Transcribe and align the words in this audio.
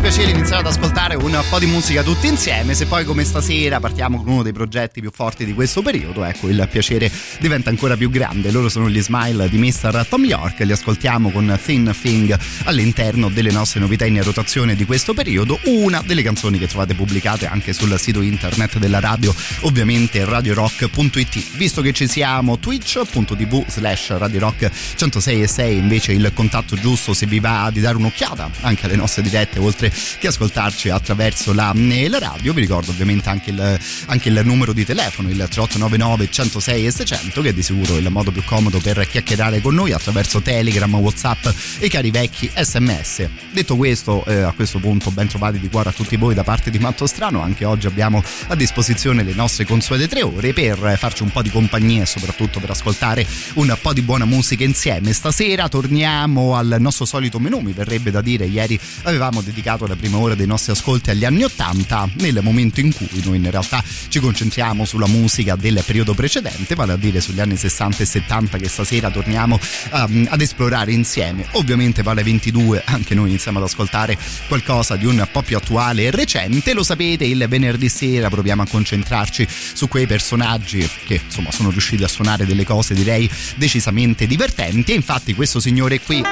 Grande 0.00 0.08
piacere 0.08 0.30
iniziare 0.30 0.62
ad 0.62 0.66
ascoltare 0.66 1.14
un 1.14 1.44
po' 1.48 1.58
di 1.58 1.66
musica 1.66 2.02
tutti 2.02 2.26
insieme. 2.26 2.74
Se 2.74 2.86
poi 2.86 3.04
come 3.04 3.24
stasera 3.24 3.80
partiamo 3.80 4.22
con 4.22 4.32
uno 4.32 4.42
dei 4.42 4.52
progetti 4.52 5.00
più 5.00 5.10
forti 5.12 5.44
di 5.44 5.52
questo 5.52 5.82
periodo, 5.82 6.24
ecco 6.24 6.48
il 6.48 6.68
piacere 6.70 7.10
diventa 7.38 7.70
ancora 7.70 7.96
più 7.96 8.10
grande. 8.10 8.50
Loro 8.50 8.68
sono 8.68 8.88
gli 8.88 9.00
Smile 9.00 9.48
di 9.48 9.58
Mr. 9.58 10.06
Tom 10.08 10.24
York, 10.24 10.60
li 10.60 10.72
ascoltiamo 10.72 11.30
con 11.30 11.58
Thin 11.62 11.94
Thing 12.00 12.36
all'interno 12.64 13.28
delle 13.28 13.50
nostre 13.50 13.80
novità 13.80 14.06
in 14.06 14.22
rotazione 14.22 14.74
di 14.74 14.84
questo 14.84 15.12
periodo. 15.12 15.58
Una 15.64 16.02
delle 16.04 16.22
canzoni 16.22 16.58
che 16.58 16.66
trovate 16.66 16.94
pubblicate 16.94 17.46
anche 17.46 17.72
sul 17.72 17.98
sito 17.98 18.22
internet 18.22 18.78
della 18.78 19.00
radio, 19.00 19.34
ovviamente 19.60 20.24
radiorock.it. 20.24 21.56
Visto 21.56 21.82
che 21.82 21.92
ci 21.92 22.08
siamo, 22.08 22.58
twitch.tv 22.58 23.64
slash 23.68 24.16
radiorock 24.16 24.70
106 24.96 25.42
e 25.42 25.46
6 25.46 25.76
invece 25.76 26.12
il 26.12 26.30
contatto 26.34 26.76
giusto 26.76 27.12
se 27.12 27.26
vi 27.26 27.40
va 27.40 27.70
di 27.72 27.80
dare 27.80 27.96
un'occhiata 27.96 28.50
anche 28.60 28.86
alle 28.86 28.96
nostre 28.96 29.22
dirette 29.22 29.58
oltre 29.58 29.89
che 30.18 30.26
ascoltarci 30.26 30.88
attraverso 30.90 31.52
la, 31.52 31.72
eh, 31.74 32.08
la 32.08 32.18
radio. 32.18 32.52
Vi 32.52 32.60
ricordo 32.60 32.90
ovviamente 32.90 33.28
anche 33.28 33.50
il, 33.50 33.78
anche 34.06 34.28
il, 34.28 34.40
numero 34.44 34.72
di 34.72 34.84
telefono 34.84 35.28
il 35.28 35.36
3899 35.36 36.30
106 36.30 36.86
e 36.86 36.90
600 36.90 37.42
che 37.42 37.48
è 37.48 37.52
di 37.52 37.62
sicuro 37.62 37.96
il 37.96 38.08
modo 38.10 38.30
più 38.30 38.44
comodo 38.44 38.78
per 38.78 39.06
chiacchierare 39.06 39.60
con 39.60 39.74
noi 39.74 39.92
attraverso 39.92 40.40
telegram 40.40 40.94
whatsapp 40.94 41.46
e 41.78 41.88
cari 41.88 42.10
vecchi 42.10 42.50
sms 42.54 43.28
detto 43.52 43.76
questo 43.76 44.24
eh, 44.26 44.40
a 44.40 44.52
questo 44.52 44.78
punto 44.78 45.10
ben 45.10 45.28
trovati 45.28 45.58
di 45.58 45.68
cuore 45.68 45.90
a 45.90 45.92
tutti 45.92 46.16
voi 46.16 46.34
da 46.34 46.44
parte 46.44 46.70
di 46.70 46.78
Matto 46.78 47.06
Strano. 47.06 47.40
Anche 47.40 47.64
oggi 47.64 47.86
abbiamo 47.86 48.22
a 48.48 48.54
disposizione 48.54 49.22
le 49.22 49.34
nostre 49.34 49.64
consuete 49.64 50.08
tre 50.08 50.22
ore 50.22 50.52
per 50.52 50.96
farci 50.98 51.22
un 51.22 51.30
po' 51.30 51.42
di 51.42 51.50
compagnia 51.50 52.02
e 52.02 52.06
soprattutto 52.06 52.60
per 52.60 52.70
ascoltare 52.70 53.26
un 53.54 53.76
po' 53.80 53.92
di 53.92 54.02
buona 54.02 54.24
musica 54.24 54.64
insieme. 54.64 55.12
Stasera 55.12 55.68
torniamo 55.68 56.56
al 56.56 56.76
nostro 56.78 57.04
solito 57.04 57.38
menù 57.38 57.58
mi 57.58 57.72
verrebbe 57.72 58.10
da 58.10 58.20
dire. 58.20 58.46
Ieri 58.46 58.78
avevamo 59.02 59.30
avevamo 59.30 59.42
dedicato 59.80 59.86
la 59.86 59.96
prima 59.96 60.18
ora 60.18 60.34
dei 60.34 60.46
nostri 60.46 60.72
ascolti 60.72 61.10
agli 61.10 61.24
anni 61.24 61.44
80 61.44 62.10
nel 62.14 62.40
momento 62.42 62.80
in 62.80 62.92
cui 62.92 63.22
noi 63.24 63.36
in 63.36 63.50
realtà 63.50 63.82
ci 64.08 64.18
concentriamo 64.18 64.84
sulla 64.84 65.06
musica 65.06 65.56
del 65.56 65.82
periodo 65.84 66.14
precedente, 66.14 66.74
vale 66.74 66.92
a 66.92 66.96
dire 66.96 67.20
sugli 67.20 67.40
anni 67.40 67.56
60 67.56 68.02
e 68.02 68.06
70 68.06 68.58
che 68.58 68.68
stasera 68.68 69.10
torniamo 69.10 69.58
um, 69.92 70.26
ad 70.28 70.40
esplorare 70.40 70.92
insieme. 70.92 71.46
Ovviamente 71.52 72.02
vale 72.02 72.22
22, 72.22 72.82
anche 72.84 73.14
noi 73.14 73.28
iniziamo 73.28 73.58
ad 73.58 73.64
ascoltare 73.64 74.18
qualcosa 74.48 74.96
di 74.96 75.06
un 75.06 75.26
po' 75.30 75.42
più 75.42 75.56
attuale 75.56 76.02
e 76.04 76.10
recente, 76.10 76.74
lo 76.74 76.82
sapete, 76.82 77.24
il 77.24 77.46
venerdì 77.48 77.88
sera 77.88 78.28
proviamo 78.28 78.62
a 78.62 78.66
concentrarci 78.66 79.46
su 79.48 79.88
quei 79.88 80.06
personaggi 80.06 80.88
che 81.06 81.20
insomma 81.24 81.50
sono 81.52 81.70
riusciti 81.70 82.02
a 82.02 82.08
suonare 82.08 82.44
delle 82.44 82.64
cose 82.64 82.94
direi 82.94 83.30
decisamente 83.56 84.26
divertenti 84.26 84.92
e 84.92 84.94
infatti 84.94 85.34
questo 85.34 85.60
signore 85.60 86.00
qui 86.00 86.22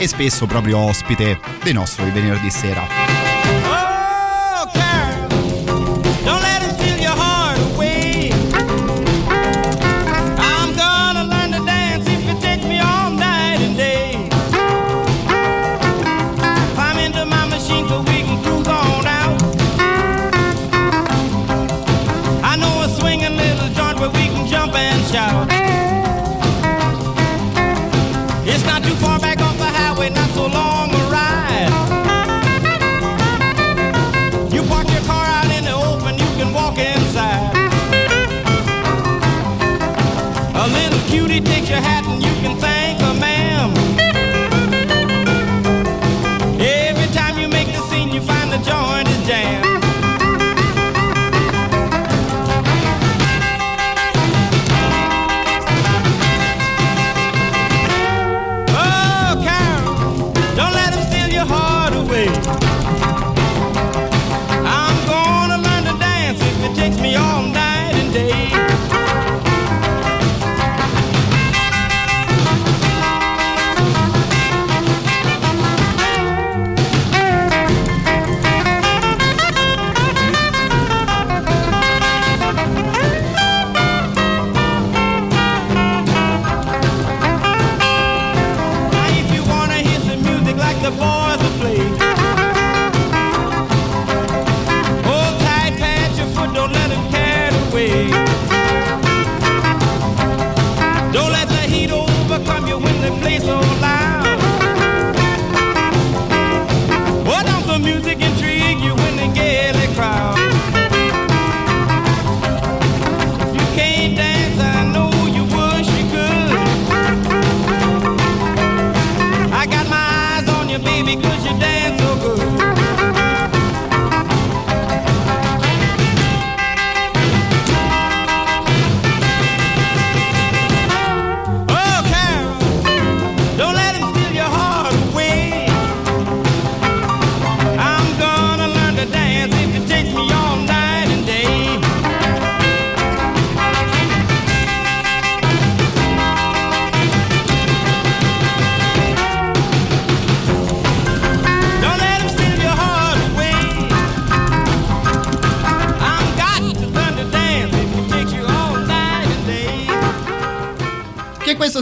e 0.00 0.08
spesso 0.08 0.46
proprio 0.46 0.78
ospite 0.78 1.38
dei 1.62 1.74
nostri 1.74 2.10
venerdì 2.10 2.50
sera. 2.50 3.59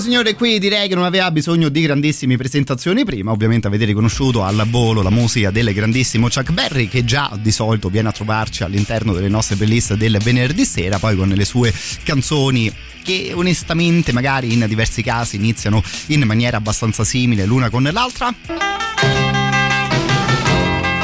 Signore 0.01 0.35
qui 0.35 0.59
direi 0.59 0.89
che 0.89 0.95
non 0.95 1.05
aveva 1.05 1.31
bisogno 1.31 1.69
di 1.69 1.81
grandissime 1.81 2.37
presentazioni 2.37 3.05
prima, 3.05 3.33
ovviamente 3.33 3.67
avete 3.67 3.85
riconosciuto 3.85 4.43
al 4.45 4.67
volo 4.69 5.03
la 5.03 5.11
musica 5.11 5.51
del 5.51 5.73
grandissimo 5.73 6.29
Chuck 6.29 6.53
Berry 6.53 6.89
che 6.89 7.05
già 7.05 7.31
di 7.41 7.51
solito 7.51 7.89
viene 7.89 8.09
a 8.09 8.13
trovarci 8.13 8.63
all'interno 8.63 9.13
delle 9.13 9.29
nostre 9.29 9.57
playlist 9.57 9.95
del 9.95 10.19
venerdì 10.23 10.65
sera, 10.65 10.99
poi 10.99 11.17
con 11.17 11.29
le 11.29 11.45
sue 11.45 11.73
canzoni 12.03 12.73
che 13.03 13.33
onestamente 13.35 14.13
magari 14.13 14.53
in 14.53 14.65
diversi 14.69 15.03
casi 15.03 15.37
iniziano 15.37 15.83
in 16.07 16.23
maniera 16.23 16.59
abbastanza 16.59 17.05
simile 17.05 17.45
l'una 17.45 17.71
con 17.71 17.83
l'altra. 17.83 19.38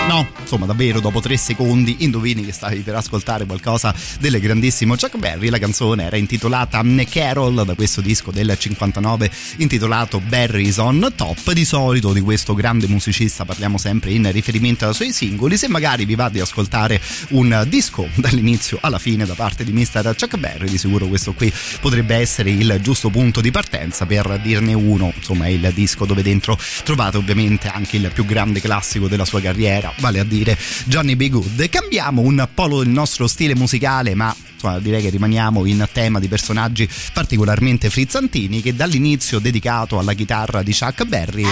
No, 0.07 0.29
insomma, 0.39 0.67
davvero 0.67 1.01
dopo 1.01 1.21
tre 1.21 1.37
secondi 1.39 1.97
indovini 2.01 2.45
che 2.45 2.53
stavi 2.53 2.81
per 2.81 2.95
ascoltare 2.95 3.47
qualcosa 3.47 3.93
del 4.21 4.39
grandissimo 4.39 4.97
Chuck 4.97 5.17
Berry. 5.17 5.49
La 5.49 5.59
canzone 5.59 6.05
era 6.05 6.17
intitolata 6.17 6.83
Carol 7.09 7.65
da 7.65 7.75
questo 7.75 8.03
disco 8.03 8.31
del 8.31 8.55
59 8.57 9.31
intitolato 9.57 10.21
Berry's 10.21 10.77
on 10.77 11.11
Top. 11.17 11.53
Di 11.53 11.65
solito 11.65 12.13
di 12.13 12.21
questo 12.21 12.55
grande 12.55 12.87
musicista 12.87 13.47
parliamo 13.47 13.79
sempre 13.79 14.13
in 14.13 14.31
riferimento 14.31 14.87
ai 14.87 14.95
suoi 14.95 15.13
singoli. 15.13 15.57
Se 15.57 15.69
magari 15.69 16.05
vi 16.05 16.15
va 16.15 16.29
di 16.29 16.39
ascoltare 16.39 17.01
un 17.31 17.65
disco 17.67 18.07
dall'inizio 18.15 18.79
alla 18.83 18.99
fine 18.99 19.25
da 19.25 19.35
parte 19.35 19.65
di 19.65 19.73
Mr. 19.73 20.15
Chuck 20.19 20.37
Berry, 20.37 20.69
di 20.69 20.79
sicuro 20.79 21.07
questo 21.07 21.33
qui 21.33 21.53
potrebbe 21.81 22.17
essere 22.17 22.51
il 22.51 22.79
giusto 22.83 23.09
punto 23.09 23.41
di 23.41 23.51
partenza 23.51 24.05
per 24.05 24.39
dirne 24.43 24.75
uno. 24.75 25.13
Insomma, 25.17 25.47
è 25.47 25.49
il 25.49 25.73
disco 25.75 26.05
dove 26.05 26.23
dentro 26.23 26.59
trovate 26.85 27.17
ovviamente 27.17 27.69
anche 27.69 27.97
il 27.97 28.11
più 28.13 28.27
grande 28.27 28.61
classico 28.61 29.09
della 29.09 29.25
sua 29.25 29.41
carriera, 29.41 29.93
vale 29.99 30.21
a 30.21 30.25
dire 30.25 30.59
Johnny 30.85 31.17
B. 31.17 31.29
Good. 31.29 31.69
Cambiamo 31.69 32.23
un 32.23 32.47
po' 32.53 32.83
il 32.83 32.89
nostro 32.89 33.27
stile 33.27 33.55
musicale, 33.55 34.15
ma 34.15 34.35
direi 34.81 35.03
che 35.03 35.11
rimaniamo 35.11 35.67
in 35.67 35.87
tema 35.93 36.19
di 36.19 36.29
personaggi 36.29 36.89
particolarmente 37.13 37.91
frizzantini 37.91 38.63
che 38.63 38.75
dall'inizio 38.75 39.39
dedicato 39.39 39.99
alla 39.99 40.15
chitarra 40.15 40.63
di 40.63 40.75
Chuck 40.75 41.05
Berry. 41.05 41.45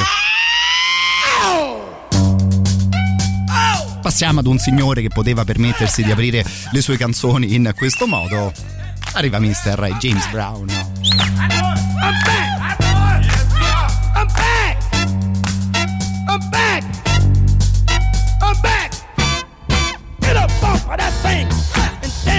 Passiamo 4.01 4.41
ad 4.41 4.47
un 4.47 4.59
signore 4.59 5.01
che 5.01 5.09
poteva 5.09 5.45
permettersi 5.45 6.03
di 6.03 6.11
aprire 6.11 6.45
le 6.73 6.81
sue 6.81 6.97
canzoni 6.97 7.55
in 7.55 7.73
questo 7.77 8.07
modo. 8.07 8.53
Arriva 9.13 9.39
Mr. 9.39 9.97
James 9.99 10.29
Brown. 10.31 10.67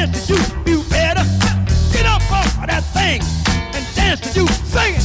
Dance 0.05 0.27
to 0.27 0.33
you 0.33 0.39
feel 0.65 0.83
better. 0.89 1.23
Get 1.93 2.05
up 2.05 2.21
off 2.31 2.61
of 2.61 2.67
that 2.67 2.83
thing 2.93 3.21
and 3.73 3.95
dance 3.95 4.33
to 4.33 4.41
you. 4.41 4.47
Sing 4.47 4.95
it 4.95 5.02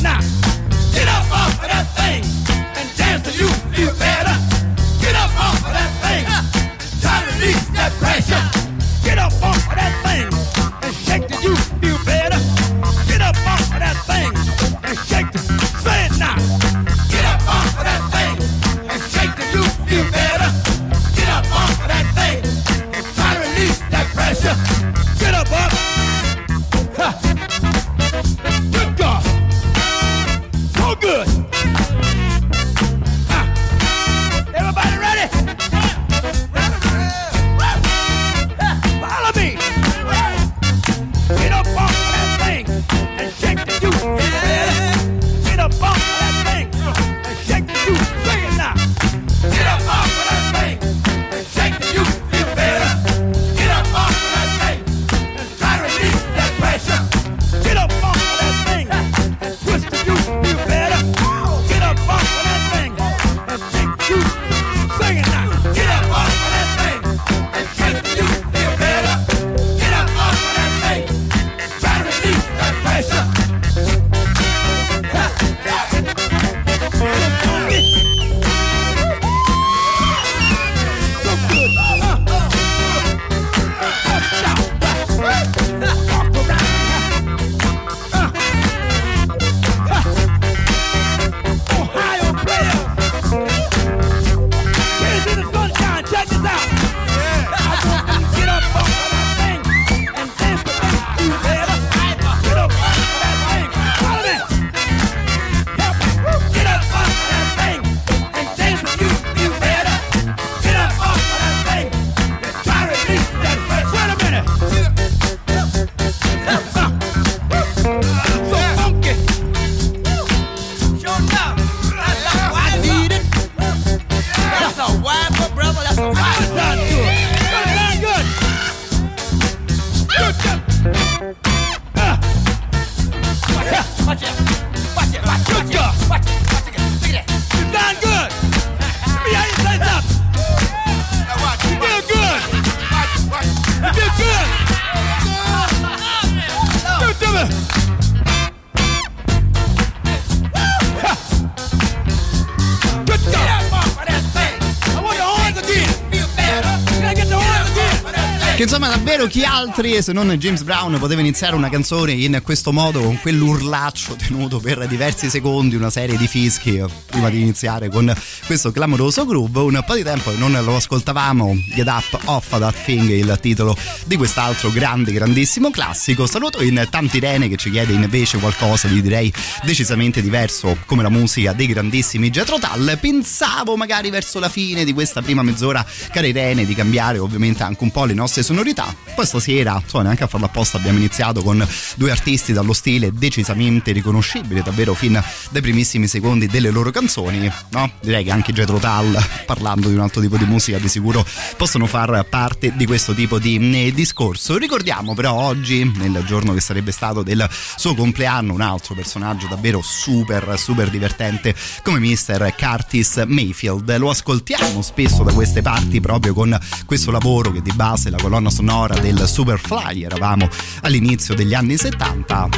chi 159.39 159.45
altri 159.45 160.03
se 160.03 160.13
non 160.13 160.29
James 160.31 160.63
Brown 160.65 160.99
poteva 160.99 161.21
iniziare 161.21 161.55
una 161.55 161.69
canzone 161.69 162.11
in 162.11 162.41
questo 162.43 162.73
modo 162.73 163.01
con 163.01 163.21
quell'urlaccio 163.21 164.17
tenuto 164.17 164.59
per 164.59 164.89
diversi 164.89 165.31
secondi, 165.31 165.77
una 165.77 165.91
serie 165.91 166.17
di 166.17 166.27
fischi 166.27 166.83
prima 167.07 167.31
di 167.31 167.43
iniziare 167.43 167.89
con 167.89 168.13
questo 168.47 168.73
clamoroso 168.73 169.25
groove. 169.25 169.61
Un 169.61 169.85
po' 169.87 169.95
di 169.95 170.03
tempo 170.03 170.33
non 170.37 170.59
lo 170.65 170.75
ascoltavamo, 170.75 171.55
Get 171.73 171.87
Up 171.87 172.21
Off 172.25 172.59
That 172.59 172.83
Thing, 172.85 173.09
il 173.11 173.39
titolo 173.41 173.77
di 174.09 174.17
quest'altro 174.17 174.71
grande, 174.71 175.13
grandissimo 175.13 175.71
classico. 175.71 176.27
Saluto 176.27 176.63
in 176.63 176.87
Tanti 176.89 177.21
Rene 177.21 177.47
che 177.47 177.57
ci 177.57 177.71
chiede 177.71 177.93
invece 177.93 178.39
qualcosa 178.39 178.89
di 178.89 179.03
direi 179.03 179.31
decisamente 179.63 180.23
diverso 180.23 180.79
come 180.87 181.03
la 181.03 181.11
musica 181.11 181.53
dei 181.53 181.67
grandissimi 181.67 182.31
Jetro 182.31 182.59
Tull. 182.59 182.99
Pensavo 182.99 183.77
magari 183.77 184.09
verso 184.09 184.39
la 184.39 184.49
fine 184.49 184.85
di 184.85 184.95
questa 184.95 185.21
prima 185.21 185.43
mezz'ora, 185.43 185.85
care 186.11 186.29
Irene, 186.29 186.65
di 186.65 186.75
cambiare 186.75 187.19
ovviamente 187.19 187.63
anche 187.63 187.85
un 187.85 187.91
po' 187.91 188.07
le 188.07 188.15
nostre 188.15 188.43
sonorità. 188.43 188.95
Poi 189.15 189.27
stasera, 189.27 189.81
so, 189.85 190.01
neanche 190.01 190.25
a 190.25 190.27
farlo 190.27 190.47
apposta, 190.47 190.79
abbiamo 190.79 190.97
iniziato 190.97 191.43
con 191.43 191.67
due 191.97 192.11
artisti 192.11 192.55
dallo 192.55 192.73
stile 192.73 193.13
decisamente 193.13 193.93
riconoscibile, 193.93 194.63
davvero 194.63 194.95
fin 194.95 195.23
dai 195.51 195.61
primissimi 195.61 196.07
secondi 196.07 196.47
delle 196.47 196.71
loro 196.71 196.91
canzoni, 196.91 197.53
no? 197.71 197.93
Direi 198.01 198.25
che 198.25 198.31
anche 198.31 198.55
Jetro 198.55 198.79
Tull, 198.79 199.23
parlando 199.45 199.89
di 199.89 199.95
un 199.95 200.01
altro 200.01 200.23
tipo 200.23 200.39
di 200.39 200.47
musica, 200.47 200.79
di 200.79 200.89
sicuro 200.89 201.27
possono 201.59 201.85
far 201.85 202.25
parte 202.27 202.73
di 202.75 202.87
questo 202.87 203.13
tipo 203.13 203.39
di 203.39 203.57
eh, 203.89 203.93
discorso. 203.99 204.57
Ricordiamo 204.59 205.13
però 205.13 205.33
oggi, 205.33 205.83
nel 205.97 206.23
giorno 206.25 206.53
che 206.53 206.61
sarebbe 206.61 206.93
stato 206.93 207.25
del 207.25 207.49
suo 207.51 207.97
compleanno, 207.97 208.53
un 208.53 208.61
altro 208.61 208.95
personaggio 208.95 209.49
davvero 209.49 209.83
super, 209.83 210.57
super 210.57 210.89
divertente 210.89 211.53
come 211.83 211.99
Mr. 211.99 212.55
Curtis 212.57 213.25
Mayfield. 213.27 213.97
Lo 213.97 214.11
ascoltiamo 214.11 214.83
spesso 214.83 215.25
da 215.25 215.33
queste 215.33 215.63
parti 215.63 216.01
proprio 216.01 216.33
con 216.33 216.57
questo 216.87 217.11
lavoro 217.11 217.51
che 217.51 217.61
di 217.61 217.73
base 217.73 218.07
è 218.07 218.13
la 218.13 218.23
colonna 218.23 218.51
sonora 218.51 218.97
del 219.01 219.27
Superfly. 219.27 220.05
Eravamo 220.05 220.49
all'inizio 220.83 221.35
degli 221.35 221.55
anni 221.55 221.77
70. 221.77 222.49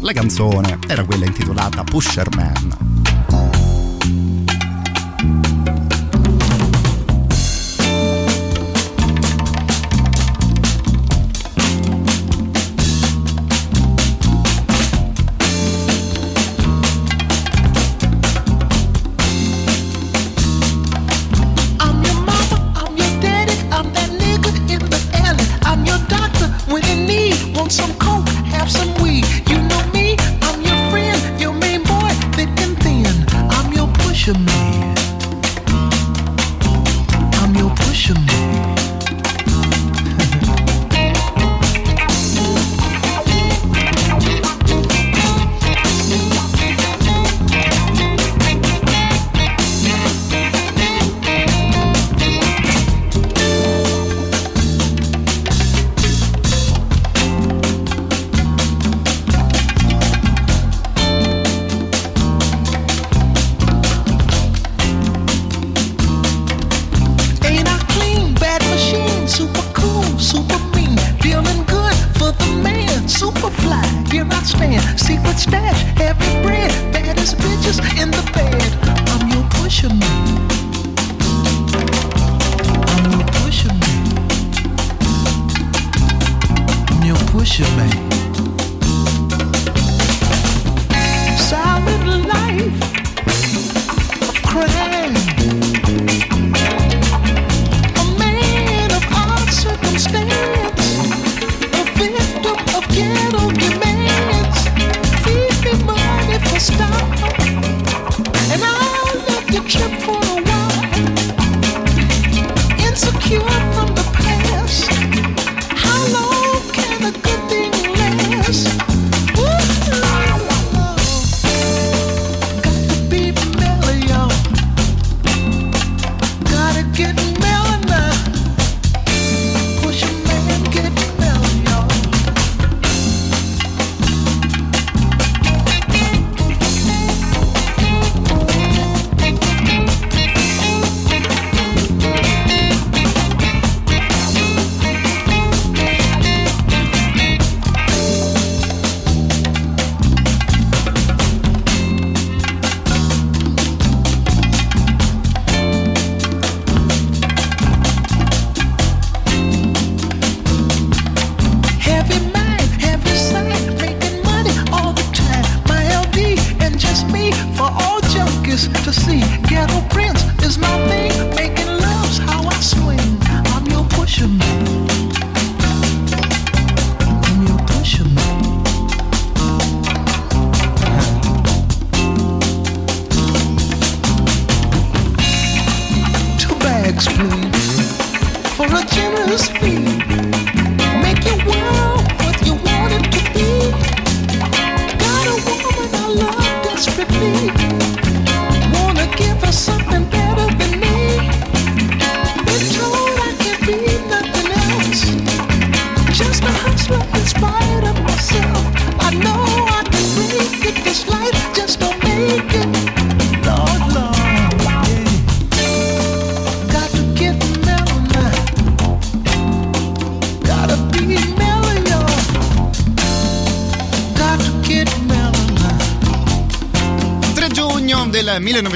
La 0.00 0.12
canzone 0.12 0.78
era 0.86 1.02
quella 1.04 1.24
intitolata 1.24 1.82
Pusher 1.82 2.28
Man. 2.36 2.87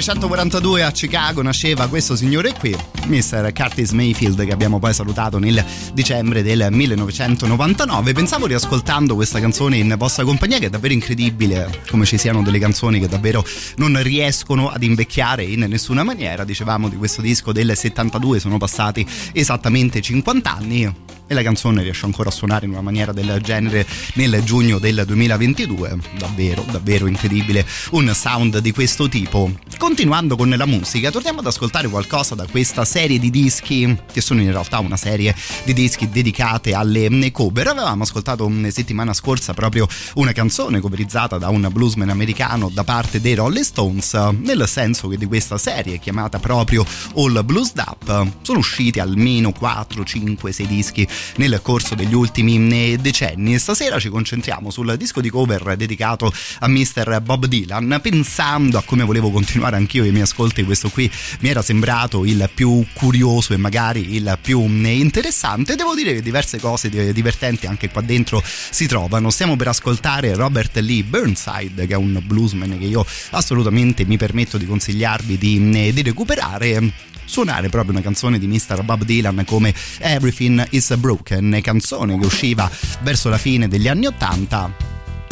1942 0.03 0.83
a 0.83 0.91
Chicago 0.91 1.43
nasceva 1.43 1.87
questo 1.87 2.17
signore 2.17 2.53
qui, 2.59 2.77
Mr. 3.07 3.53
Curtis 3.53 3.93
Mayfield, 3.93 4.45
che 4.45 4.51
abbiamo 4.51 4.81
poi 4.81 4.93
salutato 4.93 5.39
nel 5.39 5.65
dicembre 5.93 6.43
del 6.43 6.67
1999. 6.73 8.13
Pensavo 8.13 8.47
riascoltando 8.47 9.15
questa 9.15 9.39
canzone 9.39 9.77
in 9.77 9.95
vostra 9.97 10.25
compagnia 10.25 10.59
che 10.59 10.67
è 10.67 10.71
davvero 10.71 10.93
incredibile 10.93 11.83
come 11.89 12.05
ci 12.05 12.19
siano 12.19 12.43
delle 12.43 12.59
canzoni 12.59 12.99
che 12.99 13.07
davvero 13.07 13.45
non 13.77 14.03
riescono 14.03 14.71
ad 14.71 14.83
invecchiare 14.83 15.45
in 15.45 15.61
nessuna 15.69 16.03
maniera. 16.03 16.43
Dicevamo 16.43 16.89
di 16.89 16.97
questo 16.97 17.21
disco 17.21 17.53
del 17.53 17.77
72, 17.77 18.41
sono 18.41 18.59
passati 18.59 19.07
esattamente 19.33 20.01
50 20.01 20.53
anni 20.53 21.12
e 21.33 21.35
la 21.35 21.43
canzone 21.43 21.83
riesce 21.83 22.05
ancora 22.05 22.29
a 22.29 22.33
suonare 22.33 22.67
in 22.67 22.73
una 22.73 22.83
maniera 22.83 23.13
del 23.13 23.41
genere 23.43 23.87
nel 24.15 24.43
giugno 24.45 24.79
del 24.79 25.03
2022 25.07 25.99
davvero 26.19 26.65
davvero 26.71 27.07
incredibile. 27.07 27.67
Un 27.91 28.13
sound 28.15 28.59
di 28.59 28.71
questo 28.73 29.09
tipo. 29.09 29.51
Continuando 29.79 30.37
con 30.37 30.51
la 30.51 30.67
musica 30.67 31.11
torniamo 31.11 31.41
ad 31.41 31.47
ascoltare 31.47 31.89
qualcosa 31.89 32.35
da 32.35 32.47
questa 32.47 32.85
serie 32.85 33.19
di 33.19 33.31
dischi 33.31 33.99
che 34.13 34.21
sono 34.21 34.41
in 34.41 34.51
realtà 34.51 34.79
una 34.79 34.97
serie 34.97 35.35
di 35.65 35.73
dischi 35.73 36.09
dedicate 36.09 36.75
alle 36.75 37.31
cover. 37.33 37.69
Avevamo 37.69 38.03
ascoltato 38.03 38.47
una 38.47 38.71
settimana 38.71 39.13
scorsa 39.13 39.55
proprio 39.55 39.89
una 40.15 40.33
canzone 40.33 40.81
coverizzata 40.81 41.39
da 41.39 41.49
un 41.49 41.69
bluesman 41.73 42.11
americano 42.11 42.71
da 42.73 42.85
parte 42.85 43.21
dei 43.21 43.35
Rolling 43.35 43.65
Stones 43.65 44.13
nel 44.13 44.65
senso 44.69 45.09
che 45.09 45.17
di 45.17 45.27
questa 45.27 45.59
serie 45.59 45.99
chiamata 45.99 46.39
proprio 46.39 46.85
All 47.17 47.45
Blues 47.45 47.73
Up 47.77 48.27
sono 48.43 48.59
usciti 48.59 49.01
almeno 49.01 49.53
4, 49.53 50.05
5, 50.05 50.53
6 50.53 50.67
dischi 50.67 51.09
nel 51.37 51.61
corso 51.63 51.95
degli 51.95 52.15
ultimi 52.15 52.93
eh, 52.93 52.99
decenni. 52.99 53.59
Stasera 53.59 53.99
ci 53.99 54.09
concentriamo 54.09 54.71
sul 54.71 54.97
disco 54.97 55.21
di 55.21 55.31
cover 55.31 55.77
dedicato 55.77 56.33
a 56.61 56.69
Mr. 56.69 57.21
Bob 57.23 57.47
Dylan, 57.47 57.99
pensando 58.03 58.79
a 58.79 58.83
come 58.83 59.05
volevo 59.05 59.31
continuare 59.31 59.77
anch'io 59.77 60.05
i 60.05 60.11
miei 60.11 60.23
ascolti, 60.23 60.65
questo 60.65 60.89
qui 60.89 61.11
mi 61.41 61.49
era 61.49 61.63
sembrato 61.63 62.25
il 62.25 62.51
più 62.55 62.85
curioso 62.93 63.53
e 63.53 63.57
magari 63.57 64.15
il 64.15 64.39
più 64.41 64.61
eh, 64.61 64.97
interessante. 64.99 65.75
Devo 65.75 65.95
dire 65.95 66.15
che 66.15 66.23
diverse 66.23 66.59
cose 66.59 66.89
divertenti 67.13 67.67
anche 67.67 67.91
qua 67.91 68.01
dentro 68.03 68.43
si 68.45 68.87
trovano. 68.87 69.31
Stiamo 69.31 69.57
per 69.57 69.69
ascoltare 69.69 70.35
Robert 70.35 70.77
Lee 70.79 71.05
Burnside, 71.05 71.87
che 71.87 71.95
è 71.95 71.97
un 71.97 72.21
bluesman 72.25 72.79
che 72.79 72.85
io 72.85 73.05
assolutamente 73.31 74.05
mi 74.05 74.17
permetto 74.17 74.59
di 74.59 74.67
consigliarvi 74.67 75.39
di, 75.39 75.71
eh, 75.75 75.93
di 75.93 76.03
recuperare 76.03 77.11
suonare 77.25 77.69
proprio 77.69 77.93
una 77.93 78.03
canzone 78.03 78.39
di 78.39 78.47
Mr. 78.47 78.83
Bob 78.83 79.05
Dylan 79.05 79.45
come 79.47 79.75
Everything 79.99 80.67
is 80.71 80.95
Broken, 80.97 81.59
canzone 81.63 82.19
che 82.19 82.27
usciva 82.27 82.71
verso 83.01 83.29
la 83.29 83.39
fine 83.39 83.69
degli 83.69 83.89
anni 83.89 84.07
Ottanta 84.07 84.73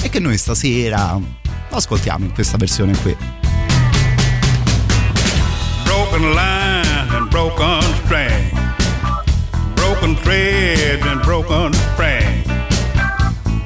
e 0.02 0.08
che 0.08 0.18
noi 0.18 0.38
stasera 0.38 1.18
ascoltiamo 1.70 2.24
in 2.24 2.32
questa 2.32 2.56
versione 2.56 2.96
qui. 2.98 3.16
Broken 5.84 6.32
line 6.32 7.10
and 7.10 7.28
broken 7.28 7.82
string, 8.04 8.50
broken 9.74 10.16
thread 10.16 11.02
and 11.02 11.22
broken 11.22 11.72
spring, 11.72 12.42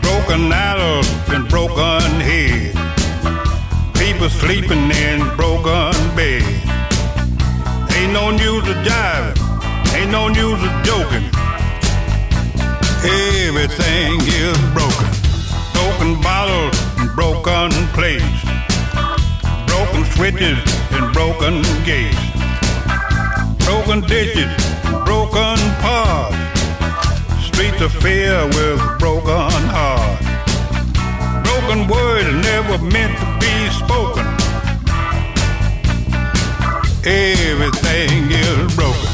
broken 0.00 0.52
arrows 0.52 1.08
and 1.28 1.48
broken 1.48 2.20
head, 2.20 2.74
people 3.94 4.28
sleeping 4.28 4.90
in 4.90 5.30
broken 5.36 5.92
beds. 6.14 6.73
Ain't 8.04 8.12
no 8.12 8.30
news 8.30 8.68
of 8.68 8.84
diving, 8.84 9.42
ain't 9.96 10.11
no 10.11 10.28
news 10.28 10.61
of 10.62 10.73
joking. 10.84 11.25
Everything 13.02 14.20
is 14.28 14.58
broken. 14.76 15.08
Broken 15.73 16.20
bottles 16.20 16.76
and 16.99 17.08
broken 17.16 17.70
plates. 17.96 18.44
Broken 19.66 20.04
switches 20.12 20.61
and 20.92 21.14
broken 21.14 21.62
gates. 21.87 22.20
Broken 23.64 24.02
dishes, 24.02 24.52
broken 25.06 25.56
pots. 25.80 26.37
Streets 27.46 27.80
of 27.80 27.90
fear 28.02 28.44
with 28.49 28.80
broken 28.99 29.62
hearts. 29.73 30.26
Broken 31.49 31.88
words 31.88 32.28
never 32.44 32.76
meant 32.84 33.16
to 33.16 33.26
be 33.40 33.70
spoken 33.70 34.23
Everything 37.06 38.30
is 38.30 38.75
broken. 38.75 39.13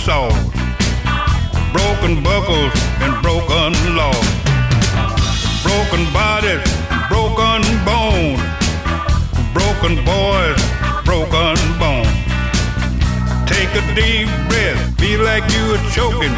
Saws, 0.00 0.32
broken 1.72 2.22
buckles 2.22 2.72
and 3.04 3.12
broken 3.20 3.72
laws, 3.94 4.28
broken 5.62 6.02
bodies, 6.10 6.64
broken 7.12 7.60
bones, 7.84 8.40
broken 9.52 10.02
boys, 10.02 10.60
broken 11.04 11.56
bones. 11.78 12.08
Take 13.46 13.72
a 13.76 13.84
deep 13.94 14.28
breath, 14.48 14.80
feel 14.98 15.20
like 15.22 15.44
you 15.52 15.74
are 15.74 15.84
choking. 15.92 16.34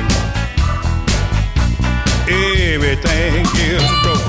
Everything 2.26 3.46
is 3.62 3.82
broken. 4.02 4.21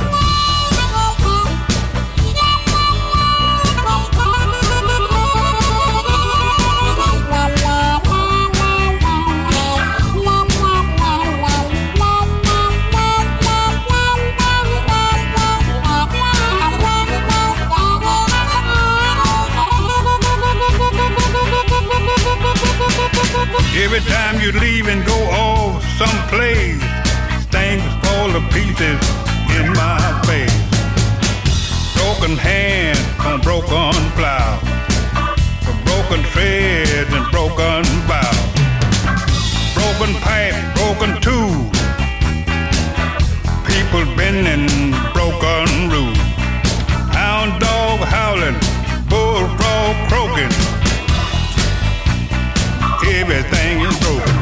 Every 23.96 24.10
time 24.10 24.42
you 24.42 24.52
leave 24.54 24.88
and 24.88 25.06
go 25.06 25.14
off 25.30 25.84
someplace, 26.02 26.82
things 27.54 27.84
fall 28.02 28.28
to 28.34 28.42
pieces 28.50 28.98
in 29.54 29.70
my 29.74 30.02
face. 30.26 30.50
Broken 31.94 32.36
hand 32.36 32.98
on 33.22 33.40
broken 33.42 33.94
plow, 34.18 34.58
broken 35.86 36.24
threads 36.34 37.14
and 37.14 37.30
broken 37.30 37.86
bow, 38.10 38.34
broken 39.78 40.16
pipe, 40.26 40.58
broken 40.74 41.22
tool, 41.22 41.70
people 43.70 44.06
bending 44.18 44.90
broken 45.14 45.70
rules, 45.94 46.18
hound 47.14 47.62
dog 47.62 48.00
howling, 48.00 48.58
bullfrog 49.08 50.10
croaking. 50.10 50.63
Everything 53.06 53.82
is 53.82 54.00
broken. 54.00 54.36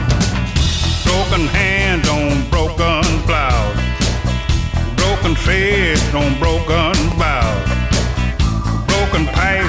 Broken 1.04 1.48
hands 1.48 2.08
on 2.08 2.48
broken 2.50 3.04
plows. 3.26 3.76
Broken 4.96 5.36
threads 5.36 6.14
on 6.14 6.38
broken 6.38 6.94
bows. 7.18 7.68
Broken 8.86 9.26
pipe, 9.34 9.66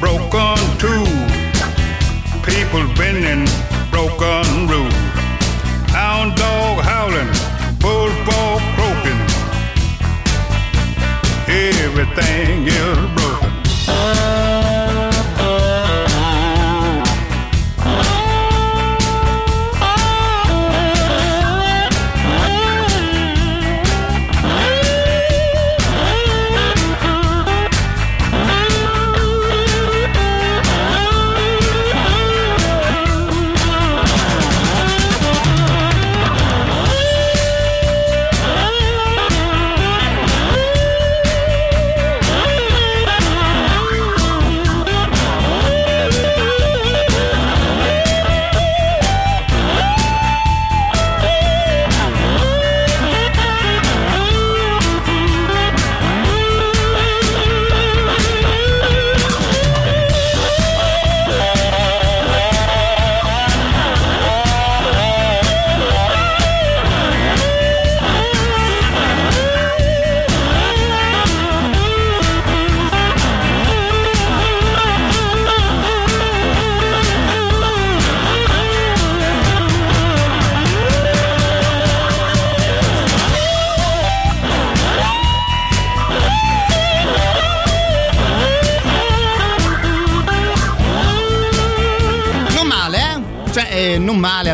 broken 0.00 0.58
tools. 0.82 1.30
People 2.44 2.82
bending 2.98 3.46
broken 3.90 4.66
rules. 4.68 4.94
Hound 5.94 6.34
dog 6.34 6.82
howling, 6.82 7.30
bullfrog 7.78 8.60
croaking. 8.74 9.20
Everything 11.46 12.66
is 12.66 13.13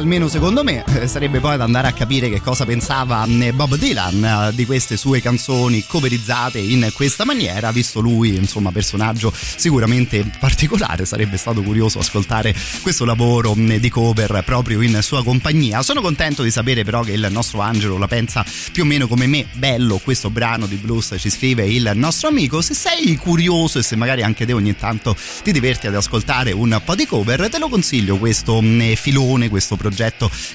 almeno 0.01 0.29
secondo 0.29 0.65
me, 0.65 0.83
Eh, 0.95 1.07
sarebbe 1.07 1.41
poi 1.41 1.57
da 1.59 1.65
andare 1.65 1.87
a 1.87 1.93
capire 1.93 2.31
che 2.31 2.41
cosa 2.41 2.65
pensava 2.65 3.25
eh, 3.27 3.53
Bob 3.53 3.77
Dylan 3.77 4.25
eh, 4.25 4.55
di 4.55 4.65
queste 4.65 4.97
sue 4.97 5.21
canzoni 5.21 5.85
coverizzate 5.87 6.59
in 6.59 6.91
questa 6.95 7.25
maniera, 7.25 7.71
visto 7.71 8.01
lui, 8.01 8.35
insomma, 8.35 8.73
personaggio 8.73 9.33
sicuramente 9.33 10.25
particolare, 10.39 11.05
sarebbe 11.05 11.37
stato 11.37 11.63
curioso 11.63 11.99
ascoltare 11.99 12.55
questo 12.81 13.05
lavoro 13.05 13.55
mh, 13.55 13.77
di 13.77 13.91
cover 13.91 14.43
proprio 14.45 14.81
in 14.81 14.99
sua 15.03 15.23
compagnia. 15.23 15.83
Sono 15.83 16.01
contento 16.01 16.43
di 16.43 16.51
sapere 16.51 16.83
però 16.83 17.03
che 17.03 17.13
il 17.13 17.29
nostro 17.31 17.61
Angelo 17.61 17.99
la 17.99 18.09
pensa 18.09 18.45
più 18.73 18.85
o 18.85 18.87
meno 18.87 19.07
come 19.07 19.27
me, 19.27 19.47
bello 19.53 20.01
questo 20.03 20.31
brano 20.31 20.67
di 20.67 20.77
blues, 20.77 21.15
ci 21.19 21.29
scrive 21.29 21.67
il 21.67 21.93
nostro 21.95 22.29
amico, 22.29 22.63
se 22.63 22.73
sei 22.73 23.17
curioso 23.17 23.79
e 23.79 23.83
se 23.83 23.97
magari 23.97 24.23
anche 24.23 24.47
te 24.47 24.55
ogni 24.55 24.75
tanto 24.77 25.15
ti 25.43 25.53
diverti 25.53 25.87
ad 25.87 25.95
ascoltare 25.95 26.53
un 26.53 26.81
po' 26.85 26.95
di 26.95 27.07
cover, 27.07 27.49
te 27.51 27.59
lo 27.59 27.69
consiglio 27.69 28.17
questo 28.17 28.63
mh, 28.63 28.95
filone, 28.95 29.51
questo 29.51 29.77
progetto 29.77 29.89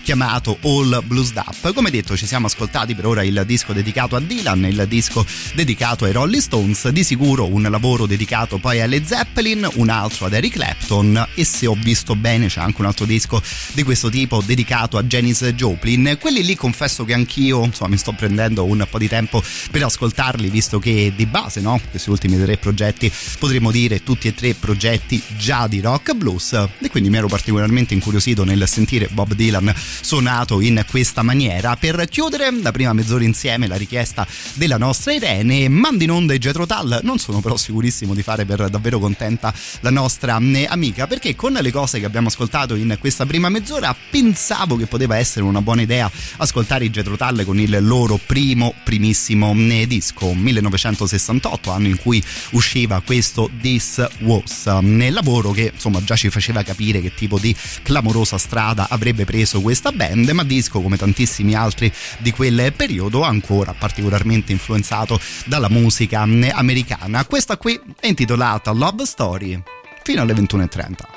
chiamato 0.03 0.57
All 0.61 1.03
Bluesed 1.05 1.37
Up. 1.37 1.73
Come 1.73 1.89
detto 1.89 2.15
ci 2.15 2.25
siamo 2.25 2.47
ascoltati 2.47 2.95
per 2.95 3.05
ora 3.05 3.23
il 3.23 3.43
disco 3.45 3.73
dedicato 3.73 4.15
a 4.15 4.19
Dylan, 4.19 4.65
il 4.65 4.85
disco 4.87 5.25
dedicato 5.53 6.05
ai 6.05 6.11
Rolling 6.11 6.41
Stones, 6.41 6.87
di 6.89 7.03
sicuro 7.03 7.45
un 7.45 7.63
lavoro 7.63 8.05
dedicato 8.05 8.57
poi 8.57 8.81
a 8.81 8.85
Led 8.85 9.05
Zeppelin, 9.05 9.67
un 9.75 9.89
altro 9.89 10.25
ad 10.25 10.33
Eric 10.33 10.53
Clapton 10.53 11.27
e 11.33 11.43
se 11.43 11.67
ho 11.67 11.75
visto 11.75 12.15
bene 12.15 12.47
c'è 12.47 12.61
anche 12.61 12.81
un 12.81 12.87
altro 12.87 13.05
disco 13.05 13.41
di 13.73 13.83
questo 13.83 14.09
tipo 14.09 14.41
dedicato 14.45 14.97
a 14.97 15.03
Janis 15.03 15.43
Joplin. 15.55 16.17
Quelli 16.19 16.43
lì 16.43 16.55
confesso 16.55 17.03
che 17.05 17.13
anch'io 17.13 17.63
insomma 17.63 17.89
mi 17.89 17.97
sto 17.97 18.13
prendendo 18.13 18.63
un 18.63 18.85
po' 18.89 18.97
di 18.97 19.07
tempo 19.07 19.43
per 19.71 19.83
ascoltarli 19.83 20.49
visto 20.49 20.79
che 20.79 21.13
di 21.15 21.25
base 21.25 21.61
no? 21.61 21.79
questi 21.89 22.09
ultimi 22.09 22.41
tre 22.41 22.57
progetti 22.57 23.11
potremmo 23.39 23.71
dire 23.71 24.03
tutti 24.03 24.27
e 24.27 24.33
tre 24.33 24.53
progetti 24.53 25.21
già 25.37 25.67
di 25.67 25.81
rock 25.81 26.13
blues 26.13 26.53
e 26.53 26.89
quindi 26.89 27.09
mi 27.09 27.17
ero 27.17 27.27
particolarmente 27.27 27.93
incuriosito 27.93 28.43
nel 28.43 28.67
sentire 28.67 29.09
Bob 29.11 29.24
Dylan 29.33 29.73
suonato 29.75 30.61
in 30.61 30.83
questa 30.89 31.23
maniera. 31.23 31.75
Per 31.75 32.05
chiudere 32.09 32.51
la 32.61 32.71
prima 32.71 32.93
mezz'ora 32.93 33.23
insieme 33.23 33.67
la 33.67 33.75
richiesta 33.75 34.27
della 34.53 34.77
nostra 34.77 35.13
Irene, 35.13 35.67
mandi 35.69 36.03
in 36.03 36.11
onda 36.11 36.33
i 36.33 36.37
Jetro 36.37 36.65
Tal, 36.65 36.99
non 37.03 37.17
sono 37.17 37.39
però 37.39 37.57
sicurissimo 37.57 38.13
di 38.13 38.21
fare 38.21 38.45
per 38.45 38.69
davvero 38.69 38.99
contenta 38.99 39.53
la 39.81 39.89
nostra 39.89 40.37
eh, 40.39 40.65
amica 40.69 41.07
perché 41.07 41.35
con 41.35 41.53
le 41.53 41.71
cose 41.71 41.99
che 41.99 42.05
abbiamo 42.05 42.27
ascoltato 42.27 42.75
in 42.75 42.97
questa 42.99 43.25
prima 43.25 43.49
mezz'ora 43.49 43.95
pensavo 44.09 44.75
che 44.75 44.85
poteva 44.85 45.17
essere 45.17 45.45
una 45.45 45.61
buona 45.61 45.81
idea 45.81 46.09
ascoltare 46.37 46.85
i 46.85 46.89
Jetro 46.89 47.15
Tal 47.15 47.43
con 47.45 47.59
il 47.59 47.77
loro 47.81 48.19
primo 48.23 48.73
primissimo 48.83 49.53
eh, 49.53 49.87
disco 49.87 50.33
1968 50.33 51.71
anno 51.71 51.87
in 51.87 51.97
cui 51.97 52.23
usciva 52.51 53.01
questo 53.01 53.49
This 53.61 54.05
Was. 54.19 54.65
Nel 54.81 55.13
lavoro 55.13 55.51
che 55.51 55.71
insomma 55.73 56.03
già 56.03 56.15
ci 56.15 56.29
faceva 56.29 56.63
capire 56.63 57.01
che 57.01 57.13
tipo 57.13 57.37
di 57.39 57.55
clamorosa 57.83 58.37
strada 58.37 58.87
avrebbe 58.89 59.14
preso 59.23 59.61
questa 59.61 59.91
band 59.93 60.27
ma 60.31 60.43
disco 60.43 60.81
come 60.81 60.97
tantissimi 60.97 61.55
altri 61.55 61.89
di 62.17 62.31
quel 62.31 62.73
periodo 62.75 63.21
ancora 63.21 63.73
particolarmente 63.73 64.51
influenzato 64.51 65.19
dalla 65.45 65.69
musica 65.69 66.19
americana. 66.19 67.23
Questa 67.25 67.55
qui 67.57 67.79
è 67.99 68.07
intitolata 68.07 68.71
Love 68.71 69.05
Story 69.05 69.61
fino 70.03 70.21
alle 70.21 70.33
21.30 70.33 71.14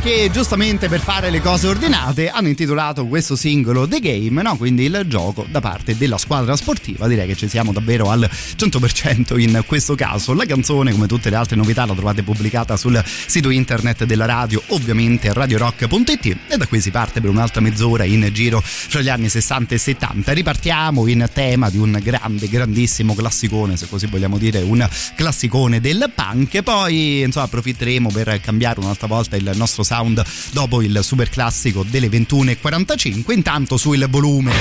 che 0.00 0.30
giustamente 0.32 0.88
per 0.88 1.00
fare 1.00 1.28
le 1.28 1.40
cose 1.40 1.66
ordinate 1.66 2.28
hanno 2.28 2.46
intitolato 2.46 3.06
questo 3.06 3.34
singolo 3.34 3.88
The 3.88 3.98
Game, 3.98 4.40
no? 4.40 4.56
quindi 4.56 4.84
il 4.84 5.04
gioco 5.08 5.44
da 5.48 5.60
parte 5.60 5.96
della 5.96 6.18
squadra 6.18 6.54
sportiva. 6.54 7.08
Direi 7.08 7.26
che 7.26 7.34
ci 7.34 7.48
siamo 7.48 7.72
davvero 7.72 8.08
al 8.10 8.30
100% 8.30 9.40
in 9.40 9.64
questo 9.66 9.96
caso. 9.96 10.34
La 10.34 10.44
canzone, 10.44 10.92
come 10.92 11.08
tutte 11.08 11.30
le 11.30 11.36
altre 11.36 11.56
novità, 11.56 11.84
la 11.84 11.94
trovate 11.94 12.22
pubblicata 12.22 12.76
sul 12.76 13.02
sito 13.04 13.50
internet 13.50 14.04
della 14.04 14.24
radio, 14.26 14.62
ovviamente 14.68 15.32
radiorock.it 15.32 16.36
e 16.46 16.56
da 16.56 16.66
qui 16.66 16.80
si 16.80 16.92
parte 16.92 17.20
per 17.20 17.30
un'altra 17.30 17.60
mezz'ora 17.60 18.04
in 18.04 18.28
giro 18.32 18.60
fra 18.62 19.00
gli 19.00 19.08
anni 19.08 19.28
60 19.28 19.74
e 19.74 19.78
70. 19.78 20.32
Ripartiamo 20.32 21.08
in 21.08 21.28
tema 21.32 21.70
di 21.70 21.78
un 21.78 21.98
grande, 22.00 22.48
grandissimo 22.48 23.14
classicone, 23.14 23.76
se 23.76 23.88
così 23.88 24.06
vogliamo 24.06 24.38
dire, 24.38 24.60
un 24.60 24.88
classicone 25.16 25.80
del 25.80 26.12
punk. 26.14 26.62
Poi, 26.62 27.22
insomma, 27.22 27.46
approfitteremo 27.46 28.10
per 28.10 28.40
cambiare 28.40 28.78
un'altra 28.78 29.08
volta 29.08 29.34
il 29.36 29.54
nostro 29.56 29.82
sound 29.82 29.94
sound 30.06 30.24
dopo 30.52 30.82
il 30.82 31.00
super 31.02 31.28
classico 31.28 31.82
delle 31.82 32.08
21.45 32.08 33.32
intanto 33.32 33.76
sul 33.76 34.06
volume. 34.08 34.52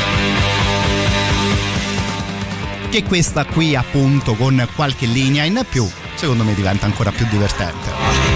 Che 2.90 3.04
questa 3.04 3.46
qui 3.46 3.76
appunto 3.76 4.36
con 4.36 4.68
qualche 4.74 5.06
linea 5.06 5.44
in 5.44 5.66
più 5.70 5.88
secondo 6.16 6.44
me 6.44 6.54
diventa 6.54 6.86
ancora 6.86 7.12
più 7.12 7.28
divertente 7.30 8.35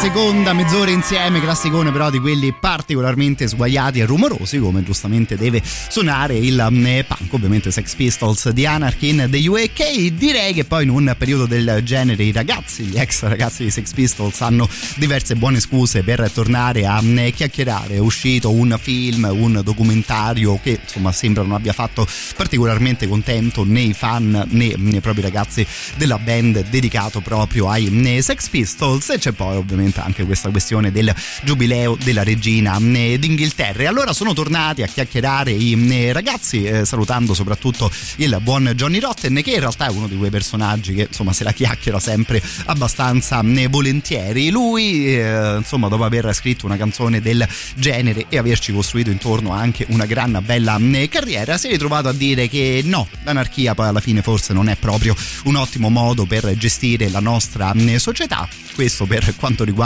seconda 0.00 0.52
mezz'ora 0.52 0.92
insieme, 0.92 1.40
classicone 1.40 1.90
però 1.90 2.08
di 2.08 2.20
quelli 2.20 2.52
particolarmente 2.52 3.48
sguaiati 3.48 3.98
e 3.98 4.04
rumorosi, 4.04 4.60
come 4.60 4.84
giustamente 4.84 5.36
deve 5.36 5.60
suonare 5.64 6.36
il 6.36 6.64
mm, 6.70 7.00
punk, 7.08 7.32
ovviamente 7.32 7.72
Sex 7.72 7.96
Pistols 7.96 8.50
di 8.50 8.64
Anarchy 8.64 9.08
in 9.08 9.26
the 9.28 9.48
UK. 9.48 10.12
Direi 10.12 10.52
che 10.52 10.64
poi 10.64 10.84
in 10.84 10.90
un 10.90 11.12
periodo 11.18 11.46
del 11.46 11.80
genere 11.82 12.22
i 12.22 12.30
ragazzi, 12.30 12.84
gli 12.84 12.96
ex 12.96 13.24
ragazzi 13.24 13.64
di 13.64 13.70
Sex 13.72 13.92
Pistols 13.92 14.40
hanno 14.40 14.68
diverse 14.94 15.34
buone 15.34 15.58
scuse 15.58 16.04
per 16.04 16.30
tornare 16.30 16.86
a 16.86 17.02
mm, 17.02 17.30
chiacchierare. 17.34 17.94
È 17.94 17.98
uscito 17.98 18.52
un 18.52 18.78
film, 18.80 19.28
un 19.28 19.60
documentario 19.64 20.60
che 20.62 20.78
insomma 20.80 21.10
sembra 21.10 21.42
non 21.42 21.54
abbia 21.54 21.72
fatto 21.72 22.06
particolarmente 22.36 23.08
contento 23.08 23.64
né 23.64 23.80
i 23.80 23.94
fan 23.94 24.46
né, 24.48 24.74
né 24.76 24.96
i 24.96 25.00
propri 25.00 25.22
ragazzi 25.22 25.66
della 25.96 26.18
band 26.18 26.68
dedicato 26.68 27.20
proprio 27.20 27.68
ai 27.68 27.90
mm, 27.90 28.18
Sex 28.18 28.48
Pistols 28.48 29.08
e 29.10 29.18
c'è 29.18 29.32
poi 29.32 29.56
ovviamente 29.56 29.86
anche 29.96 30.24
questa 30.24 30.50
questione 30.50 30.92
del 30.92 31.14
giubileo 31.42 31.96
della 32.02 32.22
regina 32.22 32.78
eh, 32.78 33.18
d'Inghilterra. 33.18 33.82
E 33.82 33.86
allora 33.86 34.12
sono 34.12 34.32
tornati 34.32 34.82
a 34.82 34.86
chiacchierare 34.86 35.50
i 35.52 35.76
eh, 35.90 36.12
ragazzi, 36.12 36.64
eh, 36.64 36.84
salutando 36.84 37.34
soprattutto 37.34 37.90
il 38.16 38.38
buon 38.42 38.72
Johnny 38.74 38.98
Rotten, 38.98 39.40
che 39.42 39.52
in 39.52 39.60
realtà 39.60 39.86
è 39.86 39.90
uno 39.90 40.06
di 40.06 40.16
quei 40.16 40.30
personaggi 40.30 40.94
che 40.94 41.06
insomma 41.08 41.32
se 41.32 41.44
la 41.44 41.52
chiacchiera 41.52 41.98
sempre 41.98 42.42
abbastanza 42.66 43.42
volentieri. 43.68 44.50
Lui, 44.50 45.14
insomma, 45.14 45.88
dopo 45.88 46.04
aver 46.04 46.32
scritto 46.34 46.66
una 46.66 46.76
canzone 46.76 47.20
del 47.20 47.46
genere 47.74 48.26
e 48.28 48.38
averci 48.38 48.72
costruito 48.72 49.10
intorno 49.10 49.52
anche 49.52 49.86
una 49.88 50.06
gran 50.06 50.42
bella 50.44 50.78
carriera, 51.08 51.56
si 51.56 51.68
è 51.68 51.70
ritrovato 51.70 52.08
a 52.08 52.12
dire 52.12 52.48
che 52.48 52.82
no, 52.84 53.08
l'anarchia 53.24 53.74
poi 53.74 53.88
alla 53.88 54.00
fine 54.00 54.22
forse 54.22 54.52
non 54.52 54.68
è 54.68 54.76
proprio 54.76 55.14
un 55.44 55.56
ottimo 55.56 55.88
modo 55.88 56.26
per 56.26 56.56
gestire 56.56 57.08
la 57.08 57.20
nostra 57.20 57.72
società. 57.96 58.48
Questo 58.74 59.06
per 59.06 59.34
quanto 59.36 59.64
riguarda 59.64 59.77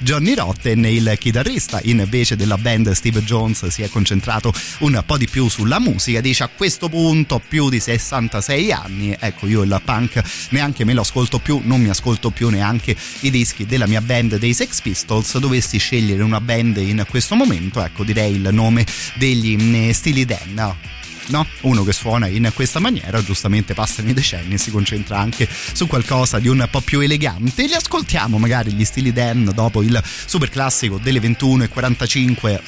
Johnny 0.00 0.34
Rotten, 0.34 0.84
il 0.86 1.16
chitarrista. 1.18 1.80
Invece 1.84 2.36
della 2.36 2.58
band 2.58 2.90
Steve 2.90 3.22
Jones 3.22 3.66
si 3.68 3.82
è 3.82 3.88
concentrato 3.88 4.52
un 4.80 5.02
po' 5.06 5.16
di 5.16 5.28
più 5.28 5.48
sulla 5.48 5.78
musica, 5.78 6.20
dice 6.20 6.42
a 6.42 6.50
questo 6.54 6.88
punto 6.88 7.40
più 7.46 7.68
di 7.68 7.78
66 7.78 8.72
anni, 8.72 9.16
ecco 9.18 9.46
io 9.46 9.62
il 9.62 9.80
punk 9.84 10.20
neanche 10.50 10.84
me 10.84 10.92
lo 10.92 11.02
ascolto 11.02 11.38
più, 11.38 11.60
non 11.62 11.80
mi 11.80 11.88
ascolto 11.88 12.30
più 12.30 12.48
neanche 12.48 12.96
i 13.20 13.30
dischi 13.30 13.64
della 13.64 13.86
mia 13.86 14.00
band 14.00 14.36
dei 14.38 14.54
Sex 14.54 14.80
Pistols, 14.80 15.38
dovessi 15.38 15.78
scegliere 15.78 16.22
una 16.22 16.40
band 16.40 16.78
in 16.78 17.04
questo 17.08 17.34
momento, 17.34 17.82
ecco 17.82 18.04
direi 18.04 18.34
il 18.34 18.48
nome 18.52 18.84
degli 19.14 19.56
mm, 19.56 19.90
Stili 19.90 20.24
Dan 20.24 20.96
no? 21.28 21.46
Uno 21.62 21.84
che 21.84 21.92
suona 21.92 22.26
in 22.26 22.50
questa 22.54 22.78
maniera, 22.78 23.22
giustamente 23.22 23.74
passano 23.74 24.08
i 24.08 24.14
decenni 24.14 24.54
e 24.54 24.58
si 24.58 24.70
concentra 24.70 25.18
anche 25.18 25.48
su 25.48 25.86
qualcosa 25.86 26.38
di 26.38 26.48
un 26.48 26.66
po' 26.70 26.80
più 26.80 27.00
elegante. 27.00 27.66
Li 27.66 27.74
ascoltiamo 27.74 28.38
magari 28.38 28.72
gli 28.72 28.84
stili 28.84 29.12
Dan 29.12 29.50
dopo 29.54 29.82
il 29.82 30.00
super 30.04 30.48
classico 30.50 30.98
delle 30.98 31.20
21.45. 31.20 32.60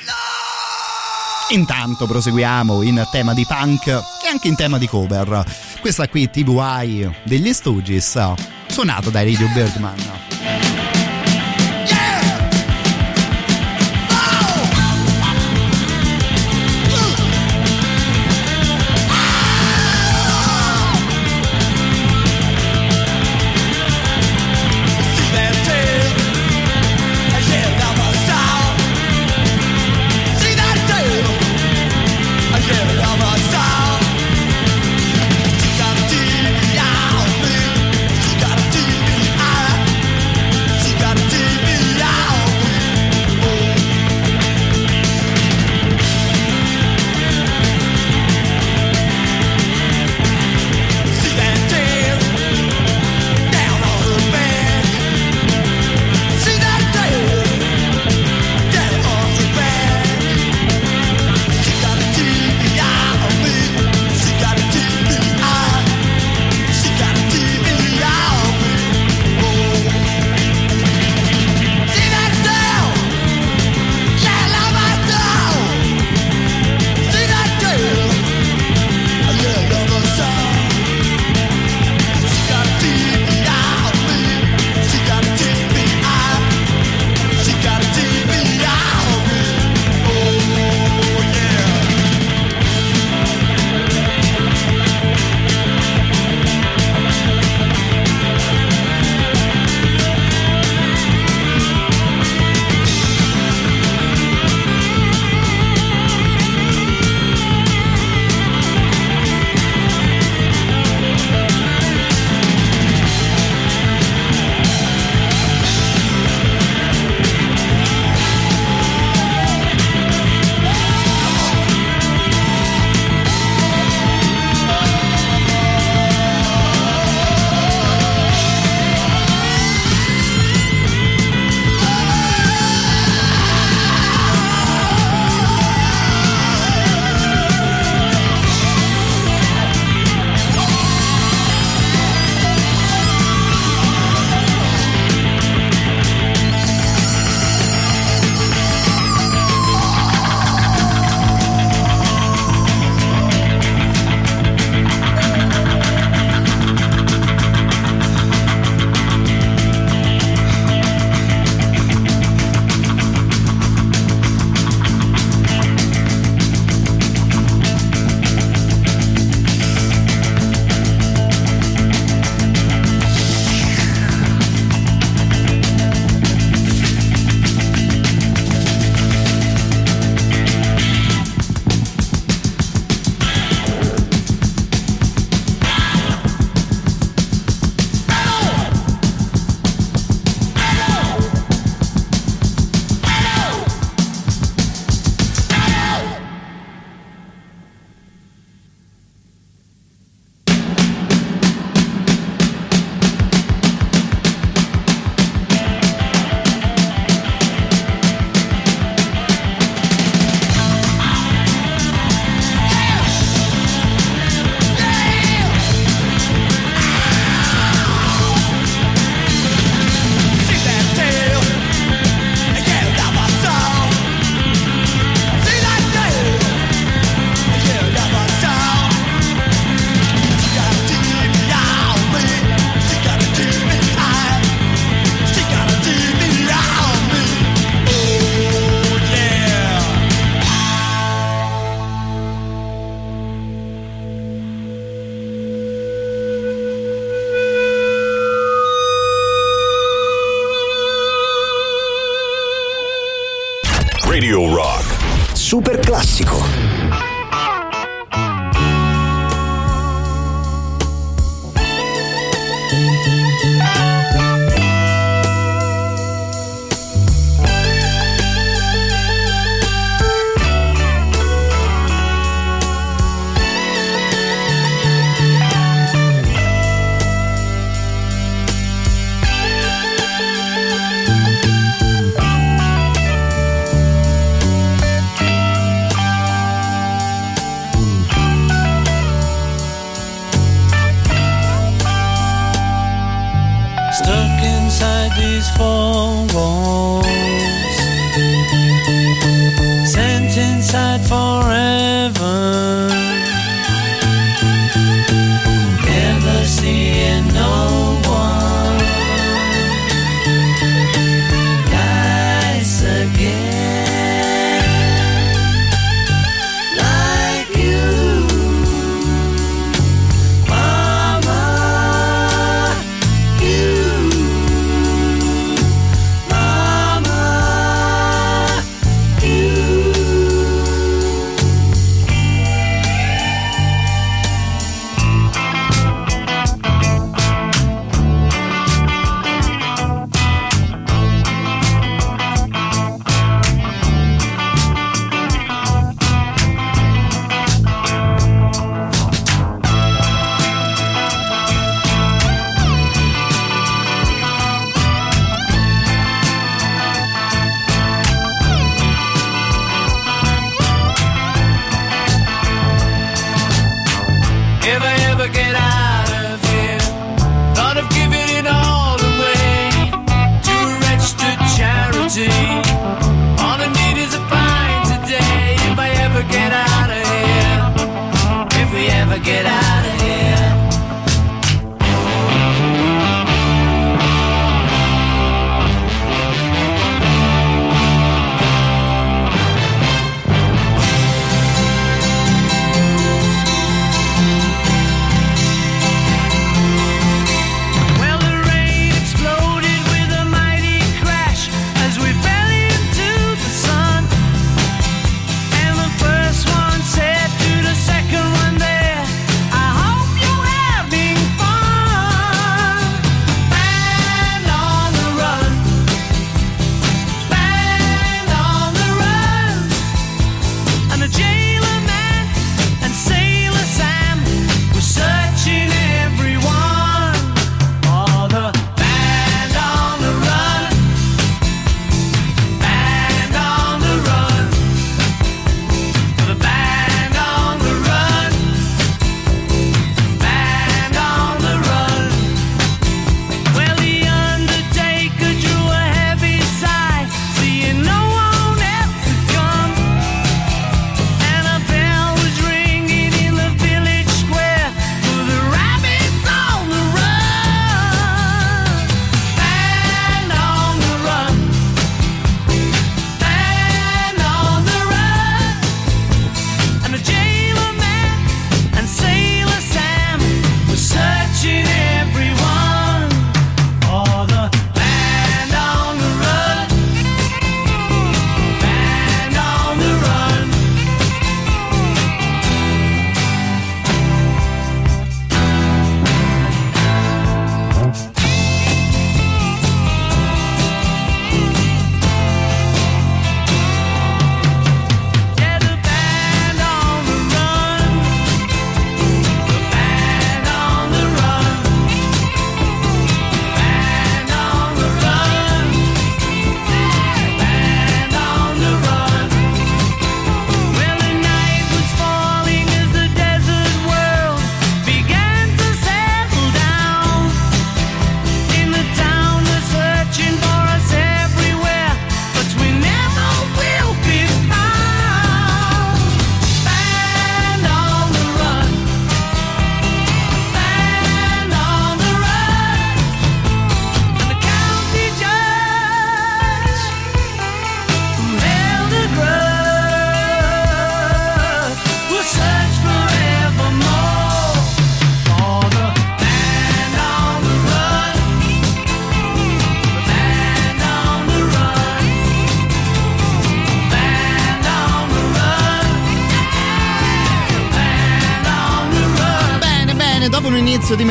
Intanto 1.51 2.07
proseguiamo 2.07 2.83
in 2.83 3.05
tema 3.11 3.35
di 3.35 3.45
punk 3.45 3.89
e 3.89 4.29
anche 4.31 4.47
in 4.47 4.55
tema 4.55 4.79
di 4.79 4.87
cover. 4.87 5.45
Questa 5.81 6.09
qui 6.09 6.31
TVI 6.31 7.11
degli 7.25 7.53
Stooges, 7.53 8.35
suonato 8.69 9.11
dai 9.11 9.25
Radio 9.25 9.49
Bergman. 9.53 10.30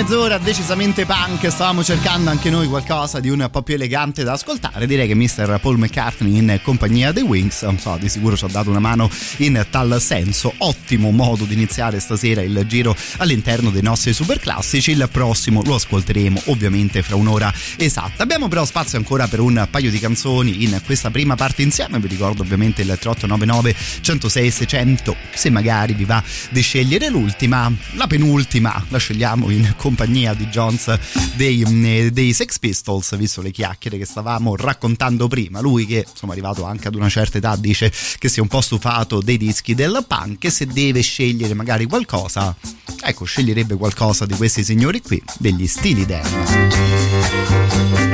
Mezz'ora 0.10 0.40
decisamente 0.40 1.06
punk, 1.06 1.52
stavamo 1.52 1.84
cercando 1.84 2.32
anche 2.32 2.50
noi 2.50 2.68
qualcosa 2.68 3.20
di 3.20 3.30
un 3.30 3.48
po' 3.52 3.62
più 3.62 3.76
elegante 3.76 4.24
da 4.24 4.32
ascoltare. 4.32 4.88
Direi 4.88 5.08
che 5.08 5.14
Mr. 5.14 5.60
Paul 5.62 5.78
McCartney 5.78 6.36
in 6.36 6.60
compagnia 6.64 7.12
dei 7.12 7.22
Wings, 7.22 7.64
so, 7.78 7.96
di 8.00 8.10
sicuro 8.10 8.36
ci 8.36 8.44
ha 8.46 8.48
dato 8.48 8.72
una 8.72 8.80
mano 8.80 9.08
in 9.38 9.64
tal 9.70 10.02
senso. 10.02 10.52
Ottimo 10.90 11.12
modo 11.12 11.44
di 11.44 11.54
iniziare 11.54 12.00
stasera 12.00 12.42
il 12.42 12.66
giro 12.68 12.96
all'interno 13.18 13.70
dei 13.70 13.84
nostri 13.84 14.12
super 14.12 14.40
classici. 14.40 14.90
Il 14.90 15.08
prossimo 15.12 15.62
lo 15.62 15.76
ascolteremo 15.76 16.42
ovviamente 16.46 17.04
fra 17.04 17.16
un'ora 17.16 17.54
esatta. 17.78 18.24
Abbiamo 18.24 18.48
però 18.48 18.66
spazio 18.66 18.98
ancora 18.98 19.28
per 19.28 19.40
un 19.40 19.68
paio 19.70 19.92
di 19.92 20.00
canzoni 20.00 20.64
in 20.64 20.82
questa 20.84 21.12
prima 21.12 21.36
parte 21.36 21.62
insieme. 21.62 22.00
Vi 22.00 22.08
ricordo 22.08 22.42
ovviamente 22.42 22.82
il 22.82 22.88
3899 22.88 23.76
106 24.02 24.50
600 24.50 25.16
se 25.32 25.52
magari 25.52 25.94
vi 25.94 26.06
va 26.06 26.24
di 26.50 26.62
scegliere 26.62 27.10
l'ultima, 27.10 27.72
la 27.92 28.08
penultima 28.08 28.84
la 28.90 28.98
scegliamo 28.98 29.52
in 29.52 29.74
compagnia 29.78 30.34
di 30.34 30.48
Jones 30.48 30.98
dei, 31.36 31.64
mm, 31.68 32.08
dei, 32.08 32.34
Sex 32.34 32.58
Pistols, 32.58 33.16
visto 33.16 33.42
le 33.44 33.52
chiacchiere 33.52 34.00
che 34.00 34.06
stavamo 34.06 34.56
raccontando 34.56 35.28
prima. 35.28 35.60
Lui 35.60 35.86
che 35.86 36.06
insomma 36.10 36.34
è 36.34 36.36
arrivato 36.36 36.66
anche 36.66 36.88
ad 36.88 36.96
una 36.96 37.10
certa 37.10 37.38
età 37.38 37.56
dice 37.56 37.92
che 38.18 38.28
si 38.28 38.40
è 38.40 38.42
un 38.42 38.48
po' 38.48 38.62
stufato 38.62 39.22
dei 39.22 39.38
dischi 39.38 39.76
del 39.76 40.04
punk 40.08 40.46
e 40.46 40.50
se 40.50 40.66
deve 40.86 41.02
scegliere 41.02 41.54
magari 41.54 41.86
qualcosa, 41.86 42.56
ecco, 43.02 43.26
sceglierebbe 43.26 43.76
qualcosa 43.76 44.26
di 44.26 44.36
questi 44.36 44.64
signori 44.64 45.02
qui, 45.02 45.22
degli 45.38 45.68
stili 45.68 46.06
Dan. 46.06 48.09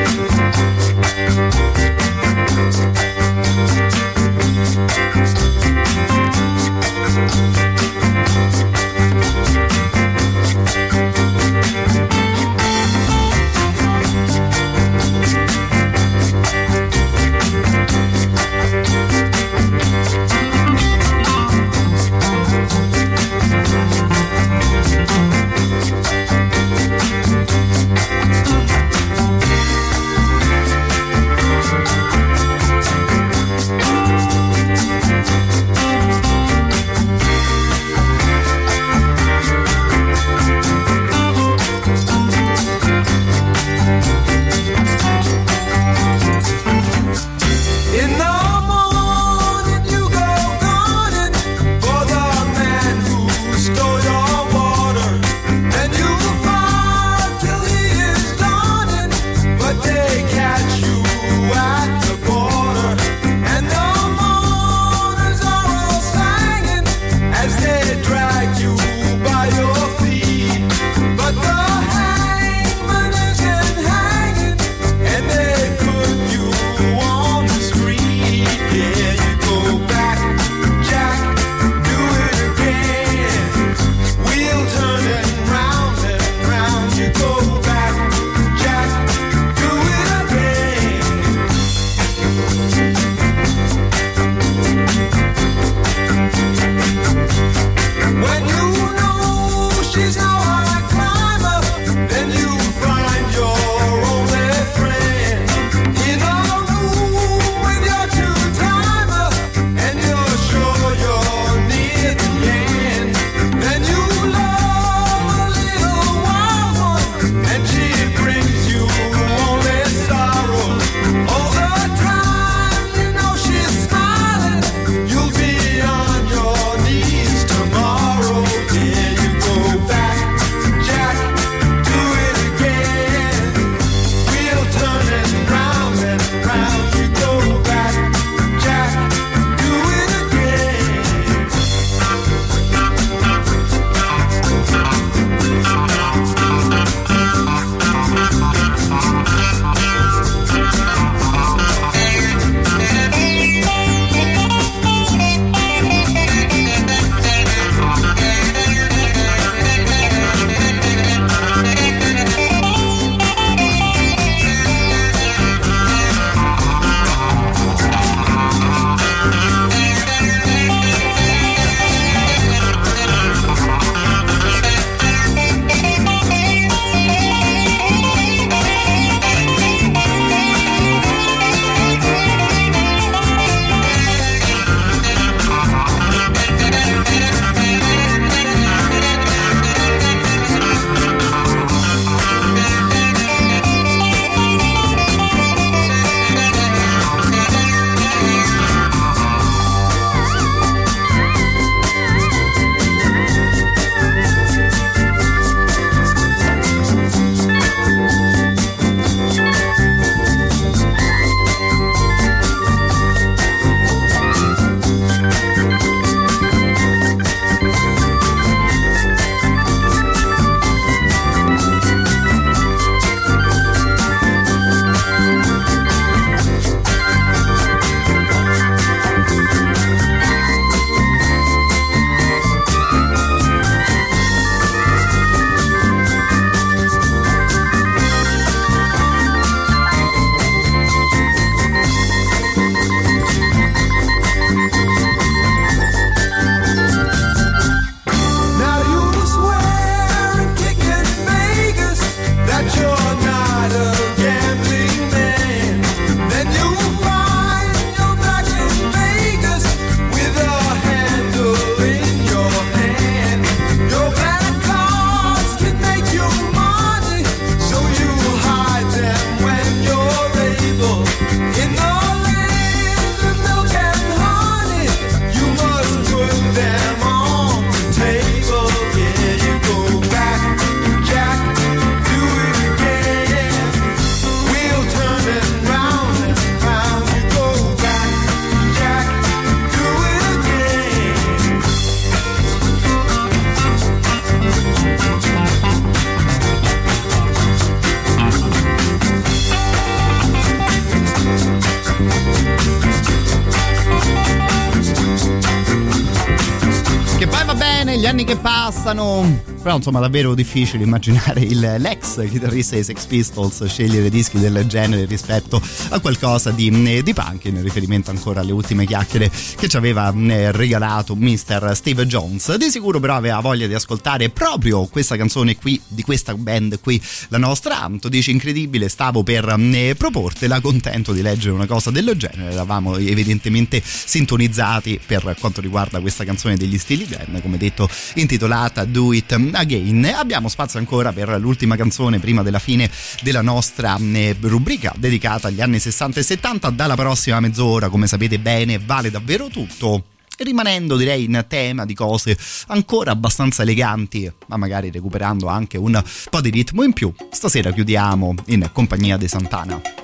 Che 308.86 308.93
passano. 308.93 309.24
Però 309.66 309.78
insomma 309.78 309.99
davvero 309.99 310.36
difficile 310.36 310.84
immaginare 310.84 311.39
il, 311.41 311.59
l'ex 311.80 312.24
chitarrista 312.30 312.76
dei 312.76 312.84
Sex 312.84 313.05
Pistols 313.07 313.66
scegliere 313.66 314.11
dischi 314.11 314.38
del 314.38 314.63
genere 314.68 315.05
rispetto 315.05 315.59
a 315.89 315.99
qualcosa 315.99 316.51
di, 316.51 316.70
eh, 316.86 317.01
di 317.01 317.13
punk 317.16 317.45
in 317.45 317.63
riferimento 317.63 318.11
ancora 318.11 318.41
alle 318.41 318.51
ultime 318.51 318.86
chiacchiere 318.86 319.28
che 319.57 319.68
ci 319.68 319.76
aveva 319.76 320.13
eh, 320.16 320.51
regalato 320.51 321.16
Mr. 321.16 321.72
Steve 321.74 322.05
Jones. 322.05 322.53
Di 322.57 322.70
sicuro 322.70 322.99
però 322.99 323.16
aveva 323.16 323.39
voglia 323.39 323.66
di 323.66 323.74
ascoltare 323.74 324.30
proprio 324.30 324.86
questa 324.86 325.18
canzone 325.18 325.55
qui, 325.55 325.82
di 325.88 326.03
questa 326.03 326.36
band 326.36 326.80
qui, 326.80 327.01
la 327.30 327.39
nostra 327.39 327.82
Anto. 327.82 328.07
Dice 328.07 328.30
incredibile, 328.30 328.88
stavo 328.88 329.24
per 329.24 329.49
eh, 329.49 329.95
proportela, 329.97 330.61
contento 330.61 331.11
di 331.11 331.24
leggere 331.24 331.55
una 331.55 331.66
cosa 331.66 331.89
del 331.89 332.13
genere. 332.16 332.51
Eravamo 332.51 332.97
evidentemente 332.97 333.82
sintonizzati 333.84 334.99
per 335.03 335.36
quanto 335.39 335.59
riguarda 335.59 335.99
questa 336.01 336.24
canzone 336.24 336.55
degli 336.55 336.78
stili 336.78 337.07
Dan, 337.07 337.39
come 337.41 337.57
detto 337.57 337.89
intitolata 338.13 338.86
Do 338.86 339.11
It 339.11 339.53
Again. 339.56 340.06
Abbiamo 340.16 340.49
spazio 340.49 340.80
ancora 340.80 341.14
per 341.14 341.30
l'ultima 341.39 341.76
canzone 341.76 342.20
prima 342.20 342.43
della 342.43 342.60
fine 342.60 342.89
della 343.22 343.41
nostra 343.41 343.97
eh, 343.97 344.36
rubrica 344.39 344.93
dedicata 344.97 345.47
agli 345.47 345.62
anni 345.62 345.80
60 345.80 346.20
e 346.20 346.24
70. 346.24 346.70
Dalla 346.72 346.95
prossima 346.95 347.39
mezz'ora, 347.39 347.89
come 347.89 348.08
sapete 348.08 348.38
bene, 348.39 348.80
vale 348.80 349.10
davvero 349.10 349.47
tutto 349.47 350.06
rimanendo 350.38 350.97
direi 350.97 351.24
in 351.24 351.45
tema 351.47 351.86
di 351.86 351.93
cose 351.93 352.38
ancora 352.68 353.12
abbastanza 353.12 353.62
eleganti 353.62 354.30
ma 354.47 354.58
magari 354.58 354.91
recuperando 354.91 355.47
anche 355.47 355.78
un 355.78 356.03
po' 356.30 356.41
di 356.41 356.49
ritmo 356.49 356.84
in 356.84 356.91
più 356.91 357.14
stasera 357.32 357.72
chiudiamo 357.72 358.36
in 358.47 358.70
compagnia 358.74 359.16
di 359.16 359.30
Santana 359.30 359.95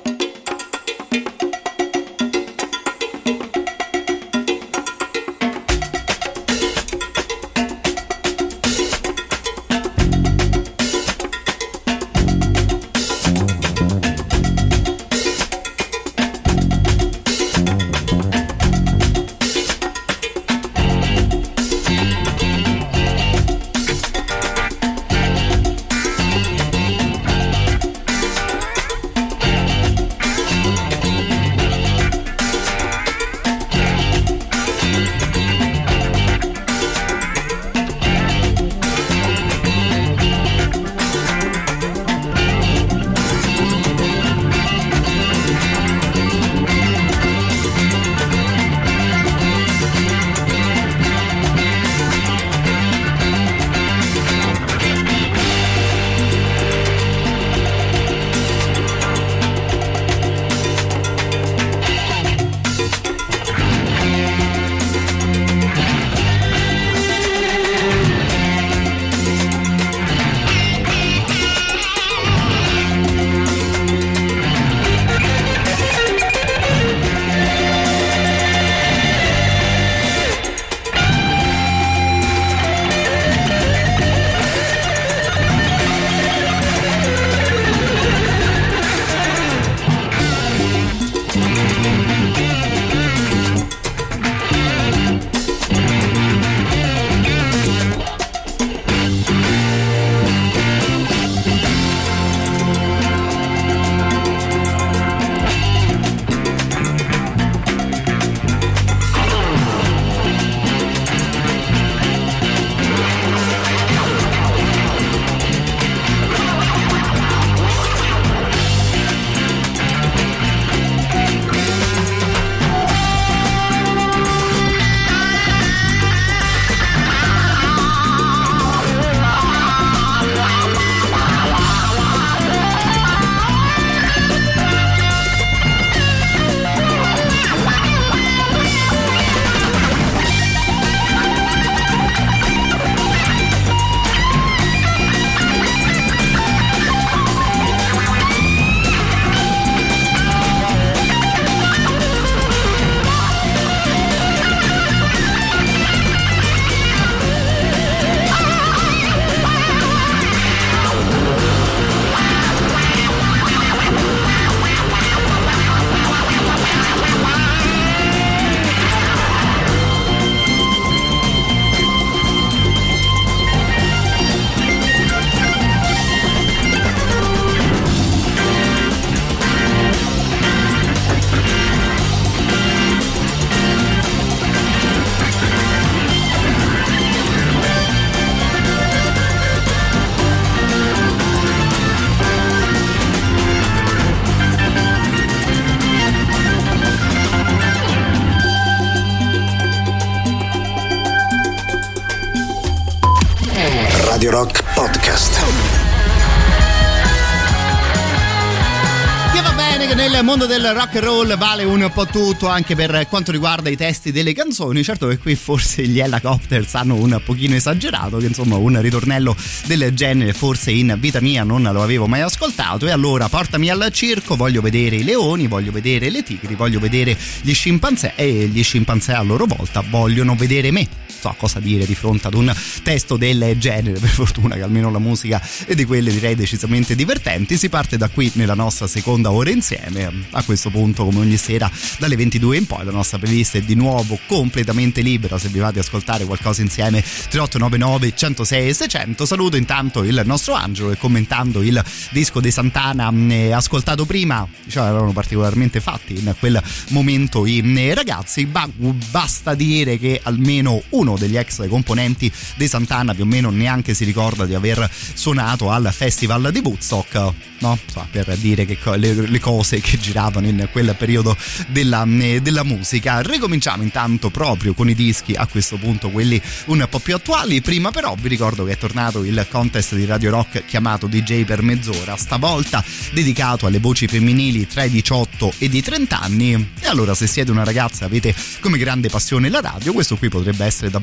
mondo 210.32 210.46
del 210.46 210.74
rock 210.74 210.96
and 210.96 211.04
roll 211.04 211.38
vale 211.38 211.66
un 211.66 211.92
po' 211.94 212.06
tutto 212.06 212.48
anche 212.48 212.74
per 212.74 213.06
quanto 213.10 213.34
riguarda 213.34 213.70
i 213.70 213.76
testi 213.76 214.14
delle 214.14 214.32
canzoni. 214.32 214.82
Certo 214.82 215.08
che 215.08 215.18
qui 215.18 215.36
forse 215.36 215.86
gli 215.86 216.00
Helicopters 216.00 216.74
hanno 216.76 216.96
un 216.96 217.22
pochino 217.26 217.56
esagerato, 217.56 218.18
che 218.18 218.28
insomma 218.28 218.56
un 218.56 218.80
ritornello 218.80 219.36
del 219.66 219.94
genere 219.94 220.32
forse 220.32 220.72
in 220.72 220.96
vita 221.00 221.20
mia 221.20 221.44
non 221.44 221.64
lo 221.64 221.84
avevo 221.84 222.08
mai 222.08 222.22
ascoltato. 222.22 222.88
E 222.88 222.92
allora 222.92 223.28
portami 223.28 223.70
al 223.70 223.90
circo, 223.92 224.38
voglio 224.38 224.62
vedere 224.62 224.96
i 224.96 225.04
leoni, 225.04 225.48
voglio 225.48 225.74
vedere 225.74 226.10
le 226.10 226.24
tigri, 226.24 226.56
voglio 226.56 226.80
vedere 226.80 227.18
gli 227.42 227.54
scimpanzé 227.54 228.14
e 228.16 228.48
gli 228.48 228.64
scimpanzé 228.64 229.12
a 229.12 229.24
loro 229.24 229.46
volta 229.46 229.84
vogliono 229.86 230.36
vedere 230.36 230.72
me 230.72 231.01
so 231.22 231.36
cosa 231.38 231.60
dire 231.60 231.86
di 231.86 231.94
fronte 231.94 232.28
ad 232.28 232.34
un 232.34 232.52
testo 232.82 233.16
del 233.16 233.56
genere, 233.60 234.00
per 234.00 234.10
fortuna 234.10 234.56
che 234.56 234.64
almeno 234.64 234.90
la 234.90 234.98
musica 234.98 235.40
è 235.66 235.76
di 235.76 235.86
quelle 235.86 236.12
direi 236.12 236.34
decisamente 236.34 236.96
divertenti. 236.96 237.58
Si 237.58 237.70
parte 237.70 237.96
da 237.96 238.10
qui 238.10 238.32
nella 238.36 238.56
nostra 238.56 238.88
seconda 238.88 239.32
ora 239.32 239.52
insieme. 239.52 240.12
A 240.32 240.44
questo 240.44 240.72
punto, 240.72 241.06
come 241.06 241.20
ogni 241.20 241.38
sera, 241.38 241.70
dalle 242.00 242.16
22 242.16 242.58
in 242.58 242.66
poi, 242.66 242.84
la 242.84 242.92
nostra 242.92 243.20
playlist 243.20 243.58
è 243.58 243.62
di 243.62 243.76
nuovo 243.76 244.18
completamente 244.26 245.02
libera. 245.02 245.38
Se 245.38 245.50
vi 245.50 245.60
va 245.60 245.72
di 245.72 245.78
ascoltare 245.78 246.26
qualcosa 246.26 246.62
insieme, 246.62 247.02
3899 247.02 248.16
106 248.16 248.68
e 248.68 248.74
600. 248.74 249.26
Saluto 249.26 249.58
intanto 249.58 250.04
il 250.04 250.22
nostro 250.26 250.56
Angelo 250.56 250.90
e 250.90 250.98
commentando 250.98 251.62
il 251.62 251.84
disco 252.10 252.40
di 252.40 252.50
Santana 252.50 253.14
eh, 253.30 253.52
ascoltato 253.52 254.06
prima, 254.06 254.48
diciamo, 254.64 254.88
erano 254.88 255.12
particolarmente 255.12 255.80
fatti 255.80 256.18
in 256.18 256.34
quel 256.40 256.62
momento 256.90 257.46
i 257.46 257.94
ragazzi. 257.94 258.46
Ma 258.52 258.68
basta 259.12 259.54
dire 259.54 260.00
che 260.00 260.20
almeno 260.24 260.82
uno 260.90 261.11
degli 261.18 261.38
ex 261.38 261.68
componenti 261.68 262.32
di 262.56 262.68
Santana 262.68 263.14
più 263.14 263.24
o 263.24 263.28
meno 263.28 263.50
neanche 263.50 263.94
si 263.94 264.04
ricorda 264.04 264.46
di 264.46 264.54
aver 264.54 264.90
suonato 265.14 265.70
al 265.70 265.90
festival 265.94 266.50
di 266.52 266.60
Woodstock, 266.60 267.34
no? 267.60 267.78
So, 267.92 268.06
per 268.12 268.36
dire 268.38 268.66
che 268.66 268.78
le, 268.98 269.14
le, 269.14 269.40
cose 269.40 269.80
che 269.80 269.98
giravano 270.00 270.48
in 270.48 270.68
quel 270.72 270.96
periodo 270.98 271.36
della, 271.68 272.06
eh, 272.20 272.42
della 272.42 272.64
musica. 272.64 273.22
Ricominciamo 273.22 273.84
intanto 273.84 274.30
proprio 274.30 274.74
con 274.74 274.90
i 274.90 274.96
dischi 274.96 275.34
a 275.34 275.48
questo 275.48 275.78
punto, 275.78 276.10
quelli 276.10 276.42
un 276.66 276.86
po' 276.90 277.00
più 277.00 277.16
attuali. 277.16 277.62
Prima 277.62 277.92
però 277.92 278.16
vi 278.20 278.28
ricordo 278.28 278.64
che 278.64 278.74
è 278.74 278.78
tornato 278.78 279.24
il 279.24 279.46
contest 279.50 279.96
di 279.96 280.06
Radio 280.06 280.32
Rock 280.32 280.66
chiamato 280.66 281.08
DJ 281.08 281.44
per 281.44 281.62
mezz'ora, 281.62 282.16
stavolta 282.16 282.84
dedicato 283.14 283.66
alle 283.66 283.80
voci 283.80 284.08
femminili 284.08 284.68
tra 284.68 284.84
i 284.84 284.90
18 284.90 285.54
e 285.58 285.66
i 285.66 285.82
30 285.82 286.20
anni. 286.20 286.72
E 286.80 286.88
allora 286.88 287.14
se 287.14 287.28
siete 287.28 287.52
una 287.52 287.64
ragazza 287.64 288.04
e 288.04 288.08
avete 288.08 288.36
come 288.60 288.78
grande 288.78 289.10
passione 289.10 289.50
la 289.50 289.62
radio, 289.62 289.94
questo 289.94 290.18
qui 290.18 290.30
potrebbe 290.30 290.66
essere 290.66 290.90
davvero 290.90 291.01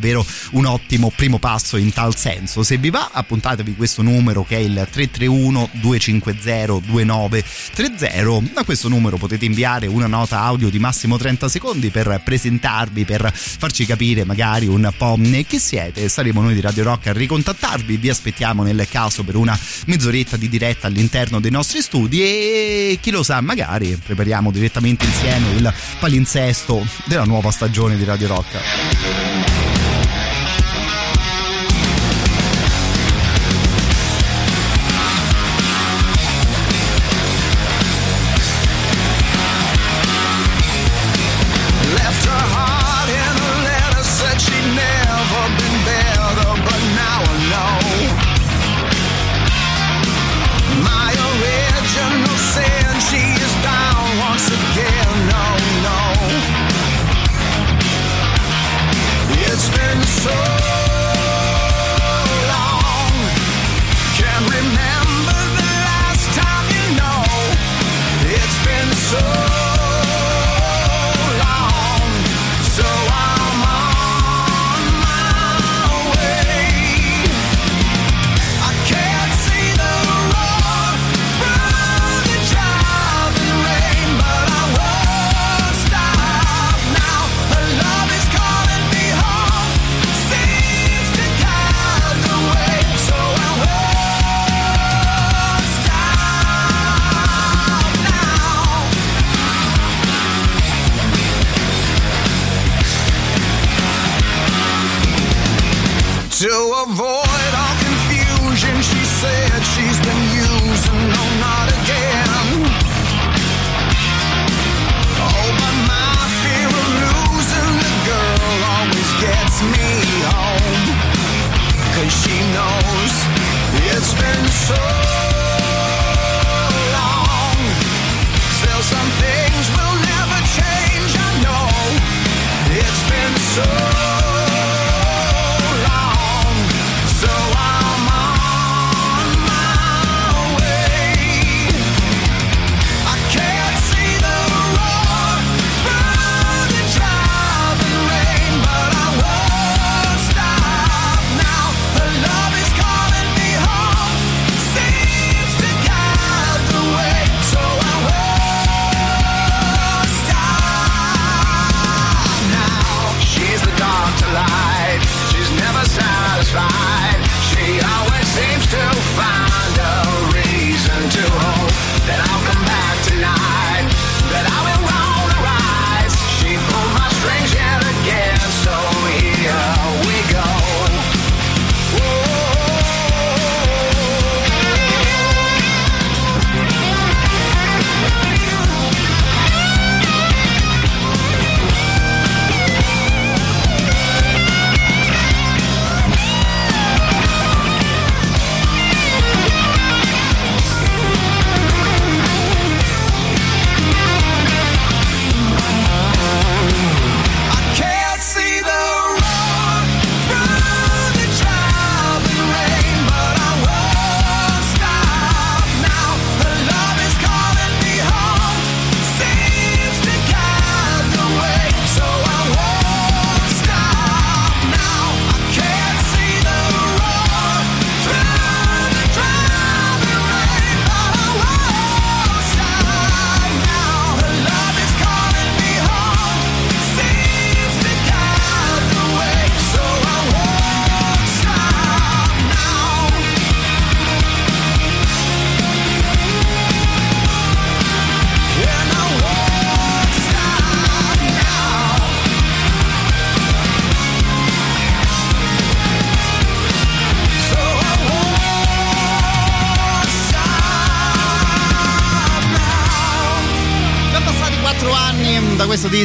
un 0.52 0.64
ottimo 0.64 1.12
primo 1.14 1.38
passo 1.38 1.76
in 1.76 1.92
tal 1.92 2.16
senso. 2.16 2.62
Se 2.62 2.76
vi 2.76 2.90
va, 2.90 3.10
appuntatevi 3.12 3.74
questo 3.74 4.02
numero 4.02 4.44
che 4.44 4.56
è 4.56 4.60
il 4.60 4.86
331 4.90 5.70
250 5.72 6.36
2930. 6.86 8.60
A 8.60 8.64
questo 8.64 8.88
numero 8.88 9.16
potete 9.16 9.44
inviare 9.44 9.86
una 9.86 10.06
nota 10.06 10.40
audio 10.40 10.68
di 10.70 10.78
massimo 10.78 11.16
30 11.16 11.48
secondi 11.48 11.90
per 11.90 12.20
presentarvi, 12.24 13.04
per 13.04 13.32
farci 13.34 13.86
capire 13.86 14.24
magari 14.24 14.66
un 14.66 14.90
po' 14.96 15.18
chi 15.46 15.58
siete. 15.58 16.08
Saremo 16.08 16.42
noi 16.42 16.54
di 16.54 16.60
Radio 16.60 16.84
Rock 16.84 17.08
a 17.08 17.12
ricontattarvi. 17.12 17.96
Vi 17.96 18.08
aspettiamo 18.08 18.62
nel 18.62 18.86
caso 18.90 19.24
per 19.24 19.36
una 19.36 19.58
mezz'oretta 19.86 20.36
di 20.36 20.48
diretta 20.48 20.86
all'interno 20.86 21.40
dei 21.40 21.50
nostri 21.50 21.80
studi 21.80 22.22
e 22.22 22.98
chi 23.00 23.10
lo 23.10 23.22
sa, 23.22 23.40
magari 23.40 23.98
prepariamo 24.02 24.50
direttamente 24.50 25.04
insieme 25.04 25.50
il 25.50 25.72
palinsesto 25.98 26.86
della 27.04 27.24
nuova 27.24 27.50
stagione 27.50 27.96
di 27.96 28.04
Radio 28.04 28.28
Rock. 28.28 29.37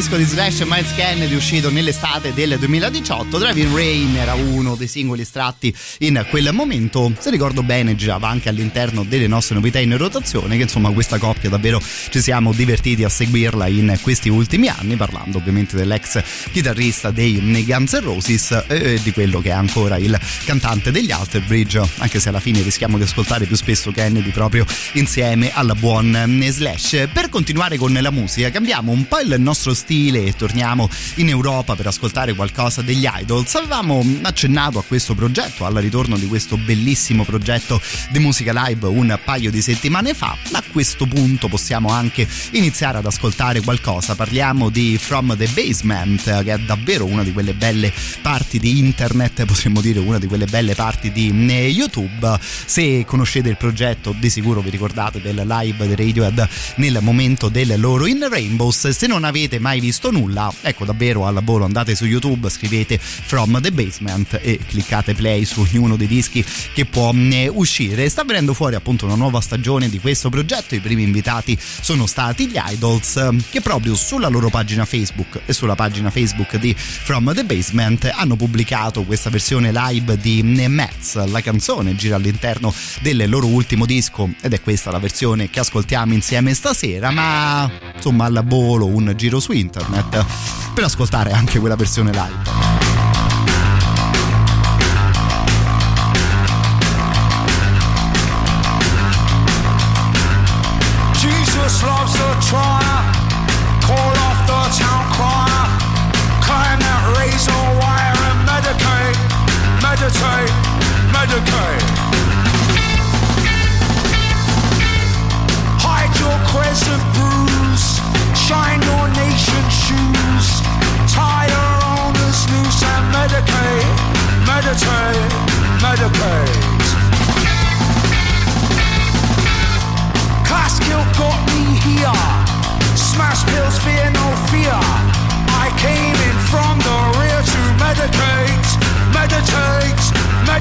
Disco 0.04 0.16
di 0.18 0.24
Slash 0.24 0.60
e 0.60 0.64
Miles 0.66 0.94
Kennedy 0.94 1.34
uscito 1.34 1.70
nell'estate 1.70 2.34
del 2.34 2.58
2018. 2.58 3.38
Driving 3.38 3.74
Rain 3.74 4.16
era 4.16 4.34
uno 4.34 4.74
dei 4.74 4.86
singoli 4.86 5.22
estratti 5.22 5.74
in 6.00 6.26
quel 6.28 6.50
momento. 6.52 7.10
Se 7.18 7.30
ricordo 7.30 7.62
bene, 7.62 7.96
girava 7.96 8.28
anche 8.28 8.50
all'interno 8.50 9.02
delle 9.02 9.26
nostre 9.26 9.54
novità 9.54 9.78
in 9.78 9.96
rotazione. 9.96 10.56
Che 10.56 10.64
insomma, 10.64 10.90
questa 10.90 11.16
coppia 11.16 11.48
davvero 11.48 11.80
ci 12.10 12.20
siamo 12.20 12.52
divertiti 12.52 13.02
a 13.02 13.08
seguirla 13.08 13.66
in 13.68 13.96
questi 14.02 14.28
ultimi 14.28 14.68
anni, 14.68 14.96
parlando 14.96 15.38
ovviamente 15.38 15.74
dell'ex 15.74 16.22
chitarrista 16.52 17.10
dei 17.10 17.64
Guns 17.64 17.92
N' 17.94 18.02
Roses 18.02 18.64
e 18.66 19.00
di 19.02 19.12
quello 19.12 19.40
che 19.40 19.48
è 19.48 19.52
ancora 19.52 19.96
il 19.96 20.18
cantante 20.44 20.90
degli 20.90 21.12
Alter 21.12 21.44
Bridge. 21.44 21.80
Anche 21.98 22.20
se 22.20 22.28
alla 22.28 22.40
fine 22.40 22.60
rischiamo 22.60 22.98
di 22.98 23.04
ascoltare 23.04 23.46
più 23.46 23.56
spesso 23.56 23.90
Kennedy 23.90 24.30
proprio 24.30 24.66
insieme 24.94 25.50
al 25.54 25.72
buon 25.78 26.44
Slash. 26.50 27.08
Per 27.10 27.30
continuare 27.30 27.78
con 27.78 27.92
la 27.98 28.10
musica, 28.10 28.50
cambiamo 28.50 28.92
un 28.92 29.08
po' 29.08 29.20
il 29.20 29.34
nostro 29.38 29.72
stile 29.72 29.92
e 29.94 30.34
torniamo 30.36 30.88
in 31.16 31.28
Europa 31.28 31.76
per 31.76 31.86
ascoltare 31.86 32.34
qualcosa 32.34 32.82
degli 32.82 33.06
Idols. 33.08 33.54
Avevamo 33.54 34.04
accennato 34.22 34.78
a 34.78 34.82
questo 34.82 35.14
progetto, 35.14 35.64
al 35.64 35.74
ritorno 35.74 36.18
di 36.18 36.26
questo 36.26 36.56
bellissimo 36.56 37.24
progetto 37.24 37.80
di 38.10 38.18
musica 38.18 38.52
live 38.66 38.88
un 38.88 39.16
paio 39.24 39.52
di 39.52 39.62
settimane 39.62 40.12
fa. 40.12 40.36
A 40.52 40.62
questo 40.72 41.06
punto 41.06 41.46
possiamo 41.46 41.90
anche 41.90 42.26
iniziare 42.52 42.98
ad 42.98 43.06
ascoltare 43.06 43.60
qualcosa. 43.60 44.16
Parliamo 44.16 44.68
di 44.68 44.98
From 44.98 45.36
the 45.36 45.46
Basement, 45.54 46.42
che 46.42 46.52
è 46.52 46.58
davvero 46.58 47.04
una 47.04 47.22
di 47.22 47.32
quelle 47.32 47.54
belle 47.54 47.92
parti 48.20 48.58
di 48.58 48.78
internet, 48.78 49.44
potremmo 49.44 49.80
dire 49.80 50.00
una 50.00 50.18
di 50.18 50.26
quelle 50.26 50.46
belle 50.46 50.74
parti 50.74 51.12
di 51.12 51.28
eh, 51.48 51.68
YouTube. 51.68 52.36
Se 52.40 53.04
conoscete 53.04 53.48
il 53.48 53.56
progetto, 53.56 54.12
di 54.18 54.28
sicuro 54.28 54.60
vi 54.60 54.70
ricordate 54.70 55.20
del 55.20 55.44
live 55.46 55.86
di 55.86 55.94
Radiohead 55.94 56.48
nel 56.76 56.98
momento 57.00 57.48
del 57.48 57.78
loro 57.78 58.06
In 58.06 58.26
Rainbows. 58.28 58.88
Se 58.88 59.06
non 59.06 59.22
avete 59.22 59.60
mai 59.60 59.82
visto 59.84 60.10
nulla, 60.10 60.50
ecco 60.62 60.86
davvero 60.86 61.26
al 61.26 61.42
volo 61.44 61.66
andate 61.66 61.94
su 61.94 62.06
YouTube, 62.06 62.48
scrivete 62.48 62.96
From 62.98 63.60
the 63.60 63.70
Basement 63.70 64.38
e 64.40 64.58
cliccate 64.66 65.12
play 65.12 65.44
su 65.44 65.60
ognuno 65.60 65.96
dei 65.96 66.06
dischi 66.06 66.42
che 66.72 66.86
può 66.86 67.12
eh, 67.12 67.50
uscire. 67.52 68.08
Sta 68.08 68.24
venendo 68.24 68.54
fuori 68.54 68.76
appunto 68.76 69.04
una 69.04 69.14
nuova 69.14 69.42
stagione 69.42 69.90
di 69.90 70.00
questo 70.00 70.30
progetto. 70.30 70.74
I 70.74 70.80
primi 70.80 71.02
invitati 71.02 71.58
sono 71.60 72.06
stati 72.06 72.48
gli 72.48 72.56
Idols 72.56 73.28
che 73.50 73.60
proprio 73.60 73.94
sulla 73.94 74.28
loro 74.28 74.48
pagina 74.48 74.86
Facebook 74.86 75.42
e 75.44 75.52
sulla 75.52 75.74
pagina 75.74 76.08
Facebook 76.08 76.56
di 76.56 76.74
From 76.74 77.34
the 77.34 77.44
Basement 77.44 78.10
hanno 78.14 78.36
pubblicato 78.36 79.02
questa 79.02 79.28
versione 79.28 79.70
live 79.70 80.16
di 80.16 80.42
Mets. 80.42 81.22
La 81.26 81.42
canzone 81.42 81.94
gira 81.94 82.16
all'interno 82.16 82.72
del 83.02 83.28
loro 83.28 83.48
ultimo 83.48 83.84
disco 83.84 84.30
ed 84.40 84.54
è 84.54 84.62
questa 84.62 84.90
la 84.90 84.98
versione 84.98 85.50
che 85.50 85.60
ascoltiamo 85.60 86.14
insieme 86.14 86.54
stasera, 86.54 87.10
ma 87.10 87.70
insomma 87.94 88.24
al 88.24 88.42
volo 88.46 88.86
un 88.86 89.12
giro 89.14 89.40
su 89.40 89.52
internet 89.52 89.72
per 90.74 90.84
ascoltare 90.84 91.32
anche 91.32 91.58
quella 91.58 91.76
versione 91.76 92.10
live. 92.12 93.33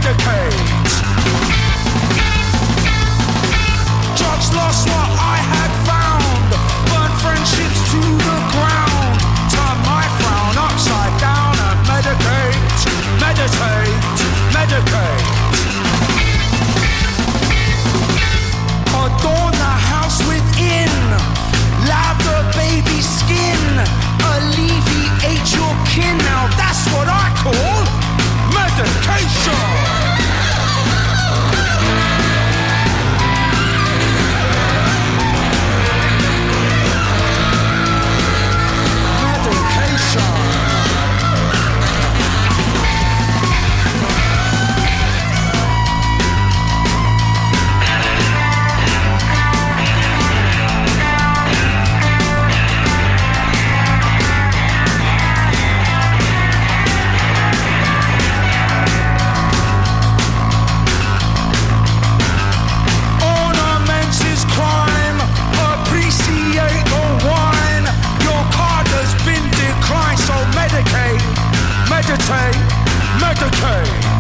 Medicate. 0.04 0.54
Judge 4.20 4.48
lost 4.54 4.88
what 4.88 5.10
I 5.16 5.38
had 5.56 5.72
found. 5.88 6.50
Friendships 7.22 7.80
to 7.92 8.02
the 8.02 8.38
ground. 8.52 9.16
My 9.88 10.04
frown 10.20 10.56
upside 10.60 11.16
down 11.22 11.56
and 11.56 11.80
meditate. 11.88 12.60
Adorn 19.04 19.52
the 19.52 19.76
house 19.92 20.20
within. 20.28 20.92
Lather 21.88 22.40
baby 22.60 23.00
skin. 23.02 23.64
Alleviate 24.36 25.48
your 25.56 25.74
kin. 25.88 26.18
Now 26.18 26.48
that's 26.60 26.84
what 26.92 27.08
I 27.08 27.32
call. 27.44 27.84
Medication. 28.54 29.73
K, 72.26 72.52
make 73.20 73.42
a 73.42 73.50
K. 73.52 74.13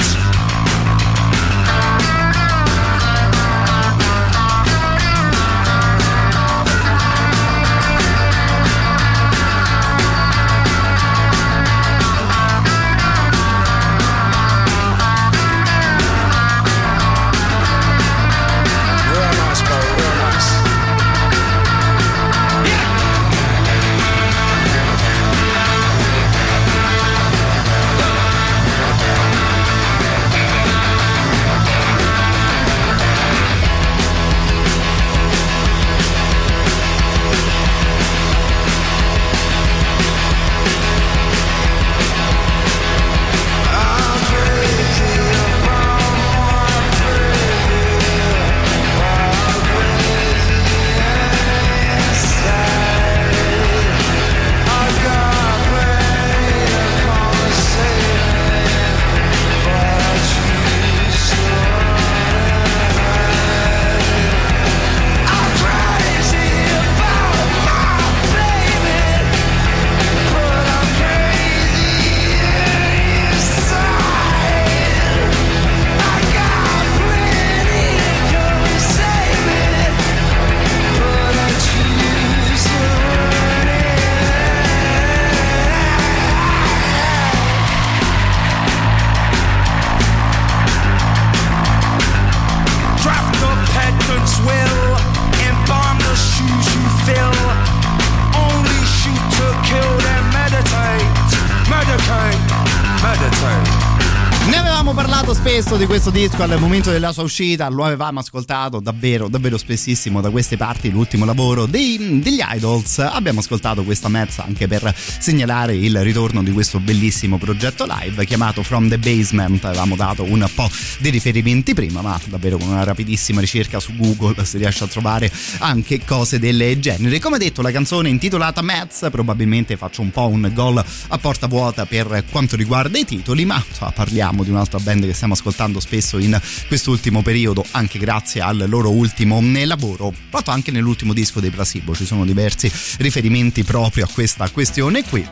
questo 106.04 106.20
disco 106.20 106.43
al 106.43 106.60
momento 106.60 106.91
della 106.91 107.14
sua 107.14 107.24
uscita, 107.24 107.70
lo 107.70 107.86
avevamo 107.86 108.20
ascoltato 108.20 108.82
davvero, 108.82 109.30
davvero 109.30 109.58
spessissimo 109.58 110.20
da 110.20 110.32
queste 110.32 110.58
parti, 110.58 110.91
l'ultimo 110.91 111.24
lavoro 111.24 111.66
dei, 111.66 112.20
degli 112.20 112.41
Idols. 112.45 112.99
Abbiamo 112.99 113.39
ascoltato 113.39 113.86
questa 113.86 114.10
mezza 114.10 114.43
anche 114.43 114.68
per 114.68 114.93
segnalare 114.93 115.78
il 115.78 115.97
ritorno 116.04 116.43
di 116.43 116.51
questo 116.51 116.82
bellissimo 116.82 117.38
progetto 117.38 117.86
live 117.88 118.26
chiamato 118.26 118.64
From 118.64 118.89
the 118.89 118.97
Basement. 118.97 119.64
Avevamo 119.64 119.95
dato 119.95 120.24
un 120.24 120.45
po' 120.54 120.70
di 120.99 121.10
riferimenti 121.10 121.74
prima, 121.74 122.01
ma 122.01 122.20
davvero 122.26 122.58
con 122.58 122.68
una 122.68 122.84
rapidissima 122.84 123.39
ricerca 123.39 123.80
su 123.80 123.95
Google 123.95 124.43
si 124.43 124.58
riesce 124.58 124.84
a 124.84 124.88
trovare 124.88 125.32
anche 125.60 126.04
cose 126.04 126.38
del 126.38 126.82
genere. 126.82 127.22
Come 127.22 127.38
detto, 127.38 127.62
la 127.62 127.72
canzone 127.72 128.10
intitolata 128.10 128.62
Mets, 128.62 129.08
probabilmente 129.10 129.78
faccio 129.78 130.01
un 130.01 130.12
po' 130.12 130.28
un 130.28 130.51
gol 130.54 130.84
a 131.08 131.18
porta 131.18 131.47
vuota 131.47 131.86
per 131.86 132.26
quanto 132.30 132.58
riguarda 132.58 132.97
i 132.97 133.06
titoli, 133.06 133.45
ma 133.45 133.64
parliamo 133.93 134.43
di 134.43 134.49
un'altra 134.49 134.80
band 134.80 135.06
che 135.06 135.14
stiamo 135.14 135.32
ascoltando 135.32 135.80
spesso 135.80 135.91
in 136.17 136.39
quest'ultimo 136.67 137.21
periodo, 137.21 137.63
anche 137.71 137.99
grazie 137.99 138.41
al 138.41 138.65
loro 138.67 138.91
ultimo 138.91 139.39
lavoro, 139.65 140.13
fatto 140.29 140.51
anche 140.51 140.71
nell'ultimo 140.71 141.13
disco 141.13 141.39
dei 141.39 141.51
Placebo. 141.51 141.95
Ci 141.95 142.05
sono 142.05 142.25
diversi 142.25 142.71
riferimenti 142.97 143.63
proprio 143.63 144.05
a 144.05 144.09
questa 144.11 144.49
questione 144.49 145.03
qui. 145.03 145.27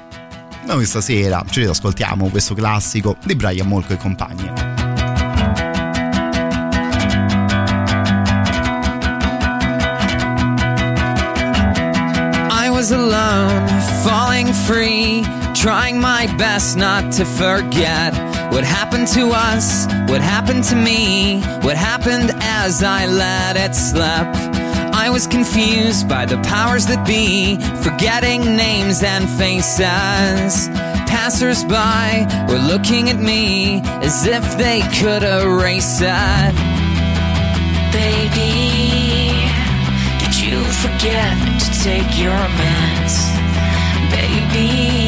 Noi 0.66 0.86
stasera 0.86 1.44
ci 1.50 1.64
ascoltiamo 1.64 2.30
questo 2.30 2.54
classico 2.54 3.18
di 3.26 3.36
Brian 3.36 3.68
Molko 3.68 3.94
e 3.94 3.98
compagni. 3.98 4.82
was 12.82 12.92
alone, 12.92 13.68
falling 14.04 14.52
free, 14.52 15.22
trying 15.54 16.00
my 16.00 16.26
best 16.36 16.76
not 16.76 17.12
to 17.12 17.24
forget 17.26 18.31
what 18.52 18.66
happened 18.66 19.08
to 19.08 19.30
us, 19.32 19.86
what 20.12 20.22
happened 20.22 20.64
to 20.66 20.76
me, 20.76 21.42
what 21.62 21.78
happened 21.78 22.32
as 22.42 22.84
I 22.84 23.06
let 23.06 23.56
it 23.56 23.74
slip. 23.74 24.28
I 24.94 25.10
was 25.10 25.26
confused 25.26 26.10
by 26.10 26.26
the 26.26 26.38
powers 26.42 26.86
that 26.88 27.08
be, 27.08 27.56
forgetting 27.82 28.42
names 28.58 29.04
and 29.04 29.28
faces. 29.40 30.68
Passers 31.08 31.64
by 31.64 32.28
were 32.50 32.60
looking 32.60 33.10
at 33.10 33.20
me 33.20 33.82
as 34.04 34.26
if 34.26 34.44
they 34.58 34.82
could 35.00 35.24
erase 35.24 36.00
it. 36.02 36.54
Baby, 37.96 39.32
did 40.20 40.36
you 40.44 40.60
forget 40.84 41.36
to 41.64 41.70
take 41.84 42.12
your 42.20 42.42
meds, 42.60 43.16
baby. 44.12 45.01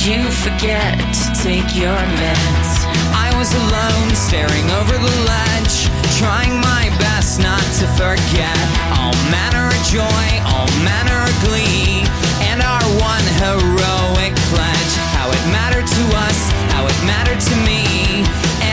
You 0.00 0.24
forget 0.30 0.96
to 0.96 1.26
take 1.44 1.76
your 1.76 1.92
meds? 1.92 2.70
I 3.12 3.28
was 3.36 3.52
alone, 3.52 4.08
staring 4.16 4.64
over 4.80 4.96
the 4.96 5.16
ledge, 5.28 5.92
trying 6.16 6.56
my 6.56 6.88
best 6.96 7.36
not 7.36 7.60
to 7.60 7.84
forget 8.00 8.56
all 8.96 9.12
manner 9.28 9.68
of 9.68 9.76
joy, 9.92 10.24
all 10.48 10.64
manner 10.80 11.20
of 11.20 11.28
glee, 11.44 12.00
and 12.48 12.64
our 12.64 12.80
one 12.96 13.28
heroic 13.44 14.32
pledge. 14.48 14.92
How 15.12 15.28
it 15.28 15.44
mattered 15.52 15.84
to 15.84 16.04
us, 16.24 16.38
how 16.72 16.88
it 16.88 16.96
mattered 17.04 17.44
to 17.52 17.56
me, 17.68 18.24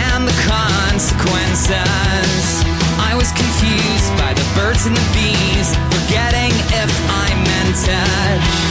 and 0.07 0.23
the 0.23 0.37
consequences. 0.47 1.75
I 3.03 3.19
was 3.19 3.35
confused 3.35 4.15
by 4.15 4.31
the 4.31 4.47
birds 4.55 4.87
and 4.87 4.95
the 4.95 5.07
bees, 5.11 5.75
forgetting 5.91 6.55
if 6.71 6.91
I 7.11 7.35
meant 7.35 7.83
it. 7.83 8.66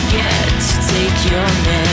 Forget 0.00 0.48
to 0.68 0.76
take 0.88 1.30
your 1.30 1.46
meds? 1.64 1.87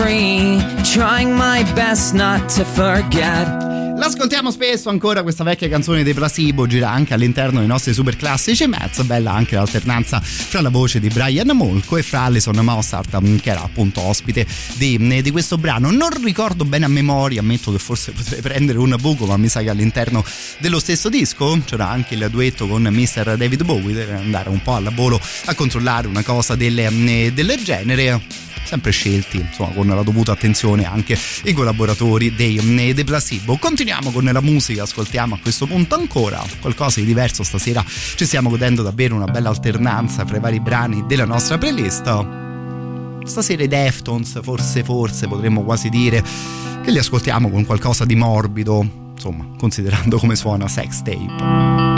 Free, 0.00 0.58
trying 0.82 1.32
my 1.36 1.62
best 1.74 2.14
not 2.14 2.52
to 2.54 2.64
forget. 2.64 3.68
L'ascoltiamo 3.96 4.50
spesso 4.50 4.88
ancora 4.88 5.22
questa 5.22 5.44
vecchia 5.44 5.68
canzone 5.68 6.02
dei 6.02 6.14
Placebo, 6.14 6.66
gira 6.66 6.90
anche 6.90 7.12
all'interno 7.12 7.58
dei 7.58 7.68
nostri 7.68 7.92
super 7.92 8.16
classici 8.16 8.66
Mets, 8.66 9.02
bella 9.02 9.32
anche 9.32 9.56
l'alternanza 9.56 10.20
fra 10.20 10.62
la 10.62 10.70
voce 10.70 11.00
di 11.00 11.08
Brian 11.08 11.48
Molko 11.48 11.98
e 11.98 12.02
fra 12.02 12.22
Alison 12.22 12.56
Mossart 12.56 13.10
che 13.40 13.50
era 13.50 13.62
appunto 13.62 14.00
ospite 14.00 14.46
di, 14.76 15.20
di, 15.20 15.30
questo 15.30 15.58
brano. 15.58 15.90
Non 15.90 16.08
ricordo 16.22 16.64
bene 16.64 16.86
a 16.86 16.88
memoria, 16.88 17.40
ammetto 17.40 17.70
che 17.70 17.78
forse 17.78 18.12
potrei 18.16 18.40
prendere 18.40 18.78
un 18.78 18.96
buco, 18.98 19.26
ma 19.26 19.36
mi 19.36 19.48
sa 19.48 19.60
che 19.60 19.68
all'interno 19.68 20.24
dello 20.60 20.78
stesso 20.78 21.10
disco 21.10 21.60
c'era 21.66 21.90
anche 21.90 22.14
il 22.14 22.26
duetto 22.30 22.66
con 22.66 22.82
Mr. 22.82 23.36
David 23.36 23.64
Bowie, 23.64 23.94
deve 23.94 24.14
andare 24.14 24.48
un 24.48 24.62
po' 24.62 24.76
al 24.76 24.90
volo 24.94 25.20
a 25.44 25.54
controllare 25.54 26.06
una 26.06 26.22
cosa 26.22 26.54
del, 26.54 27.32
del 27.34 27.60
genere 27.62 28.48
sempre 28.64 28.90
scelti 28.90 29.38
insomma 29.38 29.72
con 29.74 29.86
la 29.86 30.02
dovuta 30.02 30.32
attenzione 30.32 30.84
anche 30.84 31.18
i 31.44 31.52
collaboratori 31.52 32.34
dei, 32.34 32.92
dei 32.94 33.04
Placebo. 33.04 33.56
Continuiamo 33.56 34.10
con 34.10 34.24
la 34.24 34.40
musica 34.40 34.82
ascoltiamo 34.82 35.34
a 35.34 35.38
questo 35.40 35.66
punto 35.66 35.94
ancora 35.94 36.42
qualcosa 36.60 37.00
di 37.00 37.06
diverso. 37.06 37.42
Stasera 37.42 37.84
ci 37.86 38.24
stiamo 38.24 38.50
godendo 38.50 38.82
davvero 38.82 39.14
una 39.14 39.26
bella 39.26 39.48
alternanza 39.48 40.24
fra 40.24 40.36
i 40.36 40.40
vari 40.40 40.60
brani 40.60 41.04
della 41.06 41.24
nostra 41.24 41.58
playlist. 41.58 42.26
Stasera 43.24 43.62
i 43.62 43.68
Deftones 43.68 44.40
forse 44.42 44.82
forse 44.82 45.28
potremmo 45.28 45.62
quasi 45.62 45.88
dire 45.88 46.22
che 46.82 46.90
li 46.90 46.98
ascoltiamo 46.98 47.50
con 47.50 47.64
qualcosa 47.64 48.04
di 48.04 48.14
morbido 48.14 48.98
insomma 49.12 49.46
considerando 49.58 50.16
come 50.16 50.34
suona 50.34 50.66
sex 50.66 51.02
tape 51.02 51.89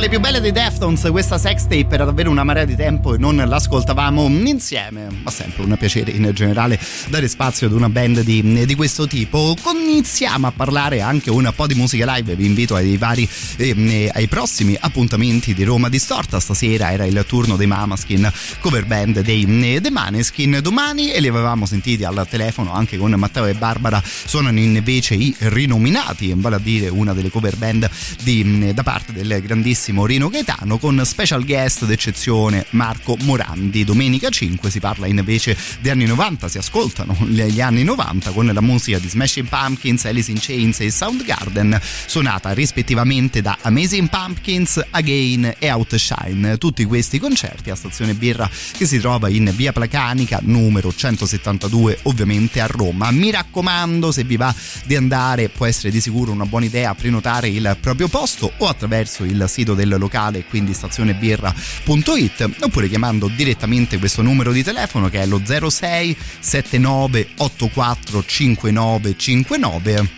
le 0.00 0.08
più 0.08 0.18
belle 0.18 0.40
dei 0.40 0.50
Deftones 0.50 1.08
questa 1.10 1.36
sex 1.36 1.64
tape 1.64 1.88
era 1.90 2.06
davvero 2.06 2.30
una 2.30 2.42
marea 2.42 2.64
di 2.64 2.74
tempo 2.74 3.14
e 3.14 3.18
non 3.18 3.36
l'ascoltavamo 3.36 4.28
insieme 4.28 5.08
ma 5.22 5.30
sempre 5.30 5.62
un 5.62 5.76
piacere 5.78 6.10
in 6.10 6.30
generale 6.32 6.80
dare 7.10 7.28
spazio 7.28 7.66
ad 7.66 7.74
una 7.74 7.90
band 7.90 8.20
di, 8.22 8.64
di 8.64 8.74
questo 8.74 9.06
tipo. 9.06 9.54
Iniziamo 9.70 10.46
a 10.46 10.52
parlare 10.52 11.02
anche 11.02 11.30
un 11.30 11.52
po' 11.54 11.66
di 11.66 11.74
musica 11.74 12.10
live 12.14 12.34
vi 12.34 12.46
invito 12.46 12.76
ai 12.76 12.96
vari 12.96 13.28
eh, 13.60 14.10
ai 14.12 14.26
prossimi 14.26 14.76
appuntamenti 14.78 15.54
di 15.54 15.64
Roma 15.64 15.88
Distorta 15.88 16.40
stasera 16.40 16.92
era 16.92 17.04
il 17.04 17.24
turno 17.26 17.56
dei 17.56 17.66
Mamaskin 17.66 18.30
cover 18.60 18.86
band 18.86 19.20
dei 19.20 19.80
The 19.80 19.90
Maneskin 19.90 20.58
domani 20.62 21.12
e 21.12 21.20
li 21.20 21.28
avevamo 21.28 21.66
sentiti 21.66 22.04
al 22.04 22.26
telefono 22.28 22.72
anche 22.72 22.96
con 22.96 23.10
Matteo 23.12 23.46
e 23.46 23.54
Barbara 23.54 24.02
suonano 24.04 24.58
invece 24.58 25.14
i 25.14 25.34
rinominati 25.38 26.32
vale 26.36 26.56
a 26.56 26.58
dire 26.58 26.88
una 26.88 27.12
delle 27.12 27.30
cover 27.30 27.56
band 27.56 27.88
di, 28.22 28.72
da 28.72 28.82
parte 28.82 29.12
del 29.12 29.40
grandissimo 29.42 30.06
Rino 30.06 30.28
Gaetano 30.28 30.78
con 30.78 31.00
special 31.04 31.44
guest 31.44 31.84
d'eccezione 31.84 32.66
Marco 32.70 33.16
Morandi. 33.20 33.84
Domenica 33.84 34.30
5 34.30 34.70
si 34.70 34.80
parla 34.80 35.06
invece 35.06 35.56
di 35.80 35.90
anni 35.90 36.06
90, 36.06 36.48
si 36.48 36.58
ascoltano 36.58 37.16
gli 37.26 37.60
anni 37.60 37.84
90 37.84 38.30
con 38.30 38.46
la 38.46 38.60
musica 38.60 38.98
di 38.98 39.08
Smashing 39.08 39.48
Pumpkins, 39.48 40.04
Alice 40.04 40.30
in 40.30 40.38
Chains 40.40 40.80
e 40.80 40.90
Soundgarden, 40.90 41.78
suonata 42.06 42.52
rispettivamente 42.52 43.42
da 43.42 43.49
Amazing 43.62 44.08
Pumpkins, 44.08 44.80
Again 44.90 45.54
e 45.58 45.70
Outshine. 45.70 46.58
Tutti 46.58 46.84
questi 46.84 47.18
concerti 47.18 47.70
a 47.70 47.74
Stazione 47.74 48.14
Birra 48.14 48.48
che 48.76 48.86
si 48.86 48.98
trova 48.98 49.28
in 49.28 49.52
via 49.54 49.72
Placanica 49.72 50.40
numero 50.42 50.92
172 50.94 52.00
ovviamente 52.02 52.60
a 52.60 52.66
Roma. 52.66 53.10
Mi 53.10 53.30
raccomando 53.30 54.12
se 54.12 54.24
vi 54.24 54.36
va 54.36 54.54
di 54.84 54.96
andare 54.96 55.48
può 55.48 55.66
essere 55.66 55.90
di 55.90 56.00
sicuro 56.00 56.32
una 56.32 56.46
buona 56.46 56.66
idea 56.66 56.94
prenotare 56.94 57.48
il 57.48 57.76
proprio 57.80 58.08
posto 58.08 58.52
o 58.56 58.66
attraverso 58.66 59.24
il 59.24 59.44
sito 59.48 59.74
del 59.74 59.96
locale 59.98 60.44
quindi 60.44 60.72
stazionebirra.it 60.72 62.50
oppure 62.60 62.88
chiamando 62.88 63.28
direttamente 63.28 63.98
questo 63.98 64.22
numero 64.22 64.52
di 64.52 64.62
telefono 64.62 65.08
che 65.08 65.20
è 65.20 65.26
lo 65.26 65.40
06 65.44 66.16
79 66.40 67.28
84 67.36 68.24
59 68.24 69.16
59 69.16 70.08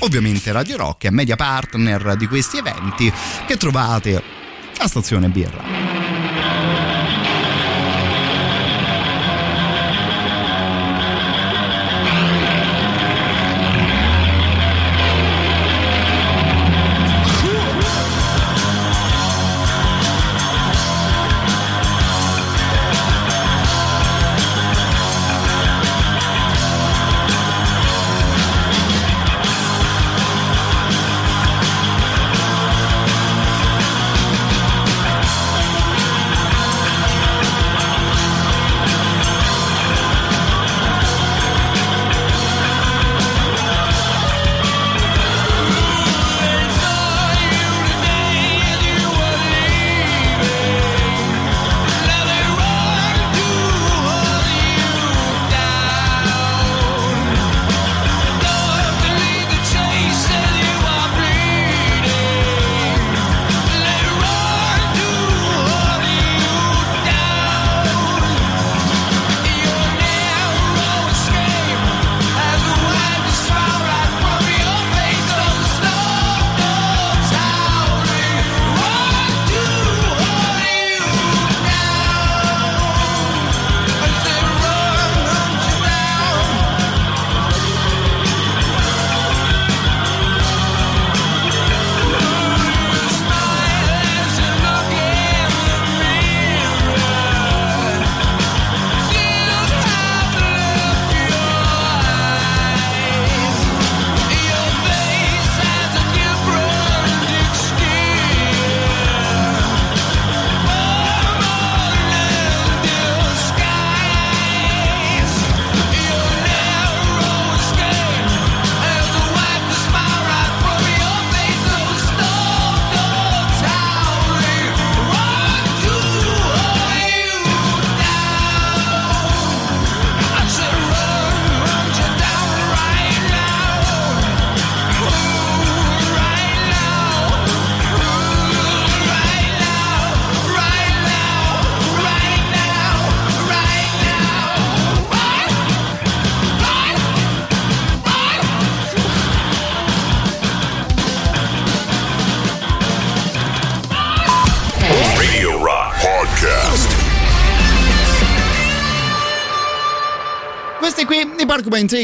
ovviamente 0.00 0.52
Radio 0.52 0.76
Rock 0.76 1.06
è 1.06 1.10
media 1.10 1.36
partner 1.36 2.16
di 2.16 2.26
questi 2.26 2.58
eventi 2.58 3.12
che 3.46 3.56
trovate 3.56 4.22
a 4.78 4.86
Stazione 4.86 5.28
Birra. 5.28 5.99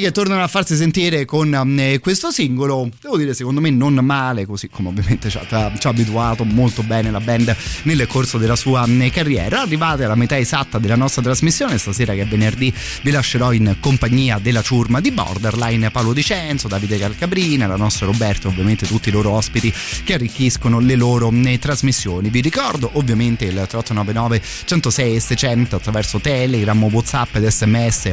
Che 0.06 0.12
tornano 0.12 0.44
a 0.44 0.46
farsi 0.46 0.76
sentire 0.76 1.24
con 1.24 1.52
um, 1.52 1.98
questo 1.98 2.30
singolo, 2.30 2.88
devo 3.00 3.16
dire 3.16 3.34
secondo 3.34 3.60
me 3.60 3.70
non 3.70 3.94
male, 3.94 4.46
così 4.46 4.68
come 4.68 4.88
ovviamente 4.88 5.28
ci 5.28 5.36
ha, 5.36 5.72
ci 5.76 5.86
ha 5.86 5.90
abituato 5.90 6.44
molto 6.44 6.84
bene 6.84 7.10
la 7.10 7.20
band 7.20 7.56
nel 7.82 8.06
corso 8.06 8.38
della 8.38 8.54
sua 8.54 8.82
um, 8.82 9.10
carriera. 9.10 9.62
Arrivate 9.62 10.04
alla 10.04 10.14
metà 10.14 10.38
esatta 10.38 10.78
della 10.78 10.94
nostra 10.94 11.22
trasmissione, 11.22 11.76
stasera 11.76 12.14
che 12.14 12.22
è 12.22 12.26
venerdì 12.26 12.72
vi 13.02 13.10
lascerò 13.10 13.52
in 13.52 13.78
compagnia 13.80 14.38
della 14.38 14.62
ciurma 14.62 15.00
di 15.00 15.10
Borderline, 15.10 15.90
Paolo 15.90 16.12
Dicenzo, 16.12 16.68
Davide 16.68 16.98
Calcabrina, 16.98 17.66
la 17.66 17.76
nostra 17.76 18.06
Roberto, 18.06 18.46
ovviamente 18.46 18.86
tutti 18.86 19.08
i 19.08 19.12
loro 19.12 19.32
ospiti 19.32 19.72
che 20.04 20.14
arricchiscono 20.14 20.78
le 20.78 20.94
loro 20.94 21.26
um, 21.26 21.58
trasmissioni. 21.58 22.30
Vi 22.30 22.40
ricordo 22.40 22.90
ovviamente 22.92 23.44
il 23.44 23.54
3899 23.54 24.40
106 24.66 25.18
600 25.18 25.76
attraverso 25.76 26.20
Telegram, 26.20 26.80
Whatsapp 26.80 27.34
ed 27.34 27.48
SMS 27.48 28.12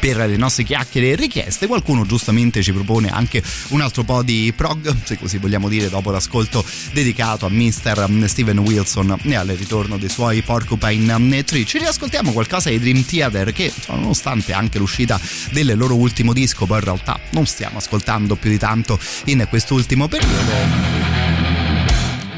per 0.00 0.16
le 0.16 0.36
nostre 0.36 0.64
chiacchiere 0.64 1.10
e 1.10 1.14
richieste. 1.16 1.66
Qualcuno 1.66 2.04
giustamente 2.04 2.62
ci 2.62 2.72
propone 2.72 3.08
anche 3.08 3.42
un 3.68 3.80
altro 3.80 4.04
po' 4.04 4.22
di 4.22 4.52
prog, 4.54 4.94
se 5.04 5.18
così 5.18 5.38
vogliamo 5.38 5.68
dire, 5.68 5.88
dopo 5.88 6.10
l'ascolto 6.10 6.64
dedicato 6.92 7.46
a 7.46 7.48
Mr. 7.48 8.24
Steven 8.26 8.58
Wilson 8.58 9.18
e 9.22 9.34
al 9.34 9.48
ritorno 9.48 9.96
dei 9.98 10.08
suoi 10.08 10.42
Porcupine 10.42 11.44
Tree. 11.44 11.64
Ci 11.64 11.78
riascoltiamo 11.78 12.32
qualcosa 12.32 12.70
di 12.70 12.78
Dream 12.78 13.04
Theater 13.04 13.52
che, 13.52 13.72
nonostante 13.88 14.52
anche 14.52 14.78
l'uscita 14.78 15.20
del 15.50 15.76
loro 15.76 15.94
ultimo 15.94 16.32
disco, 16.32 16.66
poi 16.66 16.78
in 16.78 16.84
realtà 16.84 17.18
non 17.30 17.46
stiamo 17.46 17.78
ascoltando 17.78 18.36
più 18.36 18.50
di 18.50 18.58
tanto 18.58 18.98
in 19.26 19.46
quest'ultimo 19.48 20.08
periodo. 20.08 21.34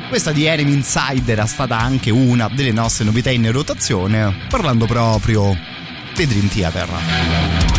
Questa 0.08 0.32
di 0.32 0.46
Enemy 0.46 0.72
Insider 0.72 1.40
è 1.40 1.46
stata 1.46 1.78
anche 1.78 2.10
una 2.10 2.48
delle 2.48 2.72
nostre 2.72 3.04
novità 3.04 3.30
in 3.30 3.52
rotazione, 3.52 4.46
parlando 4.48 4.86
proprio 4.86 5.54
di 6.14 6.26
Dream 6.26 6.48
Theater. 6.48 7.77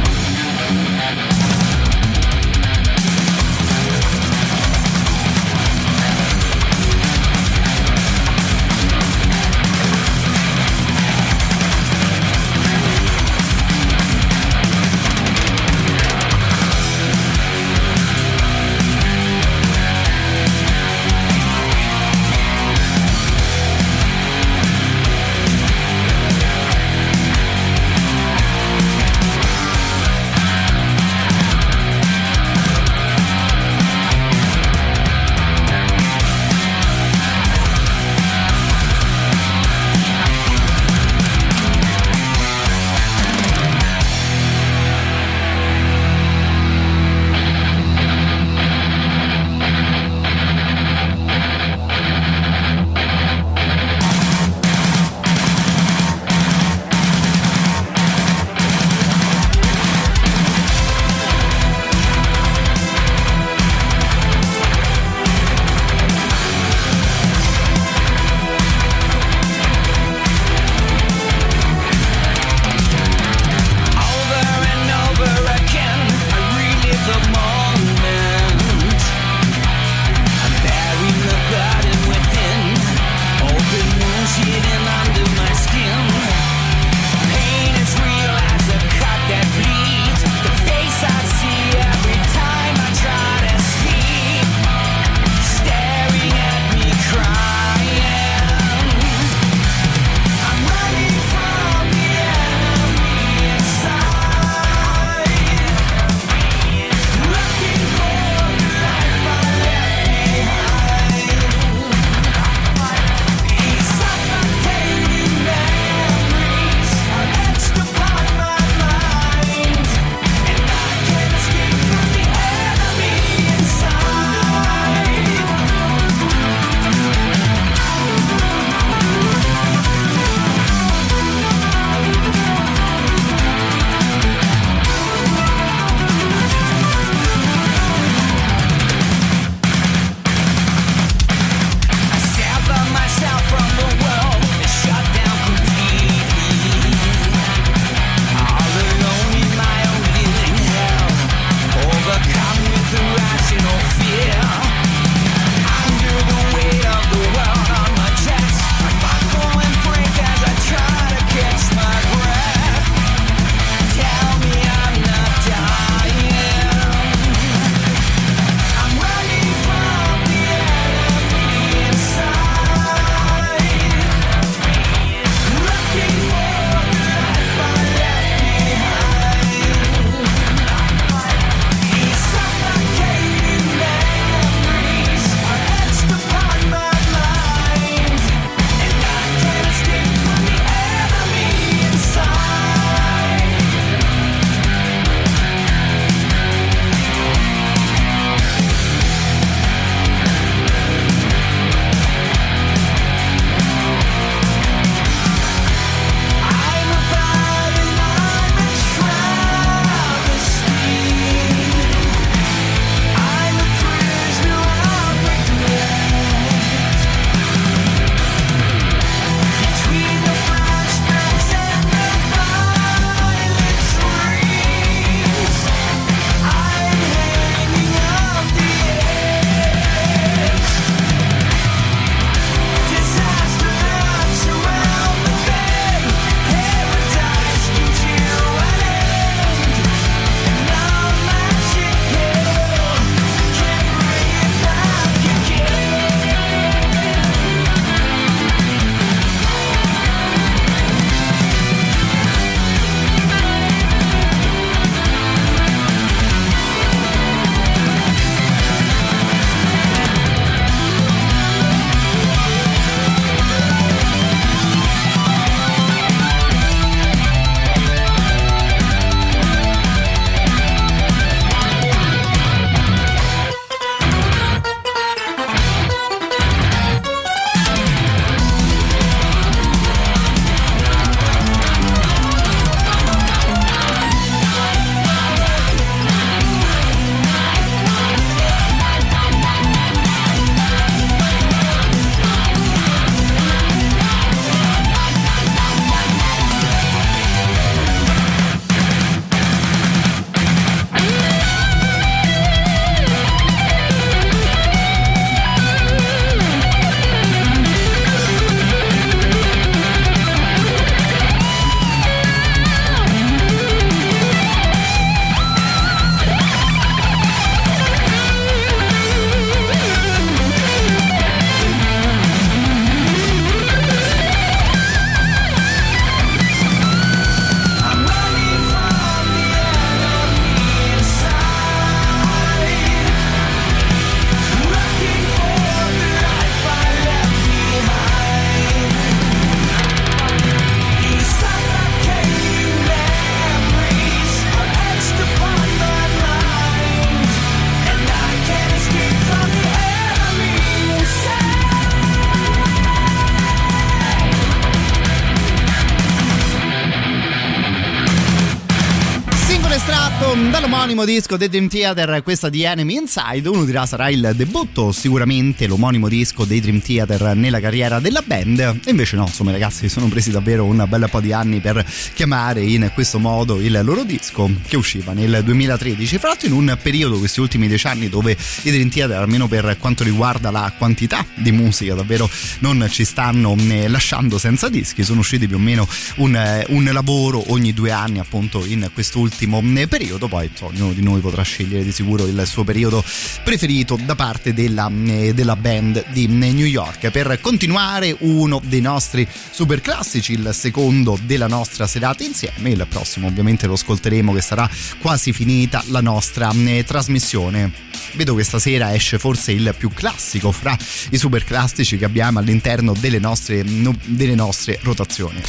Dall'omonimo 360.99 361.05
disco 361.05 361.37
dei 361.37 361.47
Dream 361.47 361.67
Theater, 361.69 362.23
questa 362.23 362.49
di 362.49 362.63
Enemy 362.63 362.95
Inside, 362.95 363.47
uno 363.47 363.63
dirà 363.63 363.85
sarà 363.85 364.09
il 364.09 364.33
debutto, 364.35 364.91
sicuramente 364.91 365.65
l'omonimo 365.65 366.09
disco 366.09 366.43
dei 366.43 366.59
Dream 366.59 366.81
Theater 366.81 367.35
nella 367.35 367.61
carriera 367.61 368.01
della 368.01 368.21
band. 368.21 368.59
E 368.83 368.89
invece 368.89 369.15
no, 369.15 369.25
insomma, 369.25 369.51
ragazzi, 369.51 369.87
sono 369.87 370.07
presi 370.07 370.29
davvero 370.29 370.65
un 370.65 370.85
bel 370.89 371.07
po' 371.09 371.21
di 371.21 371.31
anni 371.31 371.61
per 371.61 371.85
chiamare 372.13 372.63
in 372.63 372.91
questo 372.93 373.17
modo 373.17 373.61
il 373.61 373.79
loro 373.81 374.03
disco 374.03 374.49
che 374.67 374.75
usciva 374.75 375.13
nel 375.13 375.41
2013. 375.41 376.17
Fra 376.17 376.29
l'altro, 376.29 376.47
in 376.47 376.53
un 376.53 376.77
periodo, 376.81 377.17
questi 377.17 377.39
ultimi 377.39 377.67
dieci 377.67 377.87
anni, 377.87 378.09
dove 378.09 378.35
i 378.63 378.69
Dream 378.69 378.89
Theater, 378.89 379.19
almeno 379.19 379.47
per 379.47 379.77
quanto 379.79 380.03
riguarda 380.03 380.51
la 380.51 380.73
quantità 380.77 381.25
di 381.35 381.51
musica, 381.53 381.93
davvero 381.93 382.29
non 382.59 382.85
ci 382.89 383.05
stanno 383.05 383.55
eh, 383.57 383.87
lasciando 383.87 384.37
senza 384.37 384.67
dischi. 384.67 385.03
Sono 385.03 385.21
usciti 385.21 385.47
più 385.47 385.55
o 385.55 385.59
meno 385.59 385.87
un, 386.17 386.35
eh, 386.35 386.65
un 386.69 386.89
lavoro 386.91 387.51
ogni 387.53 387.73
due 387.73 387.91
anni, 387.91 388.19
appunto, 388.19 388.65
in 388.65 388.89
quest'ultimo 388.93 389.63
eh, 389.75 389.87
periodo. 389.87 390.27
Poi 390.27 390.49
so, 390.53 390.69
ognuno 390.89 390.93
di 390.93 391.01
noi 391.01 391.19
potrà 391.21 391.43
scegliere 391.43 391.83
di 391.83 391.91
sicuro 391.91 392.25
il 392.25 392.43
suo 392.45 392.63
periodo 392.63 393.03
preferito 393.43 393.97
da 394.03 394.15
parte 394.15 394.53
della, 394.53 394.91
eh, 395.05 395.33
della 395.33 395.55
band 395.55 396.05
di 396.11 396.27
New 396.27 396.65
York. 396.65 397.09
Per 397.11 397.39
continuare 397.41 398.15
uno 398.19 398.61
dei 398.63 398.81
nostri 398.81 399.27
super 399.51 399.81
classici, 399.81 400.33
il 400.33 400.49
secondo 400.53 401.17
della 401.23 401.47
nostra 401.47 401.87
serata 401.87 402.23
insieme, 402.23 402.71
il 402.71 402.85
prossimo 402.89 403.27
ovviamente 403.27 403.67
lo 403.67 403.73
ascolteremo 403.73 404.33
che 404.33 404.41
sarà 404.41 404.69
quasi 404.99 405.33
finita 405.33 405.83
la 405.87 406.01
nostra 406.01 406.51
eh, 406.51 406.83
trasmissione. 406.85 407.71
Vedo 408.13 408.33
che 408.35 408.43
stasera 408.43 408.93
esce 408.93 409.19
forse 409.19 409.51
il 409.51 409.73
più 409.77 409.91
classico 409.93 410.51
fra 410.51 410.75
i 411.11 411.17
super 411.17 411.43
classici 411.43 411.97
che 411.97 412.05
abbiamo 412.05 412.39
all'interno 412.39 412.93
delle 412.97 413.19
nostre, 413.19 413.63
delle 413.63 414.35
nostre 414.35 414.79
rotazioni. 414.81 415.41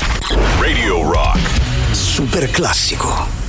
Radio 0.59 1.11
Rock. 1.11 1.39
Super 1.93 2.51
classico. 2.51 3.40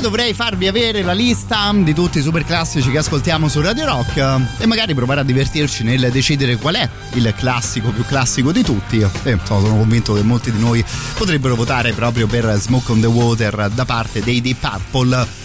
Poi 0.00 0.10
dovrei 0.10 0.34
farvi 0.34 0.66
avere 0.66 1.02
la 1.02 1.12
lista 1.12 1.70
di 1.74 1.92
tutti 1.92 2.18
i 2.18 2.22
super 2.22 2.44
classici 2.44 2.90
che 2.90 2.98
ascoltiamo 2.98 3.48
su 3.48 3.60
Radio 3.60 3.84
Rock 3.84 4.40
e 4.58 4.66
magari 4.66 4.94
provare 4.94 5.20
a 5.20 5.22
divertirci 5.22 5.84
nel 5.84 6.10
decidere 6.10 6.56
qual 6.56 6.76
è 6.76 6.88
il 7.14 7.32
classico 7.36 7.90
più 7.90 8.04
classico 8.06 8.50
di 8.50 8.62
tutti. 8.62 9.00
E 9.00 9.38
sono 9.44 9.76
convinto 9.76 10.14
che 10.14 10.22
molti 10.22 10.50
di 10.50 10.58
noi 10.58 10.82
potrebbero 11.16 11.54
votare 11.54 11.92
proprio 11.92 12.26
per 12.26 12.56
Smoke 12.58 12.92
on 12.92 13.00
the 13.00 13.06
Water 13.06 13.70
da 13.74 13.84
parte 13.84 14.22
dei 14.22 14.40
Deep 14.40 14.58
Purple 14.58 15.39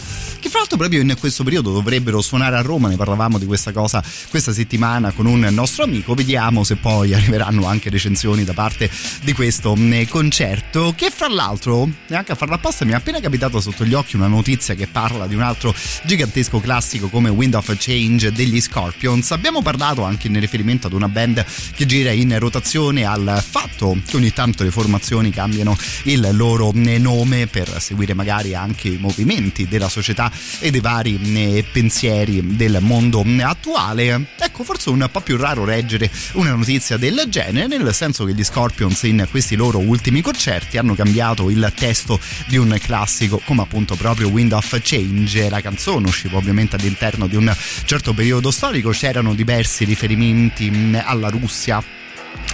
l'altro 0.76 0.78
proprio 0.78 1.02
in 1.02 1.16
questo 1.20 1.44
periodo 1.44 1.72
dovrebbero 1.72 2.22
suonare 2.22 2.56
a 2.58 2.62
Roma, 2.62 2.90
ne 2.90 2.96
parlavamo 2.96 3.38
di 3.38 3.46
questa 3.46 3.72
cosa 3.72 4.04
questa 4.30 4.54
settimana 4.54 5.12
con 5.12 5.26
un 5.26 5.48
nostro 5.52 5.84
amico, 5.84 6.14
vediamo 6.14 6.64
se 6.64 6.76
poi 6.76 7.14
arriveranno 7.14 7.66
anche 7.66 7.90
recensioni 7.90 8.44
da 8.44 8.54
parte 8.54 8.90
di 9.24 9.34
questo 9.34 9.76
mm, 9.76 10.04
concerto 10.10 10.94
che 10.96 11.10
fra 11.10 11.28
l'altro, 11.28 11.90
neanche 12.08 12.34
a 12.34 12.36
farla 12.36 12.56
apposta, 12.56 12.86
mi 12.86 12.92
è 12.92 12.96
appena 12.96 13.20
capitato 13.20 13.60
sotto 13.60 13.86
gli 13.86 13.94
occhi 13.94 14.16
una 14.16 14.28
notizia 14.28 14.74
che 14.76 14.88
parla 14.88 15.28
di 15.28 15.36
un 15.36 15.42
altro 15.42 15.74
gigantesco 16.04 16.60
classico 16.60 17.08
come 17.08 17.30
Wind 17.30 17.54
of 17.54 17.74
Change 17.78 18.32
degli 18.32 18.60
Scorpions. 18.60 19.32
Abbiamo 19.32 19.62
parlato 19.62 20.04
anche 20.04 20.28
in 20.28 20.40
riferimento 20.40 20.88
ad 20.88 20.94
una 20.94 21.08
band 21.08 21.44
che 21.76 21.86
gira 21.86 22.12
in 22.12 22.38
rotazione 22.40 23.06
al 23.06 23.44
fatto 23.48 23.98
che 24.06 24.16
ogni 24.18 24.34
tanto 24.34 24.64
le 24.64 24.72
formazioni 24.72 25.30
cambiano 25.30 25.78
il 26.04 26.30
loro 26.34 26.72
mm, 26.76 26.96
nome 26.98 27.48
per 27.48 27.82
seguire 27.82 28.14
magari 28.14 28.56
anche 28.56 28.90
i 28.90 28.98
movimenti 28.98 29.68
della 29.68 29.90
società 29.90 30.32
e 30.66 30.72
dei 30.72 30.82
vari 30.82 31.20
eh, 31.36 31.64
pensieri 31.72 32.56
del 32.56 32.80
mondo 32.82 33.24
attuale. 33.42 34.30
Ecco, 34.40 34.64
forse 34.64 34.90
un 34.90 35.08
po' 35.12 35.22
più 35.22 35.38
raro 35.38 35.64
leggere 35.64 36.10
una 36.34 36.56
notizia 36.56 36.98
del 36.98 37.26
genere, 37.30 37.68
nel 37.68 37.94
senso 37.94 38.26
che 38.26 38.34
gli 38.34 38.44
Scorpions 38.44 39.04
in 39.04 39.28
questi 39.30 39.56
loro 39.56 39.78
ultimi 39.78 40.22
concerti 40.22 40.78
hanno 40.78 40.96
cambiato 40.96 41.52
il 41.52 41.72
testo 41.76 42.20
di 42.48 42.58
un 42.58 42.76
classico 42.82 43.40
come 43.46 43.62
appunto 43.62 43.96
proprio 43.96 44.30
Wind 44.30 44.54
of 44.54 44.80
Change. 44.82 45.50
La 45.50 45.62
canzone 45.62 46.08
usciva 46.08 46.38
ovviamente 46.38 46.76
all'interno 46.78 47.28
di 47.28 47.36
un 47.36 47.56
certo 47.84 48.14
periodo 48.14 48.50
storico, 48.50 48.90
c'erano 48.90 49.36
diversi 49.36 49.84
riferimenti 49.84 50.72
alla 51.04 51.30
Russia 51.30 51.84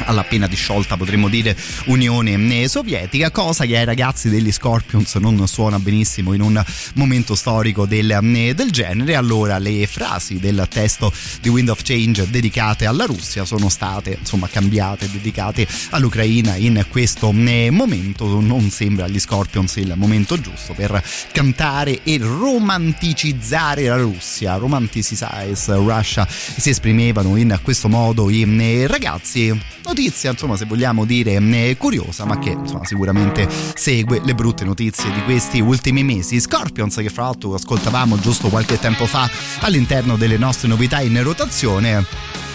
alla 0.06 0.22
appena 0.22 0.48
disciolta 0.48 0.98
potremmo 0.98 1.30
dire 1.30 1.56
Unione 1.86 2.68
Sovietica, 2.68 3.32
cosa 3.32 3.66
che 3.66 3.78
ai 3.78 3.86
ragazzi 3.86 4.30
degli 4.30 4.52
Scorpions 4.52 5.16
non 5.16 5.48
suona 5.48 5.80
benissimo 5.80 6.34
in 6.34 6.42
un 6.42 6.64
momento 6.96 7.36
storico 7.36 7.86
del, 7.86 8.20
del 8.56 8.72
genere. 8.72 9.16
Allora 9.16 9.58
le 9.58 9.88
frasi 9.88 10.40
del 10.40 10.66
testo 10.70 11.12
di 11.42 11.50
Wind 11.50 11.70
of 11.70 11.82
Change 11.84 12.30
dedicate 12.30 12.86
alla 12.86 13.06
Russia 13.06 13.46
sono 13.46 13.70
state 13.70 14.18
insomma 14.20 14.48
cambiate, 14.48 15.10
dedicate 15.10 15.68
all'Ucraina 15.90 16.56
in 16.56 16.86
questo 16.90 17.32
momento. 17.32 18.40
Non 18.40 18.70
sembra 18.70 19.06
agli 19.06 19.20
Scorpions 19.20 19.76
il 19.78 19.94
momento 19.96 20.40
giusto 20.40 20.74
per 20.74 21.04
cantare 21.32 22.02
e 22.04 22.18
romanticizzare 22.20 23.86
la 23.86 23.98
Russia. 23.98 24.56
Romanticize 24.56 25.74
Russia 25.76 26.28
si 26.30 26.70
esprimevano 26.70 27.36
in 27.36 27.60
questo 27.62 27.88
modo 27.88 28.30
i 28.30 28.88
ragazzi 28.88 29.60
notizia, 29.92 30.32
insomma, 30.32 30.56
se 30.56 30.66
vogliamo 30.66 31.04
dire 31.06 31.36
eh, 31.36 31.76
curiosa, 31.78 32.26
ma 32.26 32.40
che 32.40 32.52
insomma, 32.52 32.86
sicuramente 32.86 33.48
segue 33.76 34.22
le 34.24 34.34
brutte 34.34 34.64
notizie 34.64 35.12
di 35.12 35.22
questi 35.24 35.60
ultimi 35.60 36.04
mesi. 36.04 36.40
Scorpions, 36.40 36.96
che 36.96 37.10
fra 37.10 37.24
l'altro 37.24 37.54
ascoltavamo 37.54 38.18
giusto 38.20 38.48
qualche 38.48 38.80
tempo 38.80 39.06
fa 39.06 39.30
all'interno 39.60 40.16
delle 40.16 40.38
nostre 40.38 40.70
novità 40.70 41.02
in 41.02 41.22
rotazione. 41.22 42.06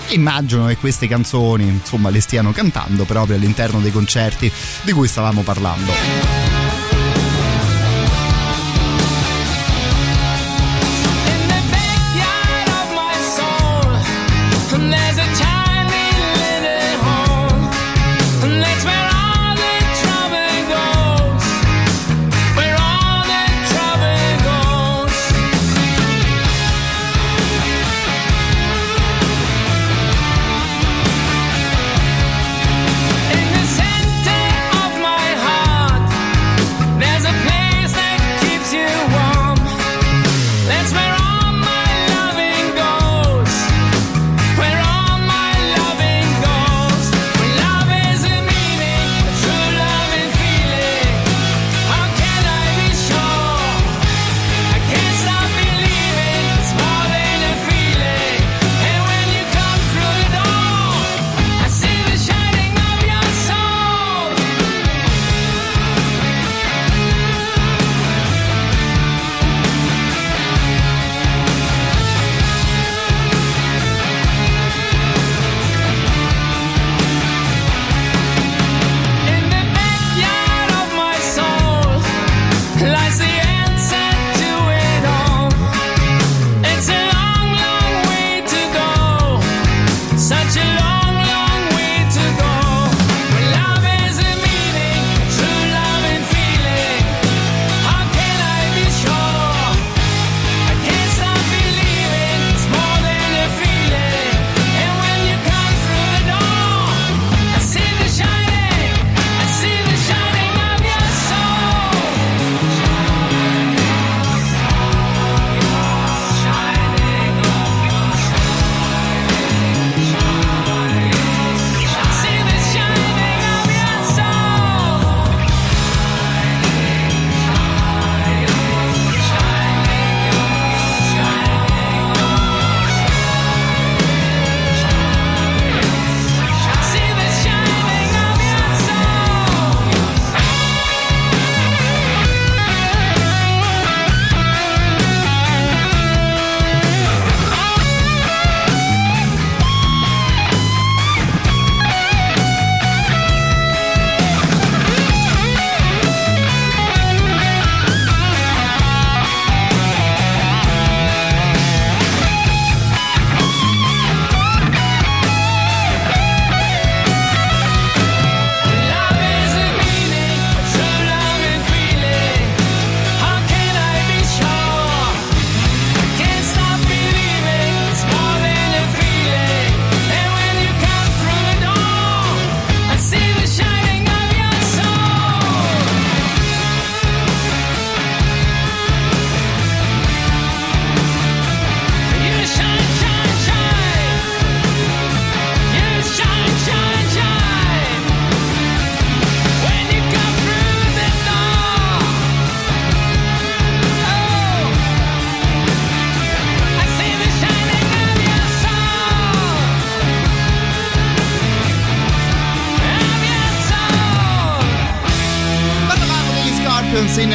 Immagino 0.09 0.67
che 0.67 0.77
queste 0.77 1.09
canzoni, 1.09 1.65
insomma, 1.65 2.09
le 2.09 2.21
stiano 2.21 2.53
cantando 2.53 3.05
proprio 3.05 3.37
all'interno 3.37 3.81
dei 3.81 3.93
concerti 3.93 4.51
di 4.83 4.93
cui 4.93 5.07
stavamo 5.07 5.43
parlando. 5.43 6.56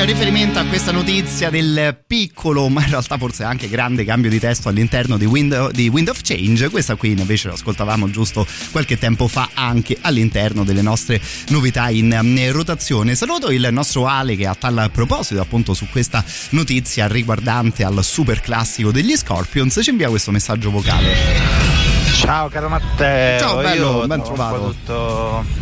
In 0.02 0.08
riferimento 0.08 0.58
a 0.58 0.66
questa 0.66 0.92
notizia 0.92 1.52
del 1.52 2.02
piccolo, 2.08 2.70
ma 2.70 2.82
in 2.82 2.90
realtà 2.90 3.18
forse 3.18 3.44
anche 3.44 3.70
grande 3.70 4.04
cambio 4.04 4.32
di 4.32 4.40
testo 4.40 4.68
all'interno 4.68 5.16
di 5.16 5.26
Wind, 5.26 5.72
di 5.72 5.90
Wind 5.90 6.10
of 6.10 6.22
Change. 6.24 6.70
Questa 6.70 6.96
qui 6.96 7.12
invece 7.12 7.50
l'ascoltavamo 7.50 8.10
giusto 8.10 8.48
qualche 8.72 8.98
tempo 8.98 9.28
fa 9.28 9.50
anche 9.54 9.98
all'interno 10.02 10.64
delle 10.64 10.82
nostre 10.82 11.22
novità 11.50 11.90
in, 11.90 12.18
in 12.20 12.52
rotazione. 12.52 13.14
Saluto 13.14 13.52
il 13.52 13.68
nostro 13.72 14.08
Ale 14.08 14.36
che 14.36 14.48
a 14.48 14.56
tal 14.56 14.90
proposito 14.92 15.40
appunto 15.40 15.76
su 15.76 15.88
questa 15.90 16.24
notizia 16.50 17.08
riguardante 17.08 17.84
al 17.84 18.04
super 18.04 18.42
classico 18.42 18.92
degli 18.92 19.16
Scorpions 19.16 19.80
ci 19.84 19.92
invia 19.92 20.10
questo 20.10 20.32
messaggio 20.32 20.72
vocale. 20.72 21.14
Ciao 22.16 22.50
caro 22.50 22.70
Matteo. 22.70 23.40
Ciao 23.40 23.62
bello, 23.62 24.00
Io 24.00 24.08
ben 24.08 24.24
trovato. 24.24 25.61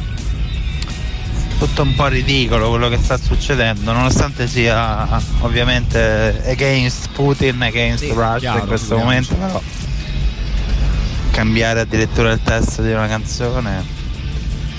Tutto 1.59 1.81
un 1.81 1.93
po' 1.93 2.07
ridicolo 2.07 2.69
quello 2.69 2.87
che 2.87 2.97
sta 2.97 3.17
succedendo, 3.17 3.91
nonostante 3.91 4.47
sia 4.47 5.21
ovviamente 5.41 6.41
against 6.45 7.09
Putin, 7.11 7.61
against 7.61 8.05
Sì, 8.05 8.11
Russia 8.11 8.39
chiaro, 8.39 8.59
in 8.59 8.67
questo 8.67 8.97
momento, 8.97 9.35
però 9.35 9.61
cambiare 11.31 11.81
addirittura 11.81 12.31
il 12.31 12.41
testo 12.41 12.81
di 12.81 12.91
una 12.91 13.07
canzone 13.07 13.85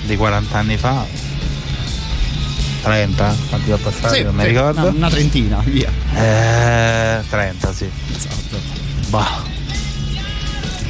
di 0.05 0.17
40 0.17 0.57
anni 0.57 0.77
fa. 0.77 1.05
30? 2.81 3.35
Quanti 3.49 3.71
ho 3.71 3.77
passati? 3.77 4.15
Sì, 4.15 4.23
non 4.23 4.33
mi 4.33 4.45
ricordo. 4.45 4.81
Una, 4.81 4.89
una 4.89 5.09
trentina, 5.09 5.61
via. 5.63 5.91
Eh, 6.15 7.21
30, 7.29 7.73
sì. 7.73 7.89
Esatto. 8.15 8.57
Bah. 9.09 9.43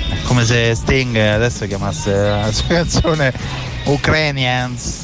È 0.09 0.21
come 0.23 0.45
se 0.45 0.73
Sting 0.73 1.17
adesso 1.17 1.67
chiamasse 1.67 2.13
la 2.13 2.51
sua 2.53 2.67
canzone 2.67 3.33
Ukrainians. 3.83 5.00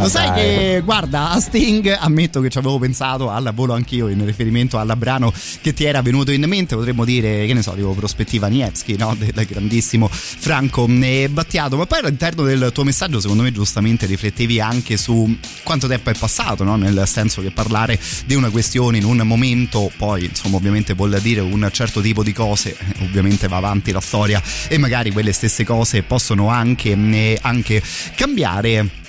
Lo 0.00 0.08
sai 0.08 0.28
dai. 0.28 0.34
che, 0.34 0.82
guarda, 0.82 1.30
a 1.30 1.40
Sting 1.40 1.94
ammetto 1.98 2.40
che 2.40 2.48
ci 2.48 2.56
avevo 2.56 2.78
pensato 2.78 3.30
al 3.30 3.52
volo 3.54 3.74
anch'io 3.74 4.08
in 4.08 4.24
riferimento 4.24 4.78
al 4.78 4.92
brano 4.96 5.30
che 5.60 5.74
ti 5.74 5.84
era 5.84 6.00
venuto 6.00 6.30
in 6.30 6.42
mente, 6.46 6.74
potremmo 6.74 7.04
dire, 7.04 7.46
che 7.46 7.52
ne 7.52 7.60
so, 7.62 7.72
tipo 7.72 7.92
prospettiva 7.92 8.46
Nievski, 8.46 8.96
no? 8.96 9.14
Del 9.18 9.32
grandissimo 9.46 10.08
Franco 10.10 10.88
eh, 10.88 11.28
Battiato. 11.30 11.76
Ma 11.76 11.84
poi 11.84 11.98
all'interno 12.00 12.44
del 12.44 12.70
tuo 12.72 12.84
messaggio, 12.84 13.20
secondo 13.20 13.42
me, 13.42 13.52
giustamente 13.52 14.06
riflettevi 14.06 14.58
anche 14.58 14.96
su 14.96 15.36
quanto 15.62 15.86
tempo 15.86 16.08
è 16.08 16.14
passato, 16.14 16.64
no? 16.64 16.76
Nel 16.76 17.02
senso 17.06 17.42
che 17.42 17.50
parlare 17.50 17.98
di 18.24 18.34
una 18.34 18.48
questione 18.48 18.96
in 18.96 19.04
un 19.04 19.18
momento, 19.18 19.90
poi, 19.98 20.24
insomma, 20.24 20.56
ovviamente 20.56 20.94
vuol 20.94 21.18
dire 21.20 21.40
un 21.40 21.68
certo 21.72 22.00
tipo 22.00 22.22
di 22.22 22.32
cose, 22.32 22.70
eh, 22.70 23.04
ovviamente 23.04 23.48
va 23.48 23.56
avanti 23.58 23.92
la 23.92 24.00
storia 24.00 24.42
e 24.68 24.78
magari 24.78 25.10
quelle 25.10 25.32
stesse 25.32 25.64
cose 25.64 26.02
possono 26.02 26.48
anche, 26.48 26.92
eh, 26.92 27.38
anche 27.42 27.82
cambiare. 28.14 28.99